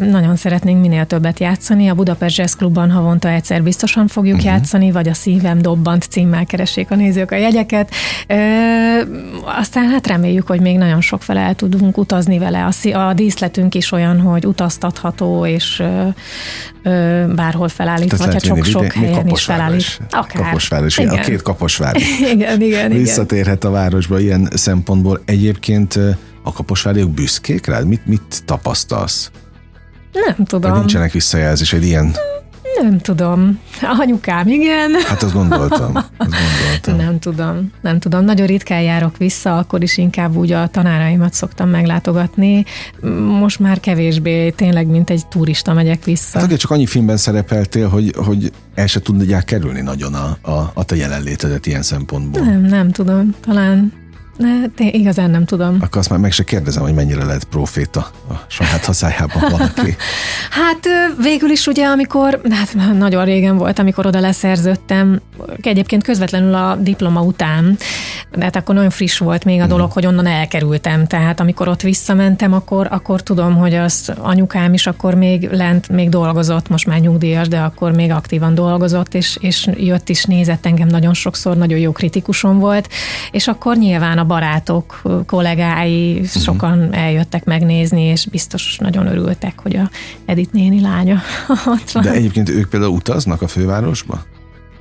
Nagyon 0.01 0.37
szeretnénk 0.37 0.81
minél 0.81 1.07
többet 1.07 1.41
játszani. 1.41 1.89
A 1.89 1.95
Budapest 1.95 2.39
Jazz 2.39 2.55
Clubban 2.55 2.91
havonta 2.91 3.29
egyszer 3.29 3.63
biztosan 3.63 4.07
fogjuk 4.07 4.37
uh-huh. 4.37 4.51
játszani, 4.51 4.91
vagy 4.91 5.09
a 5.09 5.15
Szívem 5.15 5.63
dobbant 5.63 6.03
címmel 6.03 6.45
keressék 6.45 6.91
a 6.91 6.95
nézők 6.95 7.31
a 7.31 7.37
jegyeket. 7.37 7.91
E, 8.27 8.37
aztán 9.45 9.89
hát 9.89 10.07
reméljük, 10.07 10.47
hogy 10.47 10.61
még 10.61 10.77
nagyon 10.77 11.01
sok 11.01 11.23
fele 11.23 11.41
el 11.41 11.55
tudunk 11.55 11.99
utazni 11.99 12.39
vele. 12.39 12.65
A, 12.65 12.97
a 12.97 13.13
díszletünk 13.13 13.75
is 13.75 13.93
olyan, 13.93 14.21
hogy 14.21 14.47
utaztatható, 14.47 15.47
és 15.47 15.83
ö, 16.83 17.25
bárhol 17.35 17.69
felállíthatja, 17.69 18.39
sok-sok 18.39 18.93
helyen 18.93 19.29
is 19.29 19.45
felállít. 19.45 20.01
Akár. 20.11 20.43
Kaposváros, 20.43 20.99
igen. 20.99 21.15
a 21.15 21.21
két 21.21 21.43
Kaposvár. 21.43 21.97
igen, 22.33 22.61
igen, 22.61 22.74
Visszatérhet 22.89 23.57
igen. 23.65 23.71
a 23.71 23.75
városba 23.75 24.21
ilyen 24.21 24.49
szempontból. 24.53 25.21
Egyébként 25.25 25.99
a 26.43 26.53
kaposváriak 26.53 27.11
büszkék 27.11 27.67
rád? 27.67 27.87
Mit, 27.87 28.07
mit 28.07 28.43
tapasztalsz? 28.45 29.31
Nem 30.13 30.47
tudom. 30.47 30.71
Vagy 30.71 30.79
nincsenek 30.79 31.13
visszajelzés 31.13 31.73
egy 31.73 31.85
ilyen 31.85 32.15
nem 32.83 32.99
tudom. 32.99 33.61
Anyukám, 33.99 34.49
igen. 34.49 34.91
Hát 35.07 35.23
azt 35.23 35.33
gondoltam. 35.33 35.95
Azt 35.95 36.11
gondoltam. 36.17 36.97
Nem 36.97 37.19
tudom. 37.19 37.73
Nem 37.81 37.99
tudom. 37.99 38.25
Nagyon 38.25 38.47
ritkán 38.47 38.83
járok 38.83 39.17
vissza, 39.17 39.59
akkor 39.59 39.83
is 39.83 39.97
inkább 39.97 40.37
úgy 40.37 40.53
a 40.53 40.67
tanáraimat 40.67 41.33
szoktam 41.33 41.69
meglátogatni. 41.69 42.65
Most 43.39 43.59
már 43.59 43.81
kevésbé, 43.81 44.51
tényleg, 44.51 44.87
mint 44.87 45.11
egy 45.11 45.27
turista 45.27 45.73
megyek 45.73 46.05
vissza. 46.05 46.39
Hát 46.39 46.57
csak 46.57 46.71
annyi 46.71 46.87
filmben 46.87 47.17
szerepeltél, 47.17 47.89
hogy, 47.89 48.15
hogy 48.17 48.53
el 48.75 48.87
se 48.87 49.01
tudják 49.01 49.45
kerülni 49.45 49.81
nagyon 49.81 50.15
a, 50.15 50.51
a, 50.51 50.71
a 50.75 50.85
te 50.85 50.97
jelenlétedet 50.97 51.67
ilyen 51.67 51.83
szempontból. 51.83 52.43
Nem, 52.43 52.61
nem 52.61 52.91
tudom. 52.91 53.35
Talán 53.41 53.93
Ne, 54.37 54.69
té- 54.77 54.95
igazán 54.95 55.31
nem 55.31 55.45
tudom. 55.45 55.77
Akkor 55.81 55.99
azt 55.99 56.11
már 56.11 56.19
meg 56.19 56.33
se 56.33 56.45
kérdezem, 56.45 56.83
hogy 56.83 56.95
mennyire 56.95 57.25
lehet 57.25 57.45
proféta 57.45 58.11
a 58.31 58.35
saját 58.47 58.85
hazájában 58.85 59.51
valaki. 59.51 59.97
Hát 60.51 60.87
végül 61.23 61.51
is 61.51 61.67
ugye, 61.67 61.87
amikor, 61.87 62.41
hát 62.51 62.95
nagyon 62.99 63.25
régen 63.25 63.57
volt, 63.57 63.79
amikor 63.79 64.07
oda 64.07 64.21
leszerződtem, 64.21 65.21
egyébként 65.61 66.03
közvetlenül 66.03 66.55
a 66.55 66.77
diploma 66.81 67.21
után, 67.21 67.77
de 68.35 68.45
hát 68.45 68.57
akkor 68.57 68.75
nagyon 68.75 68.91
friss 68.91 69.19
volt 69.19 69.45
még 69.45 69.61
a 69.61 69.67
dolog, 69.67 69.93
hogy 69.93 70.07
onnan 70.07 70.27
elkerültem. 70.27 71.07
Tehát 71.07 71.41
amikor 71.41 71.69
ott 71.69 71.81
visszamentem, 71.81 72.53
akkor, 72.53 72.89
akkor 72.91 73.23
tudom, 73.23 73.57
hogy 73.57 73.75
az 73.75 74.13
anyukám 74.19 74.73
is 74.75 74.87
akkor 74.87 75.15
még 75.15 75.49
lent, 75.51 75.89
még 75.89 76.09
dolgozott, 76.09 76.69
most 76.69 76.87
már 76.87 76.99
nyugdíjas, 76.99 77.49
de 77.49 77.59
akkor 77.59 77.93
még 77.93 78.11
aktívan 78.11 78.55
dolgozott, 78.55 79.15
és, 79.15 79.37
és 79.41 79.69
jött 79.77 80.09
is, 80.09 80.25
nézett 80.25 80.67
engem 80.67 80.89
nagyon 80.89 81.15
sokszor, 81.15 81.57
nagyon 81.57 81.79
jó 81.79 81.93
kritikusom 81.93 82.59
volt, 82.59 82.89
és 83.31 83.49
akkor 83.49 83.77
nyilván 83.77 84.19
a 84.25 84.27
barátok, 84.27 85.03
kollégái 85.27 86.25
sokan 86.25 86.95
eljöttek 86.95 87.45
megnézni, 87.45 88.03
és 88.03 88.27
biztos 88.27 88.77
nagyon 88.79 89.07
örültek, 89.07 89.59
hogy 89.59 89.77
a 89.77 89.91
Edith 90.25 90.53
néni 90.53 90.81
lánya 90.81 91.21
ott 91.75 91.91
van. 91.91 92.03
De 92.03 92.11
egyébként 92.11 92.49
ők 92.49 92.69
például 92.69 92.93
utaznak 92.93 93.43
a 93.43 93.49
fővárosba? 93.49 94.23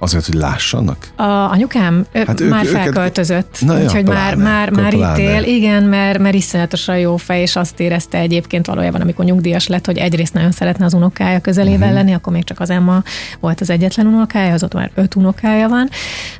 Azért, 0.03 0.25
hogy 0.25 0.35
lássanak? 0.35 1.07
A 1.15 1.23
anyukám 1.23 2.05
hát 2.13 2.29
ők, 2.29 2.41
ők- 2.41 2.49
már 2.49 2.65
őket- 2.65 2.81
felköltözött, 2.81 3.57
ja, 3.61 3.81
úgyhogy 3.81 4.05
már, 4.05 4.35
már, 4.35 4.69
már 4.69 4.93
itt 4.93 5.17
él. 5.17 5.43
Igen, 5.43 5.83
mert, 5.83 6.19
mert 6.19 6.35
iszonyatosan 6.35 6.97
jó 6.97 7.17
fej, 7.17 7.41
és 7.41 7.55
azt 7.55 7.79
érezte 7.79 8.17
egyébként 8.17 8.65
valójában, 8.65 9.01
amikor 9.01 9.25
nyugdíjas 9.25 9.67
lett, 9.67 9.85
hogy 9.85 9.97
egyrészt 9.97 10.33
nagyon 10.33 10.51
szeretne 10.51 10.85
az 10.85 10.93
unokája 10.93 11.39
közelével 11.39 11.79
uh-huh. 11.79 11.93
lenni, 11.93 12.13
akkor 12.13 12.33
még 12.33 12.43
csak 12.43 12.59
az 12.59 12.69
Emma 12.69 13.03
volt 13.39 13.61
az 13.61 13.69
egyetlen 13.69 14.05
unokája, 14.07 14.53
az 14.53 14.63
ott 14.63 14.73
már 14.73 14.91
öt 14.95 15.15
unokája 15.15 15.67
van, 15.67 15.89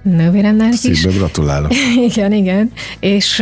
nővéremnek 0.02 0.74
is. 0.74 0.80
Szívből 0.80 1.14
gratulálok. 1.14 1.72
Igen, 2.10 2.34
igen. 2.34 2.72
És 3.00 3.38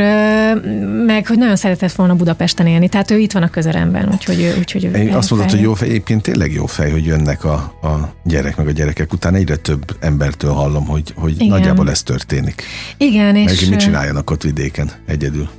meg, 1.06 1.28
hogy 1.28 1.38
nagyon 1.38 1.56
szeretett 1.56 1.92
volna 1.92 2.16
Budapesten 2.16 2.68
élni, 2.68 2.90
tehát 2.90 3.12
ő 3.12 3.18
itt 3.18 3.32
van 3.32 3.44
a 3.44 3.50
közelemben, 3.50 4.10
úgyhogy, 4.12 4.42
ő- 4.42 4.56
úgyhogy 4.60 4.84
ő 4.94 5.12
azt 5.14 5.30
mondod, 5.30 5.50
hogy 5.50 5.62
jó 5.62 5.74
fej, 5.74 5.88
egyébként 5.88 6.22
tényleg 6.22 6.54
jó 6.54 6.66
fej, 6.66 6.92
hogy 6.92 7.06
jönnek 7.06 7.44
a, 7.44 7.54
a 7.82 8.14
gyerek 8.24 8.58
meg 8.58 8.68
a 8.68 8.72
gyerekek 8.72 9.14
után. 9.14 9.36
Egyre 9.36 9.56
több 9.56 9.96
embertől 10.12 10.52
hallom, 10.52 10.86
hogy, 10.86 11.14
hogy 11.16 11.32
Igen. 11.32 11.48
nagyjából 11.48 11.90
ez 11.90 12.04
történik. 12.04 12.64
Igen, 12.98 13.36
és... 13.36 13.46
Meg 13.46 13.70
mit 13.70 13.82
ö, 13.82 13.86
csináljanak 13.86 14.30
ott 14.30 14.44
vidéken 14.44 14.92
egyedül? 15.06 15.50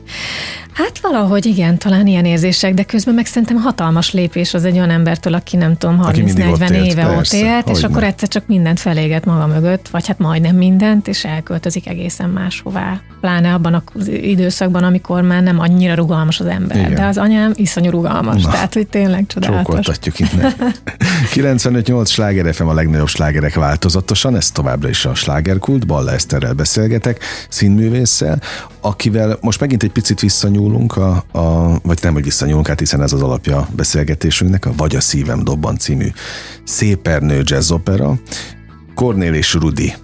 Hát 0.72 0.98
valahogy 0.98 1.46
igen, 1.46 1.78
talán 1.78 2.06
ilyen 2.06 2.24
érzések, 2.24 2.74
de 2.74 2.82
közben 2.82 3.14
meg 3.14 3.26
szerintem 3.26 3.56
hatalmas 3.56 4.12
lépés 4.12 4.54
az 4.54 4.64
egy 4.64 4.76
olyan 4.76 4.90
embertől, 4.90 5.34
aki 5.34 5.56
nem 5.56 5.76
tudom, 5.76 6.00
Aki 6.00 6.22
mindig 6.22 6.46
ott 6.46 6.58
30-40 6.58 6.70
élt, 6.70 6.86
éve 6.86 7.06
ott 7.06 7.14
persze, 7.14 7.36
élt, 7.36 7.68
és 7.68 7.72
hogyne. 7.72 7.88
akkor 7.88 8.02
egyszer 8.04 8.28
csak 8.28 8.46
mindent 8.46 8.80
feléget 8.80 9.24
maga 9.24 9.46
mögött, 9.46 9.88
vagy 9.88 10.06
hát 10.06 10.18
majdnem 10.18 10.56
mindent, 10.56 11.08
és 11.08 11.24
elköltözik 11.24 11.88
egészen 11.88 12.30
máshová. 12.30 13.00
Pláne 13.20 13.52
abban 13.54 13.82
az 13.94 14.08
időszakban, 14.08 14.84
amikor 14.84 15.22
már 15.22 15.42
nem 15.42 15.58
annyira 15.58 15.94
rugalmas 15.94 16.40
az 16.40 16.46
ember. 16.46 16.76
Igen. 16.76 16.94
De 16.94 17.04
az 17.04 17.18
anyám 17.18 17.52
iszonyú 17.54 17.90
rugalmas, 17.90 18.42
Na. 18.42 18.50
tehát 18.50 18.74
hogy 18.74 18.86
tényleg 18.86 19.24
csodálatos. 19.26 19.64
Csókoltatjuk 19.64 20.18
innen. 20.18 20.52
95-8 21.34 22.06
sláger 22.06 22.54
FM 22.54 22.66
a 22.66 22.74
legnagyobb 22.74 23.08
slágerek 23.08 23.54
változatosan, 23.54 24.36
ez 24.36 24.50
továbbra 24.50 24.88
is 24.88 25.04
a 25.04 25.14
slágerkult, 25.14 25.86
Balla 25.86 26.12
Eszterrel 26.12 26.52
beszélgetek, 26.52 27.24
színművésszel, 27.48 28.40
akivel 28.80 29.38
most 29.40 29.60
megint 29.60 29.82
egy 29.82 29.90
picit 29.90 30.22
visszanyúlunk, 30.62 30.96
a, 30.96 31.38
a, 31.38 31.78
vagy 31.82 31.98
nem, 32.02 32.12
hogy 32.12 32.22
visszanyúlunk, 32.24 32.66
hát 32.66 32.78
hiszen 32.78 33.02
ez 33.02 33.12
az 33.12 33.22
alapja 33.22 33.68
beszélgetésünknek, 33.76 34.66
a 34.66 34.72
Vagy 34.76 34.96
a 34.96 35.00
szívem 35.00 35.44
dobban 35.44 35.76
című 35.76 36.06
szépernő 36.64 37.42
jazzopera, 37.44 38.14
Kornél 38.94 39.34
és 39.34 39.54
Rudi. 39.54 39.94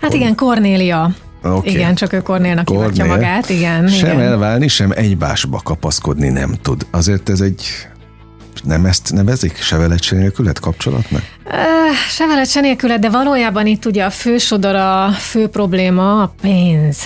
Hát 0.00 0.14
igen, 0.14 0.34
Kornélia. 0.34 1.14
Oké. 1.44 1.70
Igen, 1.70 1.94
csak 1.94 2.12
ő 2.12 2.20
Kornélnak 2.22 2.68
hivatja 2.68 3.04
Kornél. 3.04 3.06
magát, 3.26 3.48
igen. 3.48 3.88
Sem 3.88 4.18
igen. 4.18 4.20
elválni, 4.20 4.68
sem 4.68 4.90
egybásba 4.94 5.60
kapaszkodni 5.64 6.28
nem 6.28 6.54
tud. 6.62 6.86
Azért 6.90 7.28
ez 7.28 7.40
egy 7.40 7.64
nem 8.64 8.86
ezt 8.86 9.12
nevezik? 9.12 9.56
Se 9.56 9.76
veled, 9.76 10.02
se 10.02 10.16
nélküled 10.16 10.58
kapcsolatnak? 10.58 11.22
Öh, 11.44 11.96
Se 12.10 12.26
veled, 12.26 12.46
se 12.46 12.60
nélküled, 12.60 13.00
de 13.00 13.10
valójában 13.10 13.66
itt 13.66 13.84
ugye 13.84 14.04
a 14.04 14.10
fő 14.10 14.38
sodor, 14.38 14.74
a 14.74 15.10
fő 15.10 15.48
probléma 15.48 16.22
a 16.22 16.34
pénz. 16.40 16.98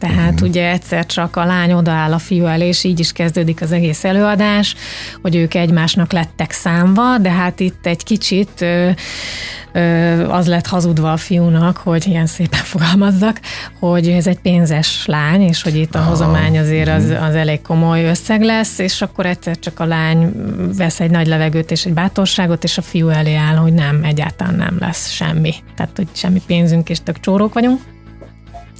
Tehát 0.00 0.32
uh-huh. 0.32 0.48
ugye 0.48 0.70
egyszer 0.70 1.06
csak 1.06 1.36
a 1.36 1.44
lány 1.44 1.72
odaáll 1.72 2.12
a 2.12 2.18
fiú 2.18 2.46
elé, 2.46 2.66
és 2.66 2.84
így 2.84 3.00
is 3.00 3.12
kezdődik 3.12 3.62
az 3.62 3.72
egész 3.72 4.04
előadás, 4.04 4.74
hogy 5.22 5.36
ők 5.36 5.54
egymásnak 5.54 6.12
lettek 6.12 6.50
számva, 6.52 7.18
de 7.18 7.30
hát 7.30 7.60
itt 7.60 7.86
egy 7.86 8.02
kicsit 8.02 8.60
ö, 8.60 8.90
ö, 9.72 10.28
az 10.28 10.46
lett 10.46 10.66
hazudva 10.66 11.12
a 11.12 11.16
fiúnak, 11.16 11.76
hogy 11.76 12.06
ilyen 12.06 12.26
szépen 12.26 12.60
fogalmazzak, 12.72 13.40
hogy 13.78 14.08
ez 14.08 14.26
egy 14.26 14.38
pénzes 14.38 15.06
lány, 15.06 15.40
és 15.40 15.62
hogy 15.62 15.76
itt 15.76 15.94
a 15.94 16.02
hozomány 16.02 16.58
azért 16.58 16.88
az, 16.88 17.14
az 17.20 17.34
elég 17.34 17.62
komoly 17.62 18.04
összeg 18.04 18.42
lesz, 18.42 18.78
és 18.78 19.02
akkor 19.02 19.26
egyszer 19.26 19.58
csak 19.58 19.80
a 19.80 19.84
lány 19.84 20.32
vesz 20.76 21.00
egy 21.00 21.10
nagy 21.10 21.26
levegőt 21.26 21.70
és 21.70 21.84
egy 21.84 21.94
bátorságot, 21.94 22.64
és 22.64 22.78
a 22.78 22.82
fiú 22.82 23.08
elé 23.08 23.34
áll, 23.34 23.56
hogy 23.56 23.72
nem, 23.72 24.00
egyáltalán 24.04 24.54
nem 24.54 24.76
lesz 24.80 25.10
semmi. 25.10 25.54
Tehát, 25.76 25.96
hogy 25.96 26.08
semmi 26.12 26.42
pénzünk, 26.46 26.88
és 26.88 26.98
tök 27.02 27.20
csórók 27.20 27.54
vagyunk. 27.54 27.80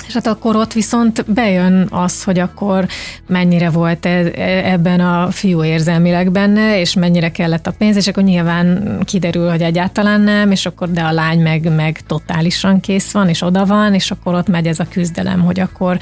És 0.06 0.12
hát 0.12 0.26
akkor 0.26 0.56
ott 0.56 0.72
viszont 0.72 1.32
bejön 1.32 1.86
az, 1.90 2.22
hogy 2.24 2.38
akkor 2.38 2.86
mennyire 3.26 3.70
volt 3.70 4.06
e- 4.06 4.30
e- 4.34 4.72
ebben 4.72 5.00
a 5.00 5.30
fiú 5.30 5.64
érzelmileg 5.64 6.30
benne, 6.30 6.80
és 6.80 6.94
mennyire 6.94 7.30
kellett 7.30 7.66
a 7.66 7.74
pénz, 7.78 7.96
és 7.96 8.06
akkor 8.06 8.22
nyilván 8.22 8.98
kiderül, 9.04 9.50
hogy 9.50 9.62
egyáltalán 9.62 10.20
nem, 10.20 10.50
és 10.50 10.66
akkor 10.66 10.90
de 10.90 11.00
a 11.00 11.12
lány 11.12 11.42
meg, 11.42 11.74
meg 11.74 12.00
totálisan 12.06 12.80
kész 12.80 13.10
van, 13.10 13.28
és 13.28 13.42
oda 13.42 13.66
van, 13.66 13.94
és 13.94 14.10
akkor 14.10 14.34
ott 14.34 14.48
megy 14.48 14.66
ez 14.66 14.78
a 14.78 14.86
küzdelem, 14.90 15.40
hogy 15.40 15.60
akkor 15.60 15.98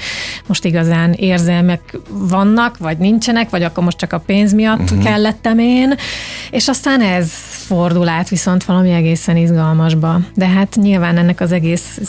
most 0.47 0.65
igazán 0.65 1.13
érzelmek 1.13 1.97
vannak, 2.09 2.77
vagy 2.77 2.97
nincsenek, 2.97 3.49
vagy 3.49 3.63
akkor 3.63 3.83
most 3.83 3.97
csak 3.97 4.13
a 4.13 4.19
pénz 4.19 4.53
miatt 4.53 4.79
uh-huh. 4.79 5.03
kellettem 5.03 5.59
én, 5.59 5.95
és 6.51 6.67
aztán 6.67 7.01
ez 7.01 7.31
fordul 7.65 8.07
át 8.09 8.29
viszont 8.29 8.63
valami 8.63 8.91
egészen 8.91 9.37
izgalmasba. 9.37 10.19
De 10.35 10.47
hát 10.47 10.75
nyilván 10.75 11.17
ennek 11.17 11.41
az 11.41 11.51
egész 11.51 11.99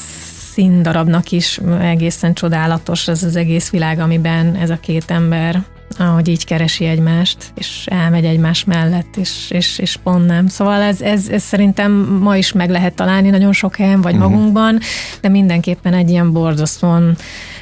színdarabnak 0.52 1.30
is 1.30 1.60
egészen 1.80 2.34
csodálatos 2.34 3.08
ez 3.08 3.22
az 3.22 3.36
egész 3.36 3.70
világ, 3.70 3.98
amiben 3.98 4.54
ez 4.54 4.70
a 4.70 4.80
két 4.80 5.10
ember 5.10 5.64
ahogy 5.98 6.28
így 6.28 6.44
keresi 6.44 6.84
egymást, 6.84 7.52
és 7.54 7.86
elmegy 7.86 8.24
egymás 8.24 8.64
mellett, 8.64 9.16
és, 9.16 9.50
és, 9.50 9.78
és 9.78 9.98
pont 10.02 10.26
nem. 10.26 10.46
Szóval 10.46 10.80
ez, 10.82 11.00
ez, 11.00 11.28
ez 11.28 11.42
szerintem 11.42 11.92
ma 12.22 12.36
is 12.36 12.52
meg 12.52 12.70
lehet 12.70 12.94
találni 12.94 13.30
nagyon 13.30 13.52
sok 13.52 13.76
helyen, 13.76 14.00
vagy 14.00 14.14
uh-huh. 14.14 14.30
magunkban, 14.30 14.78
de 15.20 15.28
mindenképpen 15.28 15.94
egy 15.94 16.10
ilyen 16.10 16.32
borzasztóan 16.32 17.16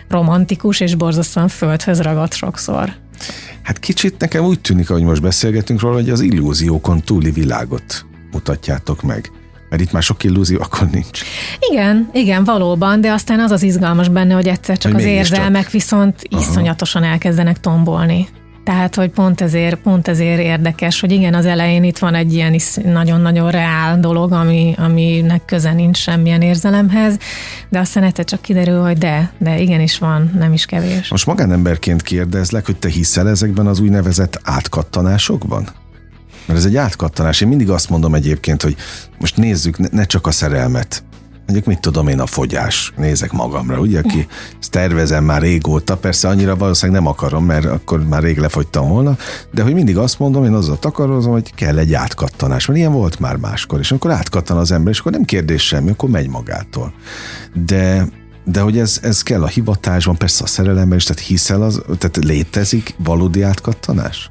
romantikus, 0.08 0.80
és 0.80 0.94
borzasztóan 0.94 1.48
földhöz 1.48 2.00
ragadt 2.00 2.34
sokszor. 2.34 2.92
Hát 3.62 3.78
kicsit 3.78 4.18
nekem 4.18 4.44
úgy 4.44 4.60
tűnik, 4.60 4.90
ahogy 4.90 5.02
most 5.02 5.22
beszélgetünk 5.22 5.80
róla, 5.80 5.94
hogy 5.94 6.10
az 6.10 6.20
illúziókon 6.20 7.00
túli 7.00 7.30
világot 7.30 8.06
mutatjátok 8.32 9.02
meg. 9.02 9.30
Mert 9.68 9.82
itt 9.82 9.92
már 9.92 10.02
sok 10.02 10.24
illúzió 10.24 10.58
akkor 10.60 10.88
nincs. 10.92 11.22
Igen, 11.70 12.08
igen, 12.12 12.44
valóban, 12.44 13.00
de 13.00 13.12
aztán 13.12 13.40
az 13.40 13.50
az 13.50 13.62
izgalmas 13.62 14.08
benne, 14.08 14.34
hogy 14.34 14.48
egyszer 14.48 14.78
csak 14.78 14.92
Hogy 14.92 15.00
az 15.00 15.06
érzelmek 15.06 15.70
viszont 15.70 16.22
iszonyatosan 16.28 17.02
elkezdenek 17.02 17.60
tombolni. 17.60 18.28
Tehát, 18.68 18.94
hogy 18.94 19.10
pont 19.10 19.40
ezért, 19.40 19.76
pont 19.76 20.08
ezért 20.08 20.40
érdekes, 20.40 21.00
hogy 21.00 21.12
igen, 21.12 21.34
az 21.34 21.46
elején 21.46 21.84
itt 21.84 21.98
van 21.98 22.14
egy 22.14 22.32
ilyen 22.32 22.56
nagyon-nagyon 22.84 23.50
reál 23.50 24.00
dolog, 24.00 24.32
ami, 24.32 24.74
aminek 24.78 25.44
köze 25.44 25.72
nincs 25.72 25.96
semmilyen 25.96 26.42
érzelemhez, 26.42 27.16
de 27.68 27.78
aztán 27.78 28.02
egyszer 28.02 28.24
csak 28.24 28.40
kiderül, 28.40 28.80
hogy 28.80 28.98
de, 28.98 29.32
de 29.38 29.60
igenis 29.60 29.98
van, 29.98 30.30
nem 30.38 30.52
is 30.52 30.66
kevés. 30.66 31.08
Most 31.08 31.26
magánemberként 31.26 32.02
kérdezlek, 32.02 32.66
hogy 32.66 32.76
te 32.76 32.88
hiszel 32.88 33.28
ezekben 33.28 33.66
az 33.66 33.80
úgynevezett 33.80 34.40
átkattanásokban? 34.44 35.68
Mert 36.48 36.60
ez 36.60 36.66
egy 36.66 36.76
átkattanás. 36.76 37.40
Én 37.40 37.48
mindig 37.48 37.70
azt 37.70 37.90
mondom 37.90 38.14
egyébként, 38.14 38.62
hogy 38.62 38.76
most 39.18 39.36
nézzük, 39.36 39.90
ne, 39.92 40.04
csak 40.04 40.26
a 40.26 40.30
szerelmet. 40.30 41.02
Mondjuk 41.46 41.68
mit 41.68 41.80
tudom 41.80 42.08
én 42.08 42.20
a 42.20 42.26
fogyás, 42.26 42.92
nézek 42.96 43.32
magamra, 43.32 43.78
ugye, 43.78 43.98
aki 43.98 44.26
ezt 44.60 44.70
tervezem 44.70 45.24
már 45.24 45.42
régóta, 45.42 45.96
persze 45.96 46.28
annyira 46.28 46.56
valószínűleg 46.56 47.02
nem 47.02 47.10
akarom, 47.10 47.44
mert 47.44 47.64
akkor 47.64 48.04
már 48.04 48.22
rég 48.22 48.38
lefogytam 48.38 48.88
volna, 48.88 49.16
de 49.52 49.62
hogy 49.62 49.74
mindig 49.74 49.96
azt 49.96 50.18
mondom, 50.18 50.44
én 50.44 50.52
azzal 50.52 50.78
takarozom, 50.78 51.32
hogy 51.32 51.54
kell 51.54 51.78
egy 51.78 51.94
átkattanás, 51.94 52.66
mert 52.66 52.78
ilyen 52.78 52.92
volt 52.92 53.18
már 53.18 53.36
máskor, 53.36 53.78
és 53.78 53.92
akkor 53.92 54.10
átkattan 54.10 54.56
az 54.56 54.72
ember, 54.72 54.92
és 54.92 54.98
akkor 54.98 55.12
nem 55.12 55.24
kérdés 55.24 55.66
semmi, 55.66 55.90
akkor 55.90 56.08
megy 56.08 56.28
magától. 56.28 56.92
De 57.66 58.08
de 58.44 58.60
hogy 58.60 58.78
ez, 58.78 58.98
ez 59.02 59.22
kell 59.22 59.42
a 59.42 59.46
hivatásban, 59.46 60.16
persze 60.16 60.44
a 60.44 60.46
szerelemben 60.46 60.98
is, 60.98 61.04
tehát 61.04 61.22
hiszel 61.22 61.62
az, 61.62 61.82
tehát 61.98 62.16
létezik 62.16 62.94
valódi 62.98 63.42
átkattanás? 63.42 64.30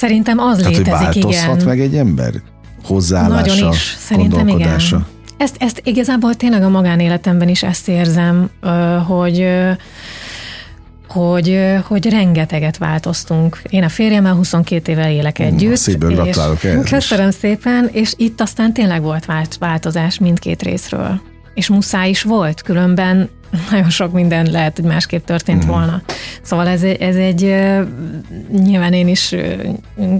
Szerintem 0.00 0.38
az 0.38 0.56
Tehát, 0.56 0.76
hogy 0.76 0.86
létezik, 0.86 1.22
változhat 1.22 1.54
igen. 1.54 1.66
meg 1.66 1.80
egy 1.80 1.96
ember? 1.96 2.32
Hozzáállása, 2.84 3.54
Nagyon 3.54 3.72
is, 3.72 3.96
szerintem 3.98 4.48
igen. 4.48 4.78
Ezt, 5.36 5.56
ezt 5.58 5.80
igazából 5.84 6.34
tényleg 6.34 6.62
a 6.62 6.68
magánéletemben 6.68 7.48
is 7.48 7.62
ezt 7.62 7.88
érzem, 7.88 8.50
hogy 9.06 9.46
hogy, 11.08 11.58
hogy 11.86 12.10
rengeteget 12.10 12.78
változtunk. 12.78 13.62
Én 13.70 13.82
a 13.82 13.88
férjemmel 13.88 14.34
22 14.34 14.92
éve 14.92 15.12
élek 15.12 15.38
együtt. 15.38 15.76
szépen 15.76 16.12
gratulálok 16.12 16.62
is. 16.62 16.90
Köszönöm 16.90 17.30
szépen, 17.30 17.88
és 17.92 18.14
itt 18.16 18.40
aztán 18.40 18.72
tényleg 18.72 19.02
volt 19.02 19.24
vált- 19.24 19.56
változás 19.58 20.18
mindkét 20.18 20.62
részről. 20.62 21.20
És 21.54 21.68
muszáj 21.68 22.08
is 22.08 22.22
volt, 22.22 22.62
különben 22.62 23.28
nagyon 23.70 23.90
sok 23.90 24.12
minden 24.12 24.50
lehet, 24.50 24.76
hogy 24.76 24.84
másképp 24.84 25.24
történt 25.24 25.64
mm. 25.64 25.68
volna. 25.68 26.02
Szóval 26.42 26.68
ez, 26.68 26.82
ez 26.82 27.16
egy, 27.16 27.54
nyilván 28.52 28.92
én 28.92 29.08
is 29.08 29.34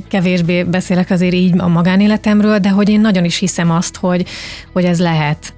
kevésbé 0.09 0.63
beszélek 0.63 1.11
azért 1.11 1.35
így 1.35 1.55
a 1.59 1.69
magánéletemről, 1.69 2.59
de 2.59 2.69
hogy 2.69 2.89
én 2.89 3.01
nagyon 3.01 3.25
is 3.25 3.39
hiszem 3.39 3.71
azt, 3.71 3.97
hogy, 3.97 4.27
hogy 4.73 4.85
ez 4.85 5.01
lehet 5.01 5.53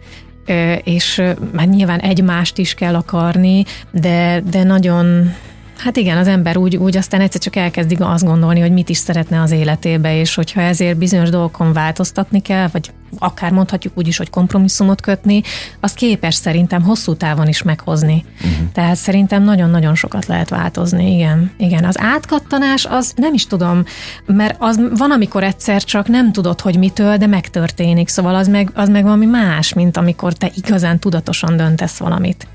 és 0.84 1.22
már 1.52 1.68
nyilván 1.68 2.00
egymást 2.00 2.58
is 2.58 2.74
kell 2.74 2.94
akarni, 2.94 3.64
de, 3.90 4.42
de 4.50 4.62
nagyon 4.62 5.34
Hát 5.82 5.96
igen, 5.96 6.16
az 6.16 6.26
ember 6.26 6.56
úgy, 6.56 6.76
úgy 6.76 6.96
aztán 6.96 7.20
egyszer 7.20 7.40
csak 7.40 7.56
elkezdi 7.56 7.96
azt 7.98 8.24
gondolni, 8.24 8.60
hogy 8.60 8.72
mit 8.72 8.88
is 8.88 8.96
szeretne 8.96 9.40
az 9.40 9.50
életébe, 9.50 10.18
és 10.18 10.34
hogyha 10.34 10.60
ezért 10.60 10.96
bizonyos 10.96 11.30
dolgokon 11.30 11.72
változtatni 11.72 12.42
kell, 12.42 12.68
vagy 12.72 12.92
akár 13.18 13.52
mondhatjuk 13.52 13.92
úgy 13.96 14.06
is, 14.06 14.16
hogy 14.16 14.30
kompromisszumot 14.30 15.00
kötni, 15.00 15.42
az 15.80 15.92
képes 15.92 16.34
szerintem 16.34 16.82
hosszú 16.82 17.14
távon 17.14 17.48
is 17.48 17.62
meghozni. 17.62 18.24
Uh-huh. 18.36 18.72
Tehát 18.72 18.96
szerintem 18.96 19.42
nagyon-nagyon 19.42 19.94
sokat 19.94 20.26
lehet 20.26 20.48
változni, 20.48 21.14
igen. 21.14 21.52
Igen, 21.56 21.84
az 21.84 22.00
átkattanás, 22.00 22.84
az 22.84 23.12
nem 23.16 23.34
is 23.34 23.46
tudom, 23.46 23.84
mert 24.26 24.56
az 24.58 24.80
van, 24.96 25.10
amikor 25.10 25.42
egyszer 25.44 25.84
csak 25.84 26.08
nem 26.08 26.32
tudod, 26.32 26.60
hogy 26.60 26.78
mitől, 26.78 27.16
de 27.16 27.26
megtörténik, 27.26 28.08
szóval 28.08 28.34
az 28.34 28.48
meg, 28.48 28.70
az 28.74 28.88
meg 28.88 29.02
valami 29.02 29.26
más, 29.26 29.72
mint 29.72 29.96
amikor 29.96 30.32
te 30.32 30.50
igazán 30.54 30.98
tudatosan 30.98 31.56
döntesz 31.56 31.98
valamit. 31.98 32.46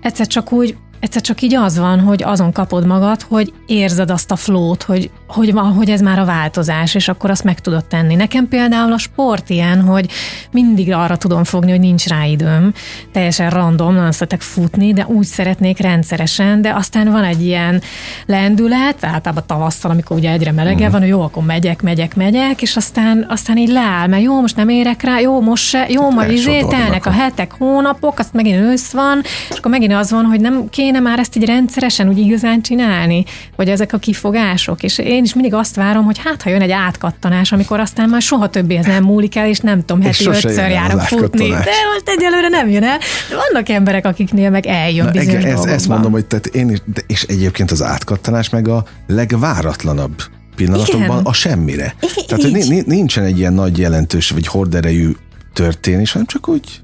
Egyszer 0.00 0.26
csak 0.26 0.52
úgy 0.52 0.76
egyszer 1.00 1.22
csak 1.22 1.42
így 1.42 1.54
az 1.54 1.78
van, 1.78 2.00
hogy 2.00 2.22
azon 2.22 2.52
kapod 2.52 2.86
magad, 2.86 3.22
hogy 3.22 3.52
érzed 3.66 4.10
azt 4.10 4.30
a 4.30 4.36
flót, 4.36 4.82
hogy, 4.82 5.10
hogy, 5.32 5.52
van, 5.52 5.72
hogy 5.72 5.90
ez 5.90 6.00
már 6.00 6.18
a 6.18 6.24
változás, 6.24 6.94
és 6.94 7.08
akkor 7.08 7.30
azt 7.30 7.44
meg 7.44 7.60
tudod 7.60 7.84
tenni. 7.84 8.14
Nekem 8.14 8.48
például 8.48 8.92
a 8.92 8.98
sport 8.98 9.50
ilyen, 9.50 9.80
hogy 9.80 10.10
mindig 10.50 10.92
arra 10.92 11.16
tudom 11.16 11.44
fogni, 11.44 11.70
hogy 11.70 11.80
nincs 11.80 12.06
rá 12.06 12.24
időm. 12.24 12.72
Teljesen 13.12 13.50
random, 13.50 13.94
nagyon 13.94 14.12
szeretek 14.12 14.40
futni, 14.40 14.92
de 14.92 15.06
úgy 15.06 15.24
szeretnék 15.24 15.78
rendszeresen, 15.78 16.62
de 16.62 16.74
aztán 16.74 17.10
van 17.10 17.24
egy 17.24 17.42
ilyen 17.42 17.82
lendület, 18.26 19.04
általában 19.04 19.44
tavasszal, 19.46 19.90
amikor 19.90 20.16
ugye 20.16 20.30
egyre 20.30 20.52
melegebb 20.52 20.78
uh-huh. 20.78 20.92
van, 20.92 21.00
hogy 21.00 21.10
jó, 21.10 21.20
akkor 21.20 21.42
megyek, 21.44 21.82
megyek, 21.82 22.16
megyek, 22.16 22.62
és 22.62 22.76
aztán, 22.76 23.26
aztán 23.28 23.56
így 23.56 23.68
leáll, 23.68 24.06
mert 24.06 24.22
jó, 24.22 24.40
most 24.40 24.56
nem 24.56 24.68
érek 24.68 25.02
rá, 25.02 25.20
jó, 25.20 25.40
most 25.40 25.64
se, 25.64 25.86
jó, 25.88 26.10
majd 26.10 26.30
izé, 26.30 26.60
telnek 26.60 27.06
a 27.06 27.10
hetek, 27.10 27.52
hónapok, 27.58 28.18
azt 28.18 28.32
megint 28.32 28.60
ősz 28.60 28.92
van, 28.92 29.20
és 29.50 29.56
akkor 29.56 29.70
megint 29.70 29.92
az 29.92 30.10
van, 30.10 30.24
hogy 30.24 30.40
nem 30.40 30.68
kéne 30.68 30.90
kéne 30.90 31.02
már 31.02 31.18
ezt 31.18 31.36
így 31.36 31.44
rendszeresen 31.44 32.08
úgy 32.08 32.18
igazán 32.18 32.62
csinálni, 32.62 33.24
vagy 33.56 33.68
ezek 33.68 33.92
a 33.92 33.98
kifogások, 33.98 34.82
és 34.82 34.98
én 34.98 35.19
is 35.24 35.34
mindig 35.34 35.54
azt 35.54 35.74
várom, 35.74 36.04
hogy 36.04 36.18
hát 36.24 36.42
ha 36.42 36.50
jön 36.50 36.60
egy 36.60 36.70
átkattanás, 36.70 37.52
amikor 37.52 37.80
aztán 37.80 38.08
már 38.08 38.22
soha 38.22 38.48
többé 38.48 38.76
ez 38.76 38.86
nem 38.86 39.04
múlik 39.04 39.36
el, 39.36 39.48
és 39.48 39.58
nem 39.58 39.84
tudom, 39.84 40.02
heti 40.02 40.26
ötször 40.26 40.70
járok 40.70 41.00
futni. 41.00 41.48
De 41.48 41.64
most 41.92 42.08
egyelőre 42.18 42.48
nem 42.48 42.68
jön 42.68 42.82
el. 42.82 42.98
De 43.28 43.36
vannak 43.52 43.68
emberek, 43.68 44.06
akiknél 44.06 44.50
meg 44.50 44.66
eljön 44.66 45.04
Na, 45.04 45.10
bizonyos 45.10 45.44
ez, 45.44 45.64
Ezt 45.64 45.88
mondom, 45.88 46.12
hogy 46.12 46.26
tehát 46.26 46.46
én 46.46 46.70
is, 46.70 46.78
de, 46.84 47.00
és 47.06 47.22
egyébként 47.22 47.70
az 47.70 47.82
átkattanás 47.82 48.48
meg 48.50 48.68
a 48.68 48.84
legváratlanabb 49.06 50.22
pillanatokban 50.56 51.02
Igen. 51.02 51.22
a 51.24 51.32
semmire. 51.32 51.94
I- 52.00 52.24
Tehát, 52.26 52.42
hogy 52.42 52.84
nincsen 52.86 53.24
egy 53.24 53.38
ilyen 53.38 53.52
nagy 53.52 53.78
jelentős 53.78 54.30
vagy 54.30 54.46
horderejű 54.46 55.10
történés, 55.52 56.12
hanem 56.12 56.26
csak 56.26 56.48
úgy 56.48 56.80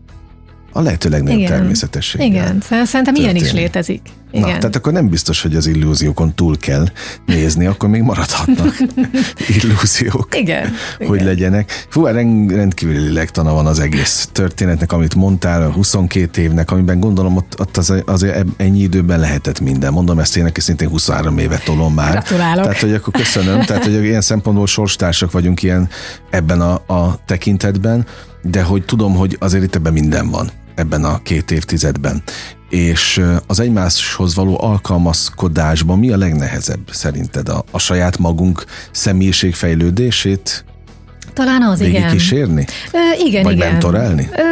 a 0.72 0.80
lehető 0.80 1.08
legnagyobb 1.08 1.38
Igen. 1.38 1.50
természetességgel. 1.50 2.26
Igen, 2.26 2.60
szerintem 2.60 3.04
történik. 3.04 3.22
ilyen 3.22 3.36
is 3.36 3.52
létezik. 3.52 4.00
Igen. 4.36 4.48
Na, 4.50 4.58
tehát 4.58 4.76
akkor 4.76 4.92
nem 4.92 5.08
biztos, 5.08 5.42
hogy 5.42 5.56
az 5.56 5.66
illúziókon 5.66 6.34
túl 6.34 6.58
kell 6.58 6.86
nézni, 7.26 7.66
akkor 7.66 7.88
még 7.88 8.02
maradhatnak 8.02 8.76
illúziók, 9.62 10.28
Igen. 10.36 10.72
hogy 10.98 11.14
Igen. 11.14 11.26
legyenek. 11.26 11.86
Fú, 11.88 12.04
rendkívüli 12.06 13.12
legtana 13.12 13.52
van 13.52 13.66
az 13.66 13.78
egész 13.78 14.28
történetnek, 14.32 14.92
amit 14.92 15.14
mondtál, 15.14 15.70
22 15.70 16.42
évnek, 16.42 16.70
amiben 16.70 17.00
gondolom 17.00 17.36
ott, 17.36 17.60
ott 17.60 17.76
az, 17.76 17.94
az 18.04 18.26
ennyi 18.56 18.80
időben 18.80 19.20
lehetett 19.20 19.60
minden. 19.60 19.92
Mondom 19.92 20.18
ezt 20.18 20.36
én, 20.36 20.44
neki 20.44 20.60
szintén 20.60 20.88
23 20.88 21.38
évet 21.38 21.64
tolom 21.64 21.94
már. 21.94 22.10
Gratulálok. 22.10 22.64
Tehát, 22.64 22.80
hogy 22.80 22.92
akkor 22.92 23.12
köszönöm. 23.12 23.62
Tehát, 23.62 23.84
hogy 23.84 24.04
ilyen 24.04 24.20
szempontból 24.20 24.66
sorstársak 24.66 25.32
vagyunk 25.32 25.62
ilyen 25.62 25.88
ebben 26.30 26.60
a, 26.60 26.94
a 26.94 27.18
tekintetben, 27.26 28.06
de 28.42 28.62
hogy 28.62 28.84
tudom, 28.84 29.14
hogy 29.14 29.36
azért 29.40 29.64
itt 29.64 29.74
ebben 29.74 29.92
minden 29.92 30.30
van 30.30 30.50
ebben 30.76 31.04
a 31.04 31.22
két 31.22 31.50
évtizedben. 31.50 32.22
És 32.70 33.22
az 33.46 33.60
egymáshoz 33.60 34.34
való 34.34 34.62
alkalmazkodásban 34.62 35.98
mi 35.98 36.10
a 36.10 36.16
legnehezebb 36.16 36.90
szerinted? 36.90 37.48
A, 37.48 37.64
a 37.70 37.78
saját 37.78 38.18
magunk 38.18 38.64
személyiségfejlődését 38.90 40.64
talán 41.32 41.62
az, 41.62 41.80
igen. 41.80 42.10
kísérni? 42.10 42.66
Ö, 42.92 43.24
igen, 43.26 43.42
Vagy 43.42 43.56
igen. 43.56 43.70
mentorálni? 43.70 44.28
Ö, 44.32 44.42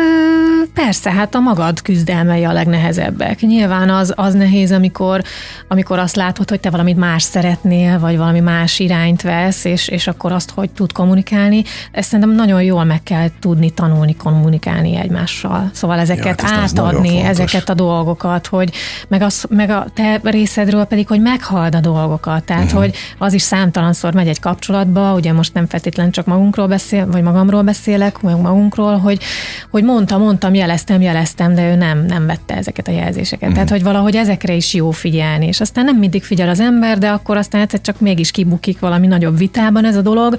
persze, 0.74 1.10
hát 1.10 1.34
a 1.34 1.40
magad 1.40 1.82
küzdelmei 1.82 2.44
a 2.44 2.52
legnehezebbek. 2.52 3.40
Nyilván 3.40 3.90
az, 3.90 4.12
az 4.16 4.34
nehéz, 4.34 4.72
amikor, 4.72 5.22
amikor 5.68 5.98
azt 5.98 6.16
látod, 6.16 6.48
hogy 6.48 6.60
te 6.60 6.70
valamit 6.70 6.96
más 6.96 7.22
szeretnél, 7.22 7.98
vagy 7.98 8.16
valami 8.16 8.40
más 8.40 8.78
irányt 8.78 9.22
vesz, 9.22 9.64
és, 9.64 9.88
és 9.88 10.06
akkor 10.06 10.32
azt, 10.32 10.50
hogy 10.50 10.70
tud 10.70 10.92
kommunikálni. 10.92 11.62
Ezt 11.92 12.08
szerintem 12.08 12.34
nagyon 12.34 12.62
jól 12.62 12.84
meg 12.84 13.02
kell 13.02 13.28
tudni 13.40 13.70
tanulni 13.70 14.16
kommunikálni 14.16 14.96
egymással. 14.96 15.70
Szóval 15.72 15.98
ezeket 15.98 16.40
ja, 16.42 16.48
hát 16.48 16.60
átadni, 16.60 17.20
ezeket 17.20 17.68
a 17.68 17.74
dolgokat, 17.74 18.46
hogy 18.46 18.72
meg, 19.08 19.22
az, 19.22 19.44
meg 19.48 19.70
a 19.70 19.86
te 19.94 20.20
részedről 20.22 20.84
pedig, 20.84 21.08
hogy 21.08 21.20
meghald 21.20 21.74
a 21.74 21.80
dolgokat. 21.80 22.44
Tehát, 22.44 22.64
uh-huh. 22.64 22.80
hogy 22.80 22.94
az 23.18 23.32
is 23.32 23.42
számtalanszor 23.42 24.14
megy 24.14 24.28
egy 24.28 24.40
kapcsolatba, 24.40 25.14
ugye 25.14 25.32
most 25.32 25.54
nem 25.54 25.66
feltétlenül 25.66 26.12
csak 26.12 26.26
magunkról 26.26 26.66
beszél, 26.66 27.06
vagy 27.06 27.22
magamról 27.22 27.62
beszélek, 27.62 28.20
vagy 28.20 28.36
magunkról, 28.36 28.98
hogy, 28.98 29.22
hogy 29.70 29.84
mondtam, 29.84 30.22
mondtam, 30.22 30.54
jeleztem, 30.64 31.00
jeleztem, 31.00 31.54
de 31.54 31.70
ő 31.70 31.74
nem, 31.74 32.06
nem 32.06 32.26
vette 32.26 32.56
ezeket 32.56 32.88
a 32.88 32.92
jelzéseket. 32.92 33.50
Mm. 33.50 33.52
Tehát, 33.52 33.70
hogy 33.70 33.82
valahogy 33.82 34.16
ezekre 34.16 34.54
is 34.54 34.74
jó 34.74 34.90
figyelni, 34.90 35.46
és 35.46 35.60
aztán 35.60 35.84
nem 35.84 35.96
mindig 35.96 36.22
figyel 36.22 36.48
az 36.48 36.60
ember, 36.60 36.98
de 36.98 37.10
akkor 37.10 37.36
aztán 37.36 37.60
egyszer 37.60 37.80
csak 37.80 38.00
mégis 38.00 38.30
kibukik 38.30 38.78
valami 38.78 39.06
nagyobb 39.06 39.38
vitában 39.38 39.84
ez 39.84 39.96
a 39.96 40.02
dolog, 40.02 40.36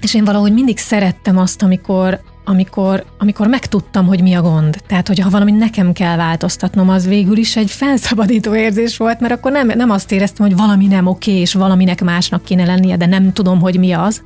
és 0.00 0.14
én 0.14 0.24
valahogy 0.24 0.52
mindig 0.52 0.78
szerettem 0.78 1.38
azt, 1.38 1.62
amikor, 1.62 2.20
amikor, 2.44 3.04
amikor 3.18 3.46
megtudtam, 3.46 4.06
hogy 4.06 4.22
mi 4.22 4.34
a 4.34 4.42
gond. 4.42 4.76
Tehát, 4.86 5.08
hogy 5.08 5.18
ha 5.18 5.30
valami 5.30 5.52
nekem 5.52 5.92
kell 5.92 6.16
változtatnom, 6.16 6.88
az 6.88 7.06
végül 7.06 7.36
is 7.36 7.56
egy 7.56 7.70
felszabadító 7.70 8.54
érzés 8.54 8.96
volt, 8.96 9.20
mert 9.20 9.32
akkor 9.32 9.52
nem, 9.52 9.66
nem 9.66 9.90
azt 9.90 10.12
éreztem, 10.12 10.46
hogy 10.46 10.56
valami 10.56 10.86
nem 10.86 11.06
oké, 11.06 11.32
és 11.32 11.54
valaminek 11.54 12.02
másnak 12.02 12.44
kéne 12.44 12.64
lennie, 12.64 12.96
de 12.96 13.06
nem 13.06 13.32
tudom, 13.32 13.60
hogy 13.60 13.78
mi 13.78 13.92
az, 13.92 14.22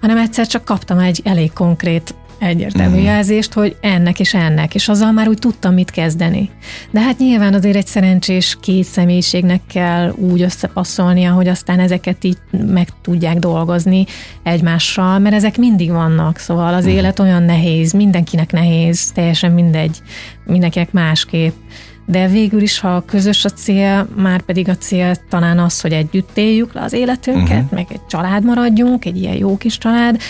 hanem 0.00 0.18
egyszer 0.18 0.46
csak 0.46 0.64
kaptam 0.64 0.98
egy 0.98 1.20
elég 1.24 1.52
konkrét 1.52 2.14
egyértelmű 2.38 2.92
uh-huh. 2.92 3.04
jelzést, 3.04 3.52
hogy 3.52 3.76
ennek 3.80 4.20
és 4.20 4.34
ennek, 4.34 4.74
és 4.74 4.88
azzal 4.88 5.12
már 5.12 5.28
úgy 5.28 5.38
tudtam 5.38 5.74
mit 5.74 5.90
kezdeni. 5.90 6.50
De 6.90 7.00
hát 7.00 7.18
nyilván 7.18 7.54
azért 7.54 7.76
egy 7.76 7.86
szerencsés 7.86 8.56
két 8.60 8.84
személyiségnek 8.84 9.60
kell 9.72 10.10
úgy 10.10 10.42
összepasszolnia, 10.42 11.32
hogy 11.32 11.48
aztán 11.48 11.80
ezeket 11.80 12.24
így 12.24 12.38
meg 12.50 12.88
tudják 13.02 13.38
dolgozni 13.38 14.06
egymással, 14.42 15.18
mert 15.18 15.34
ezek 15.34 15.56
mindig 15.56 15.90
vannak, 15.90 16.38
szóval 16.38 16.74
az 16.74 16.84
uh-huh. 16.84 16.98
élet 16.98 17.18
olyan 17.18 17.42
nehéz, 17.42 17.92
mindenkinek 17.92 18.52
nehéz, 18.52 19.12
teljesen 19.12 19.52
mindegy, 19.52 19.96
mindenkinek 20.46 20.92
másképp 20.92 21.54
de 22.10 22.28
végül 22.28 22.60
is, 22.60 22.80
ha 22.80 23.04
közös 23.06 23.44
a 23.44 23.50
cél, 23.50 24.08
már 24.16 24.42
pedig 24.42 24.68
a 24.68 24.76
cél 24.76 25.16
talán 25.28 25.58
az, 25.58 25.80
hogy 25.80 25.92
együtt 25.92 26.36
éljük 26.36 26.72
le 26.72 26.80
az 26.80 26.92
életünket, 26.92 27.50
uh-huh. 27.50 27.70
meg 27.70 27.86
egy 27.90 28.06
család 28.06 28.44
maradjunk, 28.44 29.04
egy 29.04 29.16
ilyen 29.16 29.36
jó 29.36 29.56
kis 29.56 29.78
család, 29.78 30.20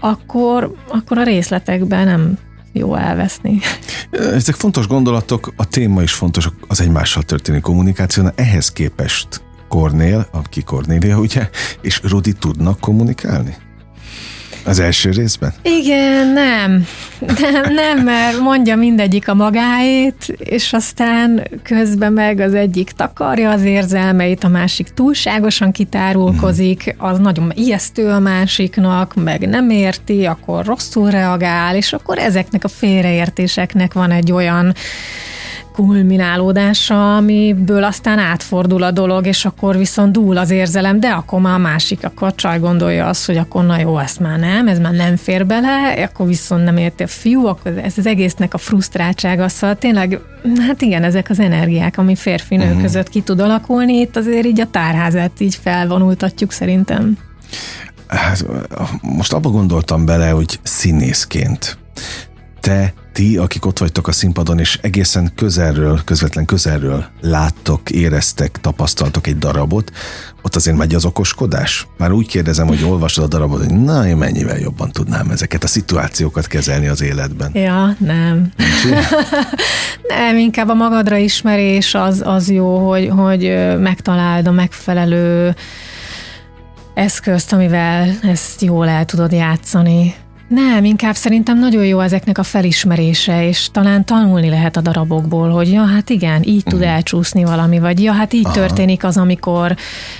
akkor, 0.00 0.74
akkor 0.88 1.18
a 1.18 1.22
részletekben 1.22 2.06
nem 2.06 2.38
jó 2.72 2.94
elveszni. 2.94 3.58
Ezek 4.10 4.54
fontos 4.54 4.86
gondolatok, 4.86 5.52
a 5.56 5.68
téma 5.68 6.02
is 6.02 6.12
fontos, 6.12 6.48
az 6.68 6.80
egymással 6.80 7.22
történő 7.22 7.58
kommunikáció, 7.58 8.24
ehhez 8.34 8.72
képest 8.72 9.42
Kornél, 9.68 10.28
aki 10.32 10.62
Kornélia, 10.62 11.18
ugye, 11.18 11.48
és 11.80 12.00
Rudi 12.02 12.32
tudnak 12.32 12.80
kommunikálni? 12.80 13.56
Az 14.68 14.78
első 14.78 15.10
részben? 15.10 15.52
Igen, 15.62 16.28
nem. 16.28 16.86
Nem, 17.40 17.74
nem, 17.74 17.98
mert 18.04 18.40
mondja 18.40 18.76
mindegyik 18.76 19.28
a 19.28 19.34
magáét, 19.34 20.36
és 20.38 20.72
aztán 20.72 21.48
közben 21.62 22.12
meg 22.12 22.40
az 22.40 22.54
egyik 22.54 22.90
takarja 22.90 23.50
az 23.50 23.62
érzelmeit, 23.62 24.44
a 24.44 24.48
másik 24.48 24.88
túlságosan 24.88 25.72
kitárulkozik, 25.72 26.94
az 26.98 27.18
nagyon 27.18 27.52
ijesztő 27.54 28.08
a 28.08 28.18
másiknak, 28.18 29.14
meg 29.14 29.48
nem 29.48 29.70
érti, 29.70 30.26
akkor 30.26 30.64
rosszul 30.64 31.10
reagál, 31.10 31.76
és 31.76 31.92
akkor 31.92 32.18
ezeknek 32.18 32.64
a 32.64 32.68
félreértéseknek 32.68 33.92
van 33.92 34.10
egy 34.10 34.32
olyan 34.32 34.74
kulminálódása, 35.86 37.16
amiből 37.16 37.84
aztán 37.84 38.18
átfordul 38.18 38.82
a 38.82 38.90
dolog, 38.90 39.26
és 39.26 39.44
akkor 39.44 39.76
viszont 39.76 40.12
dúl 40.12 40.36
az 40.36 40.50
érzelem, 40.50 41.00
de 41.00 41.08
akkor 41.08 41.40
már 41.40 41.54
a 41.54 41.58
másik, 41.58 42.04
akkor 42.04 42.28
a 42.28 42.32
csaj 42.32 42.58
gondolja 42.58 43.06
azt, 43.06 43.26
hogy 43.26 43.36
akkor 43.36 43.64
na 43.64 43.78
jó, 43.78 43.98
ezt 43.98 44.20
már 44.20 44.38
nem, 44.38 44.68
ez 44.68 44.78
már 44.78 44.92
nem 44.92 45.16
fér 45.16 45.46
bele, 45.46 46.02
akkor 46.02 46.26
viszont 46.26 46.64
nem 46.64 46.76
érti 46.76 47.02
a 47.02 47.06
fiú, 47.06 47.46
akkor 47.46 47.78
ez 47.78 47.98
az 47.98 48.06
egésznek 48.06 48.54
a 48.54 48.58
frusztráltsága, 48.58 49.48
szóval 49.48 49.76
tényleg, 49.76 50.20
hát 50.66 50.80
igen, 50.82 51.04
ezek 51.04 51.30
az 51.30 51.40
energiák, 51.40 51.98
ami 51.98 52.16
férfi-nő 52.16 52.64
uh-huh. 52.64 52.82
között 52.82 53.08
ki 53.08 53.20
tud 53.20 53.40
alakulni, 53.40 53.94
itt 53.94 54.16
azért 54.16 54.46
így 54.46 54.60
a 54.60 54.70
tárházát 54.70 55.40
így 55.40 55.58
felvonultatjuk 55.62 56.52
szerintem. 56.52 57.18
Hát, 58.06 58.46
most 59.02 59.32
abba 59.32 59.50
gondoltam 59.50 60.04
bele, 60.04 60.30
hogy 60.30 60.58
színészként 60.62 61.78
te 62.60 62.92
ti, 63.18 63.36
akik 63.36 63.66
ott 63.66 63.78
vagytok 63.78 64.08
a 64.08 64.12
színpadon, 64.12 64.58
és 64.58 64.78
egészen 64.82 65.32
közelről, 65.34 66.00
közvetlen 66.04 66.44
közelről 66.44 67.04
láttok, 67.20 67.90
éreztek, 67.90 68.58
tapasztaltok 68.60 69.26
egy 69.26 69.38
darabot, 69.38 69.92
ott 70.42 70.56
azért 70.56 70.76
megy 70.76 70.94
az 70.94 71.04
okoskodás? 71.04 71.86
Már 71.96 72.12
úgy 72.12 72.26
kérdezem, 72.26 72.66
hogy 72.66 72.84
olvasod 72.84 73.24
a 73.24 73.26
darabot, 73.26 73.58
hogy 73.64 73.74
na, 73.74 74.06
én 74.06 74.16
mennyivel 74.16 74.58
jobban 74.58 74.90
tudnám 74.90 75.30
ezeket 75.30 75.64
a 75.64 75.66
szituációkat 75.66 76.46
kezelni 76.46 76.86
az 76.86 77.02
életben. 77.02 77.50
Ja, 77.54 77.96
nem. 77.98 78.52
nem, 80.18 80.36
inkább 80.36 80.68
a 80.68 80.74
magadra 80.74 81.16
ismerés 81.16 81.94
az, 81.94 82.22
az 82.24 82.50
jó, 82.50 82.88
hogy, 82.88 83.08
hogy 83.08 83.42
megtaláld 83.78 84.46
a 84.46 84.52
megfelelő 84.52 85.54
eszközt, 86.94 87.52
amivel 87.52 88.18
ezt 88.22 88.62
jól 88.62 88.88
el 88.88 89.04
tudod 89.04 89.32
játszani. 89.32 90.14
Nem, 90.48 90.84
inkább 90.84 91.14
szerintem 91.14 91.58
nagyon 91.58 91.84
jó 91.84 92.00
ezeknek 92.00 92.38
a 92.38 92.42
felismerése, 92.42 93.46
és 93.46 93.68
talán 93.72 94.04
tanulni 94.04 94.48
lehet 94.48 94.76
a 94.76 94.80
darabokból, 94.80 95.50
hogy 95.50 95.70
ja, 95.70 95.84
hát 95.84 96.10
igen, 96.10 96.42
így 96.42 96.62
tud 96.62 96.78
mhm. 96.78 96.88
elcsúszni 96.88 97.44
valami, 97.44 97.78
vagy 97.78 98.02
ja, 98.02 98.12
hát 98.12 98.32
így 98.32 98.44
Aha. 98.44 98.54
történik 98.54 99.04
az, 99.04 99.16
amikor 99.16 99.76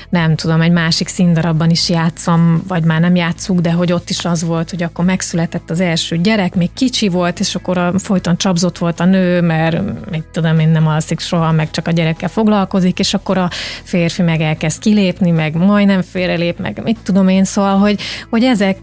nem 0.09 0.35
tudom, 0.35 0.61
egy 0.61 0.71
másik 0.71 1.09
színdarabban 1.09 1.71
is 1.71 1.89
játszom, 1.89 2.63
vagy 2.67 2.85
már 2.85 3.01
nem 3.01 3.15
játszuk, 3.15 3.61
de 3.61 3.73
hogy 3.73 3.93
ott 3.93 4.11
is 4.11 4.25
az 4.25 4.45
volt, 4.45 4.71
hogy 4.71 4.83
akkor 4.83 5.05
megszületett 5.05 5.71
az 5.71 5.81
első 5.81 6.17
gyerek, 6.17 6.55
még 6.55 6.71
kicsi 6.75 7.09
volt, 7.09 7.41
és 7.41 7.55
akkor 7.55 7.79
a, 7.79 7.99
folyton 7.99 8.37
csapzott 8.37 8.79
volt 8.79 9.01
a 9.01 9.05
nő, 9.05 9.41
mert 9.41 10.11
mit 10.11 10.25
tudom 10.33 10.59
én 10.59 10.69
nem 10.69 10.87
alszik 10.87 11.21
soha, 11.21 11.53
meg 11.53 11.71
csak 11.71 11.87
a 11.87 11.91
gyerekkel 11.91 12.29
foglalkozik, 12.29 12.99
és 12.99 13.15
akkor 13.15 13.39
a 13.39 13.51
férfi 13.83 14.23
meg 14.23 14.41
elkezd 14.41 14.81
kilépni, 14.81 15.31
meg 15.31 15.57
majdnem 15.57 16.03
félrelép, 16.03 16.59
meg 16.59 16.81
mit 16.85 16.99
tudom 17.03 17.29
én, 17.29 17.45
szóval, 17.45 17.77
hogy, 17.79 18.01
hogy 18.31 18.45
ezek 18.45 18.79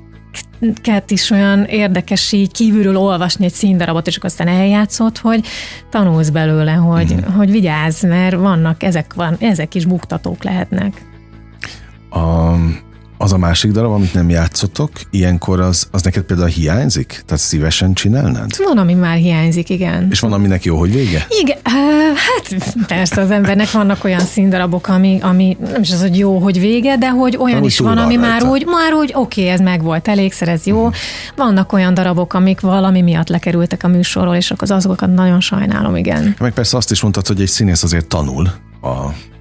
ezeket 0.60 1.12
is 1.12 1.30
olyan 1.30 1.64
érdekes 1.64 2.32
így 2.32 2.52
kívülről 2.52 2.98
olvasni 2.98 3.46
egy 3.46 3.54
színdarabot, 3.54 4.08
és 4.08 4.18
akkor 4.18 4.30
aztán 4.30 4.48
eljátszott, 4.48 5.18
hogy 5.18 5.48
tanulsz 5.90 6.30
belőle, 6.30 6.72
hogy, 6.72 7.14
mm. 7.14 7.34
hogy 7.34 7.52
vigyázz, 7.52 8.04
mert 8.04 8.36
vannak, 8.36 8.84
ezek, 8.84 9.14
van, 9.14 9.36
ezek 9.40 9.76
is 9.76 9.86
buktatók 9.86 10.44
lehetnek. 10.44 11.02
A, 12.10 12.54
az 13.18 13.34
a 13.34 13.38
másik 13.38 13.72
darab, 13.72 13.92
amit 13.92 14.14
nem 14.14 14.30
játszotok, 14.30 14.92
ilyenkor 15.10 15.60
az, 15.60 15.88
az 15.92 16.02
neked 16.02 16.24
például 16.24 16.48
hiányzik? 16.48 17.24
Tehát 17.26 17.44
szívesen 17.44 17.94
csinálnád? 17.94 18.50
Van, 18.64 18.78
ami 18.78 18.94
már 18.94 19.18
hiányzik, 19.18 19.70
igen. 19.70 20.08
És 20.12 20.20
van, 20.20 20.34
aminek 20.34 20.64
jó, 20.64 20.78
hogy 20.78 20.94
vége? 20.94 21.28
Igen, 21.30 21.58
hát 22.16 22.76
persze 22.88 23.22
az 23.22 23.32
embernek 23.32 23.72
vannak 23.72 24.04
olyan 24.04 24.20
színdarabok, 24.20 24.88
ami, 24.88 25.20
ami 25.22 25.58
nem 25.72 25.82
is 25.82 25.92
az, 25.92 26.02
hogy 26.02 26.18
jó, 26.18 26.38
hogy 26.40 26.60
vége, 26.60 26.98
de 26.98 27.10
hogy 27.10 27.38
olyan 27.38 27.58
Ami 27.58 27.66
is 27.66 27.80
van, 27.80 27.98
ami 27.98 28.16
már 28.16 28.44
úgy, 28.44 28.66
már 28.66 28.94
úgy 28.94 29.12
oké, 29.14 29.42
okay, 29.42 29.54
ez 29.54 29.60
meg 29.60 29.84
volt, 29.84 30.08
elégszer 30.08 30.48
ez 30.48 30.66
jó. 30.66 30.78
Uh-huh. 30.78 30.96
Vannak 31.36 31.74
olyan 31.74 31.94
darabok, 31.94 32.34
amik 32.34 32.60
valami 32.60 33.02
miatt 33.02 33.28
lekerültek 33.28 33.84
a 33.84 33.88
műsorról, 33.88 34.36
és 34.36 34.52
akkor 34.52 34.72
azokat 34.72 35.14
nagyon 35.14 35.40
sajnálom, 35.40 35.96
igen. 35.96 36.36
Meg 36.40 36.54
persze 36.54 36.78
azt 36.78 36.92
is 36.92 37.02
mondtad, 37.02 37.28
hogy 37.28 37.42
egy 37.42 37.48
színész 37.48 37.84
azért 37.84 38.08
tanul 38.08 38.50
a, 38.82 38.88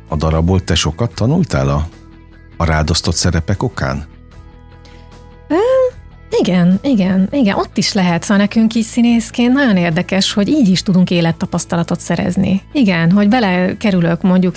a 0.08 0.16
darabból. 0.16 0.60
Te 0.60 0.74
sokat 0.74 1.14
tanultál 1.14 1.68
a 1.68 1.86
a 2.64 2.66
rádosztott 2.66 3.14
szerepek 3.14 3.62
okán? 3.62 4.04
Igen, 6.40 6.78
igen, 6.82 7.28
igen, 7.30 7.56
ott 7.56 7.76
is 7.76 7.92
lehet. 7.92 8.22
Szóval 8.22 8.36
nekünk 8.36 8.74
is 8.74 8.84
színészként 8.84 9.52
nagyon 9.52 9.76
érdekes, 9.76 10.32
hogy 10.32 10.48
így 10.48 10.68
is 10.68 10.82
tudunk 10.82 11.10
élettapasztalatot 11.10 12.00
szerezni. 12.00 12.62
Igen, 12.72 13.10
hogy 13.10 13.28
belekerülök 13.28 14.22
mondjuk 14.22 14.56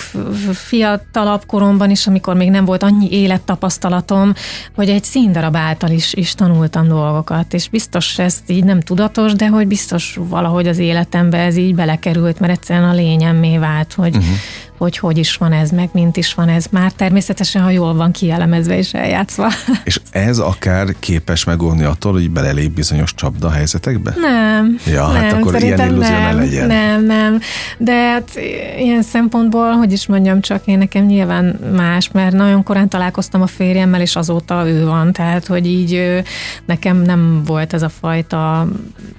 fiatalabb 0.52 1.46
koromban 1.46 1.90
is, 1.90 2.06
amikor 2.06 2.34
még 2.34 2.50
nem 2.50 2.64
volt 2.64 2.82
annyi 2.82 3.10
élettapasztalatom, 3.10 4.32
hogy 4.74 4.88
egy 4.88 5.04
színdarab 5.04 5.56
által 5.56 5.90
is, 5.90 6.14
is 6.14 6.34
tanultam 6.34 6.88
dolgokat, 6.88 7.54
és 7.54 7.68
biztos 7.68 8.18
ez 8.18 8.38
így 8.46 8.64
nem 8.64 8.80
tudatos, 8.80 9.32
de 9.32 9.48
hogy 9.48 9.66
biztos 9.66 10.18
valahogy 10.20 10.68
az 10.68 10.78
életembe 10.78 11.38
ez 11.38 11.56
így 11.56 11.74
belekerült, 11.74 12.40
mert 12.40 12.52
egyszerűen 12.52 12.88
a 12.88 12.94
lényemmé 12.94 13.58
vált, 13.58 13.92
hogy, 13.92 14.16
uh-huh 14.16 14.36
hogy 14.78 14.98
hogy 14.98 15.18
is 15.18 15.36
van 15.36 15.52
ez, 15.52 15.70
meg 15.70 15.88
mint 15.92 16.16
is 16.16 16.34
van 16.34 16.48
ez 16.48 16.66
már. 16.70 16.92
Természetesen, 16.92 17.62
ha 17.62 17.70
jól 17.70 17.94
van 17.94 18.12
kielemezve 18.12 18.76
és 18.76 18.92
eljátszva. 18.94 19.48
És 19.84 20.00
ez 20.10 20.38
akár 20.38 20.86
képes 20.98 21.44
megóvni 21.44 21.84
attól, 21.84 22.12
hogy 22.12 22.30
belelép 22.30 22.70
bizonyos 22.70 23.14
csapda 23.14 23.50
helyzetekbe? 23.50 24.14
Nem. 24.16 24.78
Ja, 24.86 25.04
hát 25.04 25.12
nem, 25.12 25.22
hát 25.22 25.32
akkor 25.32 25.62
ilyen 25.62 25.78
illúzió 25.78 26.10
nem, 26.10 26.22
ne 26.22 26.32
legyen. 26.32 26.66
Nem, 26.66 27.04
nem. 27.04 27.40
De 27.78 27.92
hát 27.92 28.30
ilyen 28.78 29.02
szempontból, 29.02 29.72
hogy 29.72 29.92
is 29.92 30.06
mondjam, 30.06 30.40
csak 30.40 30.66
én 30.66 30.78
nekem 30.78 31.04
nyilván 31.04 31.44
más, 31.76 32.10
mert 32.12 32.32
nagyon 32.34 32.62
korán 32.62 32.88
találkoztam 32.88 33.42
a 33.42 33.46
férjemmel, 33.46 34.00
és 34.00 34.16
azóta 34.16 34.68
ő 34.68 34.84
van, 34.84 35.12
tehát 35.12 35.46
hogy 35.46 35.66
így 35.66 36.22
nekem 36.64 36.96
nem 37.02 37.42
volt 37.46 37.72
ez 37.72 37.82
a 37.82 37.88
fajta, 37.88 38.68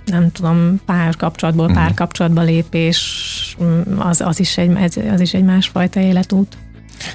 nem 0.05 0.31
tudom, 0.31 0.81
párkapcsolatból 0.85 1.65
mhm. 1.65 1.75
párkapcsolatba 1.75 2.41
lépés, 2.41 3.57
az, 3.97 4.21
az, 4.21 4.39
is 4.39 4.57
egy, 4.57 4.71
az 5.13 5.19
is 5.19 5.33
egy 5.33 5.43
másfajta 5.51 5.99
életút. 5.99 6.57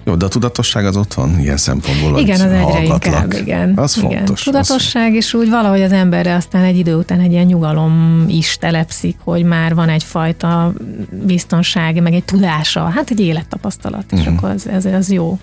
Jó, 0.04 0.14
de 0.14 0.24
a 0.24 0.28
tudatosság 0.28 0.86
az 0.86 0.96
ott 0.96 1.14
van 1.14 1.40
ilyen 1.40 1.56
szempontból. 1.56 2.18
Igen, 2.18 2.40
az 2.40 2.50
egyre 2.50 2.82
inkább, 2.82 3.32
igen. 3.32 3.72
Az 3.76 3.96
igen. 3.96 4.10
fontos. 4.10 4.42
Tudatosság, 4.42 5.10
az... 5.10 5.16
és 5.16 5.34
úgy 5.34 5.50
valahogy 5.50 5.82
az 5.82 5.92
emberre 5.92 6.34
aztán 6.34 6.62
egy 6.62 6.78
idő 6.78 6.94
után 6.94 7.20
egy 7.20 7.32
ilyen 7.32 7.46
nyugalom 7.46 8.24
is 8.28 8.56
telepszik, 8.56 9.16
hogy 9.24 9.44
már 9.44 9.74
van 9.74 9.88
egyfajta 9.88 10.72
biztonság, 11.10 12.02
meg 12.02 12.12
egy 12.12 12.24
tudása, 12.24 12.84
hát 12.84 13.10
egy 13.10 13.20
élettapasztalat, 13.20 14.04
és 14.12 14.18
uh-huh. 14.18 14.36
akkor 14.36 14.50
az, 14.50 14.68
ez, 14.68 14.84
az 14.84 15.10
jó. 15.10 15.38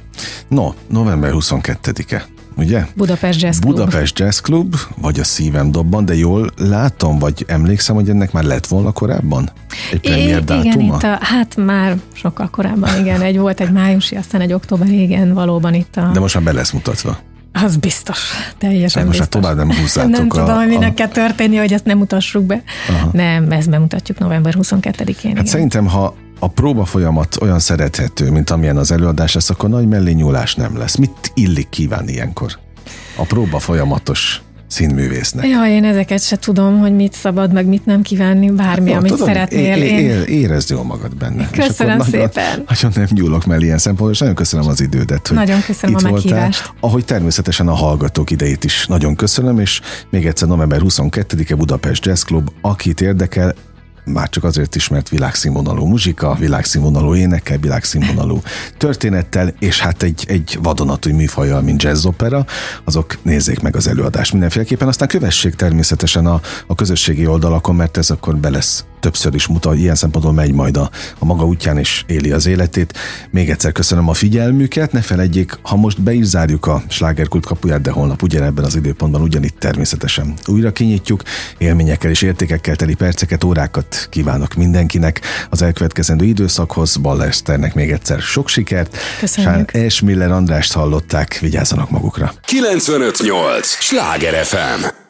No, 0.48 0.74
november 0.90 1.32
22-e 1.34 2.26
ugye? 2.56 2.86
Budapest 2.96 3.42
Jazz 3.42 3.60
Club. 3.60 3.74
Budapest 3.74 4.20
Jazz 4.20 4.40
Club, 4.40 4.76
vagy 4.98 5.20
a 5.20 5.24
szívem 5.24 5.72
dobban, 5.72 6.06
de 6.06 6.16
jól 6.16 6.52
látom, 6.58 7.20
vagy 7.20 7.46
emlékszem, 7.48 7.96
hogy 7.96 8.10
ennek 8.10 8.32
már 8.32 8.44
lett 8.44 8.68
volna 8.68 8.92
korábban? 8.92 9.50
Egy 9.92 10.00
premier 10.00 10.44
dátuma? 10.44 10.74
Igen, 10.74 10.82
itt 10.82 11.04
a, 11.04 11.18
hát 11.22 11.56
már 11.56 11.98
sokkal 12.14 12.50
korábban, 12.50 13.00
igen, 13.00 13.22
egy 13.22 13.38
volt 13.38 13.60
egy 13.60 13.72
májusi, 13.72 14.16
aztán 14.16 14.42
egy 14.42 14.54
október, 14.54 14.90
igen, 14.90 15.34
valóban 15.34 15.74
itt 15.74 15.96
a... 15.96 16.10
De 16.14 16.20
most 16.20 16.36
már 16.36 16.44
be 16.44 16.52
lesz 16.52 16.72
mutatva. 16.72 17.18
Az 17.54 17.78
biztos, 17.78 18.20
teljesen 18.58 19.02
hát 19.02 19.12
most 19.12 19.20
biztos. 19.20 19.42
tovább 19.42 19.58
nem 19.58 19.76
húzzátok. 19.76 20.12
Nem 20.12 20.28
a, 20.30 20.34
tudom, 20.34 20.56
hogy 20.56 20.68
minek 20.68 20.92
a... 20.92 20.94
kell 20.94 21.08
történni, 21.08 21.56
hogy 21.56 21.74
ezt 21.74 21.86
nem 21.86 21.98
mutassuk 21.98 22.44
be. 22.44 22.64
Aha. 22.90 23.10
Nem, 23.14 23.52
ezt 23.52 23.70
bemutatjuk 23.70 24.20
november 24.20 24.56
22-én. 24.58 25.06
Hát 25.06 25.16
igen. 25.24 25.46
szerintem, 25.46 25.88
ha 25.88 26.16
a 26.44 26.48
próba 26.48 26.86
folyamat 26.86 27.38
olyan 27.42 27.60
szerethető, 27.60 28.32
mint 28.32 28.50
amilyen 28.50 28.78
az 28.78 28.92
előadás 28.92 29.34
lesz, 29.34 29.50
akkor 29.50 29.70
nagy 29.70 29.88
mellényúlás 29.88 30.56
nem 30.56 30.78
lesz. 30.78 30.96
Mit 30.96 31.32
illik 31.34 31.70
kívánni 31.70 32.12
ilyenkor? 32.12 32.58
A 33.16 33.24
próba 33.24 33.60
folyamatos 33.60 34.42
színművésznek. 34.68 35.48
Ja, 35.48 35.66
én 35.66 35.84
ezeket 35.84 36.22
se 36.22 36.38
tudom, 36.38 36.80
hogy 36.80 36.96
mit 36.96 37.14
szabad, 37.14 37.54
meg 37.54 37.66
mit 37.66 37.86
nem 37.86 38.02
kívánni, 38.02 38.52
bármi, 38.52 38.92
hát, 38.92 39.00
amit 39.00 39.12
tudom, 39.12 39.28
szeretnél. 39.28 39.78
É, 39.78 39.88
é, 39.88 40.24
érezd 40.28 40.70
jól 40.70 40.84
magad 40.84 41.16
benne. 41.16 41.50
Köszönöm 41.52 42.00
és 42.00 42.06
szépen. 42.06 42.32
Nagyon, 42.34 42.66
nagyon 42.68 42.92
nem 42.96 43.08
nyúlok 43.10 43.46
mellé 43.46 43.66
ilyen 43.66 43.78
szempontból, 43.78 44.12
és 44.12 44.20
nagyon 44.20 44.36
köszönöm 44.36 44.68
az 44.68 44.82
idődet, 44.82 45.28
hogy 45.28 45.38
Nagyon 45.38 45.62
köszönöm 45.62 45.96
itt 45.96 46.06
a 46.06 46.12
meghívást. 46.12 46.60
Voltál. 46.60 46.76
Ahogy 46.80 47.06
természetesen 47.06 47.68
a 47.68 47.74
hallgatók 47.74 48.32
idejét 48.32 48.64
is 48.64 48.88
nagyon 48.88 49.16
köszönöm, 49.16 49.60
és 49.60 49.82
még 50.10 50.26
egyszer 50.26 50.48
november 50.48 50.82
22-e 50.84 51.56
Budapest 51.56 52.06
Jazz 52.06 52.24
Club, 52.24 52.50
akit 52.62 53.02
érdekel, 53.02 53.56
már 54.06 54.30
csak 54.30 54.44
azért 54.44 54.76
is, 54.76 54.88
mert 54.88 55.10
világszínvonalú 55.10 55.86
muzsika, 55.86 56.36
világszínvonalú 56.40 57.16
énekkel, 57.16 57.58
világszínvonalú 57.58 58.42
történettel, 58.78 59.54
és 59.60 59.80
hát 59.80 60.04
egy, 60.04 60.26
egy 60.28 60.58
vadonatúj 60.62 61.12
műfajjal, 61.14 61.62
mint 61.62 61.84
jazzopera, 61.84 62.46
azok 62.84 63.18
nézzék 63.22 63.60
meg 63.60 63.76
az 63.76 63.88
előadást 63.88 64.32
mindenféleképpen. 64.32 64.88
Aztán 64.88 65.08
kövessék 65.08 65.56
természetesen 65.56 66.26
a, 66.26 66.42
a 66.68 66.76
közösségi 66.76 67.28
oldalakon, 67.28 67.76
mert 67.76 67.98
ez 67.98 68.10
akkor 68.10 68.38
be 68.38 68.50
lesz 68.50 68.86
többször 69.02 69.34
is 69.36 69.48
mutat, 69.48 69.78
ilyen 69.78 69.96
szempontból 69.96 70.34
megy 70.34 70.54
majd 70.54 70.78
a, 70.78 70.90
a 71.20 71.26
maga 71.26 71.46
útján 71.46 71.78
és 71.78 72.04
éli 72.08 72.32
az 72.32 72.46
életét. 72.46 72.98
Még 73.30 73.50
egyszer 73.50 73.72
köszönöm 73.72 74.10
a 74.10 74.14
figyelmüket, 74.14 74.92
ne 74.92 75.02
felejtjék, 75.02 75.60
ha 75.62 75.76
most 75.76 76.02
be 76.02 76.14
is 76.14 76.26
zárjuk 76.26 76.66
a 76.66 76.84
slágerkult 76.88 77.46
kapuját, 77.46 77.82
de 77.82 77.92
holnap 77.92 78.22
ugyanebben 78.22 78.66
az 78.66 78.76
időpontban 78.76 79.22
ugyanitt 79.22 79.60
természetesen 79.60 80.34
újra 80.46 80.72
kinyitjuk, 80.72 81.24
élményekkel 81.58 82.10
és 82.10 82.22
értékekkel 82.22 82.76
teli 82.76 82.94
perceket, 82.94 83.44
órákat 83.44 83.91
kívánok 84.10 84.54
mindenkinek 84.54 85.22
az 85.50 85.62
elkövetkezendő 85.62 86.26
időszakhoz. 86.26 86.96
Balla 86.96 87.26
Eszternek 87.26 87.74
még 87.74 87.92
egyszer 87.92 88.20
sok 88.20 88.48
sikert. 88.48 88.98
Köszönjük. 89.20 89.72
És 89.72 90.02
Miller 90.02 90.32
Andrást 90.32 90.74
hallották, 90.74 91.38
vigyázzanak 91.40 91.90
magukra. 91.90 92.34
958! 92.46 93.68
Sláger 93.68 94.46
FM! 94.46 95.01